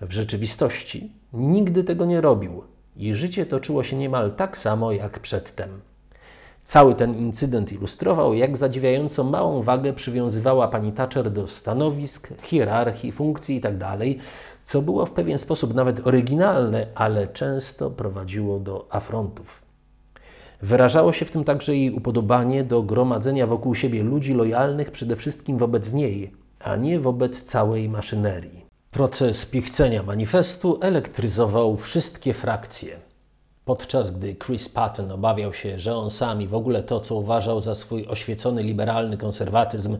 [0.00, 2.62] W rzeczywistości nigdy tego nie robił
[2.96, 5.80] i życie toczyło się niemal tak samo jak przedtem.
[6.64, 13.54] Cały ten incydent ilustrował, jak zadziwiająco małą wagę przywiązywała pani Thatcher do stanowisk, hierarchii, funkcji
[13.54, 13.98] itd., tak
[14.62, 19.62] co było w pewien sposób nawet oryginalne, ale często prowadziło do afrontów.
[20.62, 25.58] Wyrażało się w tym także jej upodobanie do gromadzenia wokół siebie ludzi lojalnych przede wszystkim
[25.58, 28.65] wobec niej, a nie wobec całej maszynerii.
[28.96, 32.96] Proces pichcenia manifestu elektryzował wszystkie frakcje.
[33.64, 37.60] Podczas gdy Chris Patton obawiał się, że on sam i w ogóle to, co uważał
[37.60, 39.96] za swój oświecony liberalny konserwatyzm,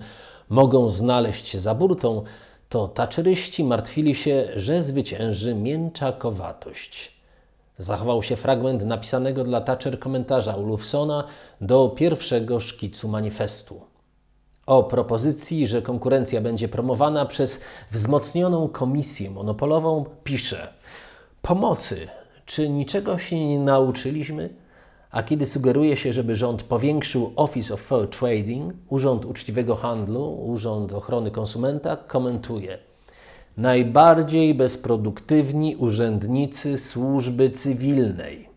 [0.49, 2.23] mogą znaleźć za burtą,
[2.69, 7.13] to taczeryści martwili się, że zwycięży mięczakowatość.
[7.79, 11.25] Zachował się fragment napisanego dla Thatcher komentarza Ulufsona
[11.61, 13.86] do pierwszego szkicu manifestu
[14.67, 17.61] o propozycji, że konkurencja będzie promowana przez
[17.91, 20.69] wzmocnioną komisję monopolową, pisze:
[21.43, 22.09] Pomocy,
[22.47, 24.51] czy niczego się nie nauczyliśmy?
[25.11, 30.93] A kiedy sugeruje się, żeby rząd powiększył Office of Fair Trading, Urząd Uczciwego Handlu, Urząd
[30.93, 32.79] Ochrony Konsumenta, komentuje:
[33.57, 38.56] Najbardziej bezproduktywni urzędnicy służby cywilnej.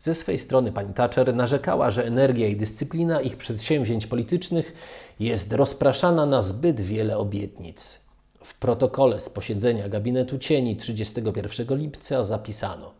[0.00, 4.72] Ze swej strony pani Thatcher narzekała, że energia i dyscyplina ich przedsięwzięć politycznych
[5.20, 8.00] jest rozpraszana na zbyt wiele obietnic.
[8.44, 12.92] W protokole z posiedzenia gabinetu cieni 31 lipca zapisano: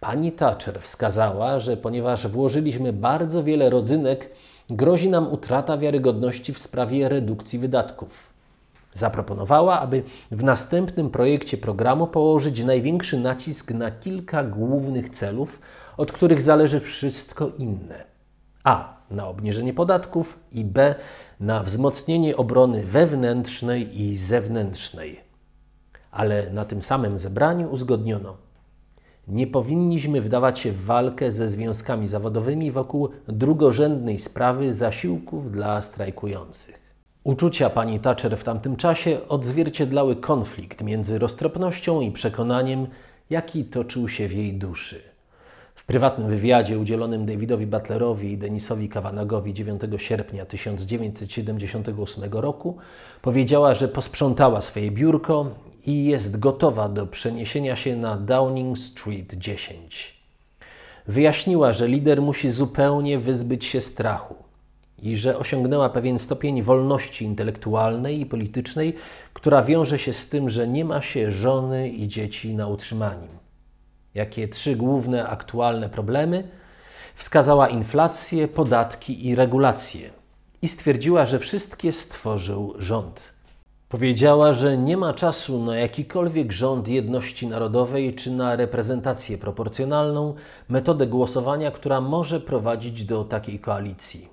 [0.00, 4.30] Pani Thatcher wskazała, że ponieważ włożyliśmy bardzo wiele rodzynek,
[4.70, 8.31] grozi nam utrata wiarygodności w sprawie redukcji wydatków.
[8.94, 15.60] Zaproponowała, aby w następnym projekcie programu położyć największy nacisk na kilka głównych celów,
[15.96, 18.04] od których zależy wszystko inne.
[18.64, 19.02] A.
[19.10, 20.94] Na obniżenie podatków i B.
[21.40, 25.20] Na wzmocnienie obrony wewnętrznej i zewnętrznej.
[26.10, 28.36] Ale na tym samym zebraniu uzgodniono,
[29.28, 36.81] nie powinniśmy wdawać się w walkę ze związkami zawodowymi wokół drugorzędnej sprawy zasiłków dla strajkujących.
[37.24, 42.86] Uczucia pani Thatcher w tamtym czasie odzwierciedlały konflikt między roztropnością i przekonaniem,
[43.30, 45.02] jaki toczył się w jej duszy.
[45.74, 52.76] W prywatnym wywiadzie udzielonym Davidowi Butlerowi i Denisowi Kavanagowi 9 sierpnia 1978 roku
[53.22, 55.46] powiedziała, że posprzątała swoje biurko
[55.86, 60.22] i jest gotowa do przeniesienia się na Downing Street 10.
[61.06, 64.41] Wyjaśniła, że lider musi zupełnie wyzbyć się strachu
[65.02, 68.94] i że osiągnęła pewien stopień wolności intelektualnej i politycznej,
[69.32, 73.28] która wiąże się z tym, że nie ma się żony i dzieci na utrzymaniu.
[74.14, 76.48] Jakie trzy główne aktualne problemy?
[77.14, 80.10] Wskazała inflację, podatki i regulacje
[80.62, 83.32] i stwierdziła, że wszystkie stworzył rząd.
[83.88, 90.34] Powiedziała, że nie ma czasu na jakikolwiek rząd jedności narodowej czy na reprezentację proporcjonalną,
[90.68, 94.31] metodę głosowania, która może prowadzić do takiej koalicji.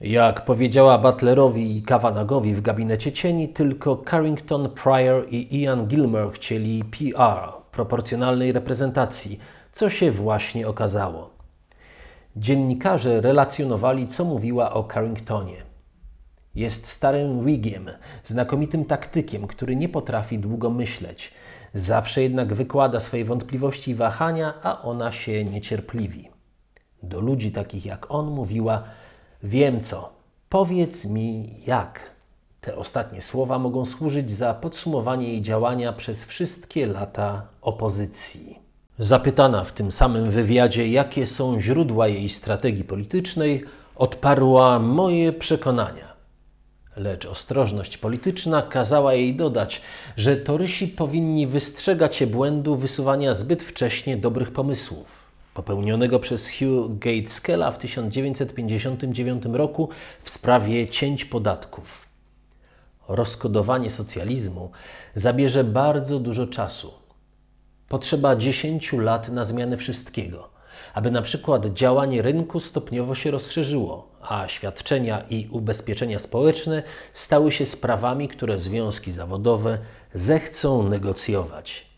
[0.00, 6.84] Jak powiedziała Butlerowi i Kavanagowi w gabinecie cieni, tylko Carrington, Pryor i Ian Gilmer chcieli
[6.84, 9.40] PR, proporcjonalnej reprezentacji,
[9.72, 11.30] co się właśnie okazało.
[12.36, 15.56] Dziennikarze relacjonowali, co mówiła o Carringtonie.
[16.54, 17.90] Jest starym Whigiem,
[18.24, 21.32] znakomitym taktykiem, który nie potrafi długo myśleć.
[21.74, 26.28] Zawsze jednak wykłada swoje wątpliwości i wahania, a ona się niecierpliwi.
[27.02, 28.82] Do ludzi takich jak on mówiła:
[29.42, 30.12] Wiem co,
[30.48, 32.10] powiedz mi jak.
[32.60, 38.58] Te ostatnie słowa mogą służyć za podsumowanie jej działania przez wszystkie lata opozycji.
[38.98, 43.64] Zapytana w tym samym wywiadzie, jakie są źródła jej strategii politycznej,
[43.96, 46.10] odparła moje przekonania.
[46.96, 49.82] Lecz ostrożność polityczna kazała jej dodać,
[50.16, 55.19] że torysi powinni wystrzegać się błędu wysuwania zbyt wcześnie dobrych pomysłów
[55.60, 59.88] popełnionego przez Hugh Gateskella w 1959 roku
[60.22, 62.06] w sprawie cięć podatków.
[63.08, 64.70] Rozkodowanie socjalizmu
[65.14, 66.94] zabierze bardzo dużo czasu.
[67.88, 70.50] Potrzeba 10 lat na zmianę wszystkiego,
[70.94, 76.82] aby na przykład działanie rynku stopniowo się rozszerzyło, a świadczenia i ubezpieczenia społeczne
[77.12, 79.78] stały się sprawami, które związki zawodowe
[80.14, 81.89] zechcą negocjować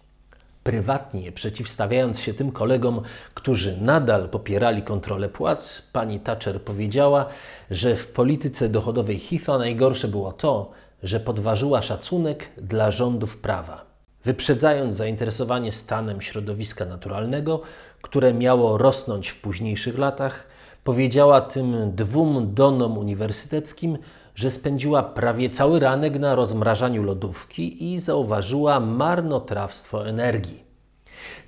[0.65, 3.03] prywatnie przeciwstawiając się tym kolegom,
[3.35, 7.27] którzy nadal popierali kontrolę płac, pani Thatcher powiedziała,
[7.71, 10.71] że w polityce dochodowej Heatha najgorsze było to,
[11.03, 13.85] że podważyła szacunek dla rządów prawa.
[14.25, 17.63] Wyprzedzając zainteresowanie stanem środowiska naturalnego,
[18.03, 20.47] które miało rosnąć w późniejszych latach,
[20.85, 23.99] powiedziała tym dwóm donom uniwersyteckim,
[24.35, 30.65] że spędziła prawie cały ranek na rozmrażaniu lodówki i zauważyła marnotrawstwo energii.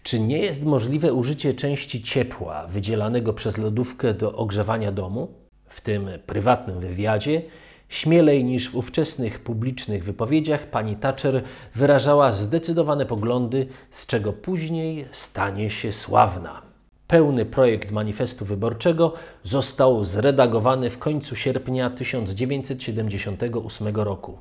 [0.03, 5.29] Czy nie jest możliwe użycie części ciepła wydzielanego przez lodówkę do ogrzewania domu?
[5.69, 7.43] W tym prywatnym wywiadzie
[7.89, 11.43] Śmielej niż w ówczesnych publicznych wypowiedziach pani Thatcher
[11.75, 16.74] wyrażała zdecydowane poglądy, z czego później stanie się sławna.
[17.09, 19.13] Pełny projekt manifestu wyborczego
[19.43, 24.39] został zredagowany w końcu sierpnia 1978 roku.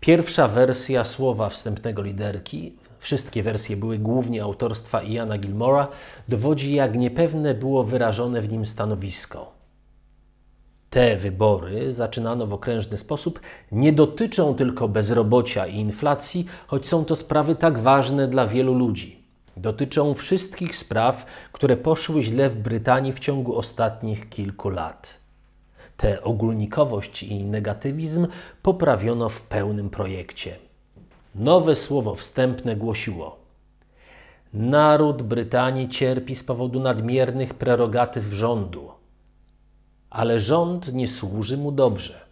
[0.00, 5.88] Pierwsza wersja słowa wstępnego liderki, wszystkie wersje były głównie autorstwa Iana Gilmora,
[6.28, 9.52] dowodzi jak niepewne było wyrażone w nim stanowisko.
[10.90, 13.40] Te wybory, zaczynano w okrężny sposób,
[13.72, 19.23] nie dotyczą tylko bezrobocia i inflacji, choć są to sprawy tak ważne dla wielu ludzi.
[19.56, 25.20] Dotyczą wszystkich spraw, które poszły źle w Brytanii w ciągu ostatnich kilku lat.
[25.96, 28.26] Tę ogólnikowość i negatywizm
[28.62, 30.56] poprawiono w pełnym projekcie.
[31.34, 33.38] Nowe słowo wstępne głosiło:
[34.52, 38.90] Naród Brytanii cierpi z powodu nadmiernych prerogatyw rządu,
[40.10, 42.23] ale rząd nie służy mu dobrze.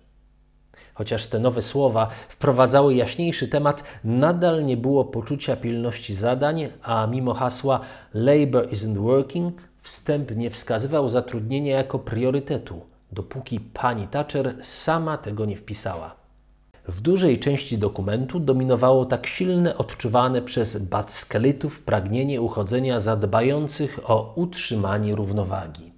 [0.94, 7.34] Chociaż te nowe słowa wprowadzały jaśniejszy temat, nadal nie było poczucia pilności zadań, a mimo
[7.34, 7.80] hasła
[8.14, 12.80] Labour isn't working, wstęp nie wskazywał zatrudnienia jako priorytetu,
[13.12, 16.14] dopóki pani Thatcher sama tego nie wpisała.
[16.88, 24.32] W dużej części dokumentu dominowało tak silne odczuwane przez Batskelitów pragnienie uchodzenia za dbających o
[24.36, 25.91] utrzymanie równowagi.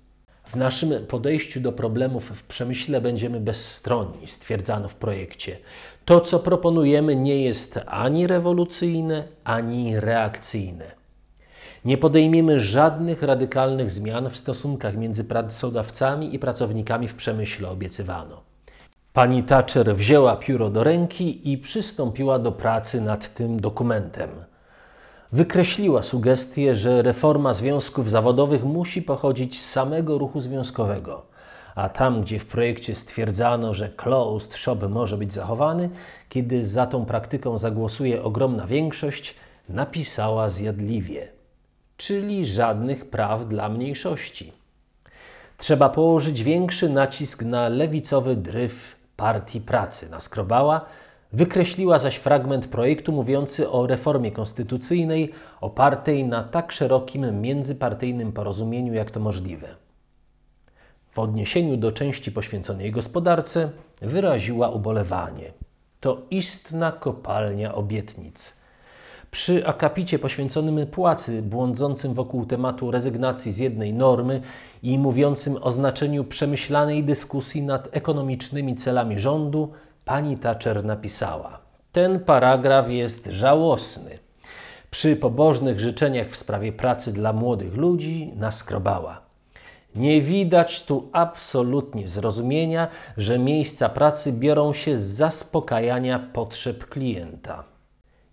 [0.55, 5.59] W naszym podejściu do problemów w przemyśle będziemy bezstronni, stwierdzano w projekcie.
[6.05, 10.85] To, co proponujemy, nie jest ani rewolucyjne, ani reakcyjne.
[11.85, 18.41] Nie podejmiemy żadnych radykalnych zmian w stosunkach między pracodawcami i pracownikami w przemyśle, obiecywano.
[19.13, 24.31] Pani Thatcher wzięła pióro do ręki i przystąpiła do pracy nad tym dokumentem
[25.33, 31.23] wykreśliła sugestię, że reforma związków zawodowych musi pochodzić z samego ruchu związkowego.
[31.75, 35.91] A tam, gdzie w projekcie stwierdzano, że closed shop może być zachowany,
[36.29, 39.35] kiedy za tą praktyką zagłosuje ogromna większość,
[39.69, 41.29] napisała zjadliwie:
[41.97, 44.53] czyli żadnych praw dla mniejszości.
[45.59, 50.85] Trzeba położyć większy nacisk na lewicowy dryf Partii Pracy, naskrobała
[51.35, 59.11] Wykreśliła zaś fragment projektu mówiący o reformie konstytucyjnej opartej na tak szerokim międzypartyjnym porozumieniu, jak
[59.11, 59.69] to możliwe.
[61.11, 63.71] W odniesieniu do części poświęconej gospodarce
[64.03, 65.53] wyraziła ubolewanie.
[66.01, 68.57] To istna kopalnia obietnic.
[69.31, 74.41] Przy akapicie poświęconym płacy, błądzącym wokół tematu rezygnacji z jednej normy
[74.83, 79.73] i mówiącym o znaczeniu przemyślanej dyskusji nad ekonomicznymi celami rządu,
[80.05, 81.59] pani Thatcher napisała:
[81.93, 84.19] Ten paragraf jest żałosny.
[84.91, 89.21] Przy pobożnych życzeniach w sprawie pracy dla młodych ludzi naskrobała.
[89.95, 97.65] Nie widać tu absolutnie zrozumienia, że miejsca pracy biorą się z zaspokajania potrzeb klienta.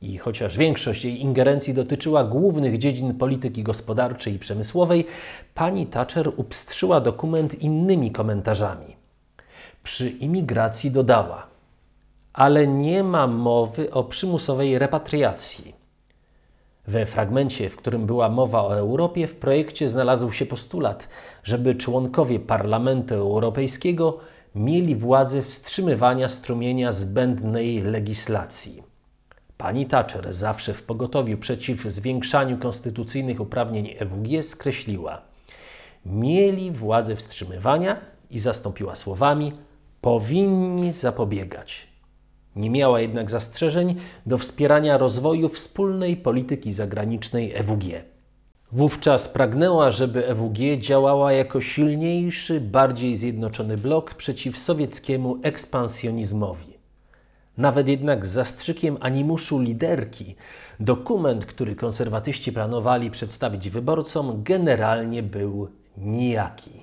[0.02, 5.06] I chociaż większość jej ingerencji dotyczyła głównych dziedzin polityki gospodarczej i przemysłowej,
[5.54, 8.96] pani Thatcher upstrzyła dokument innymi komentarzami.
[9.84, 11.51] Przy imigracji dodała:
[12.34, 15.82] Ale nie ma mowy o przymusowej repatriacji.
[16.88, 21.08] We fragmencie, w którym była mowa o Europie, w projekcie znalazł się postulat,
[21.44, 24.18] żeby członkowie Parlamentu Europejskiego
[24.56, 28.84] mieli władzę wstrzymywania strumienia zbędnej legislacji.
[29.58, 35.22] Pani Thatcher, zawsze w pogotowiu przeciw zwiększaniu konstytucyjnych uprawnień EWG, skreśliła:
[36.06, 37.98] Mieli władzę wstrzymywania
[38.30, 39.54] i zastąpiła słowami:
[40.02, 41.91] powinni zapobiegać.
[42.56, 43.96] Nie miała jednak zastrzeżeń
[44.26, 47.84] do wspierania rozwoju wspólnej polityki zagranicznej EWG.
[48.72, 56.78] Wówczas pragnęła, żeby EWG działała jako silniejszy, bardziej zjednoczony blok przeciw sowieckiemu ekspansjonizmowi.
[57.58, 60.36] Nawet jednak z zastrzykiem animuszu liderki,
[60.80, 65.68] dokument, który konserwatyści planowali przedstawić wyborcom, generalnie był
[65.98, 66.81] nijaki.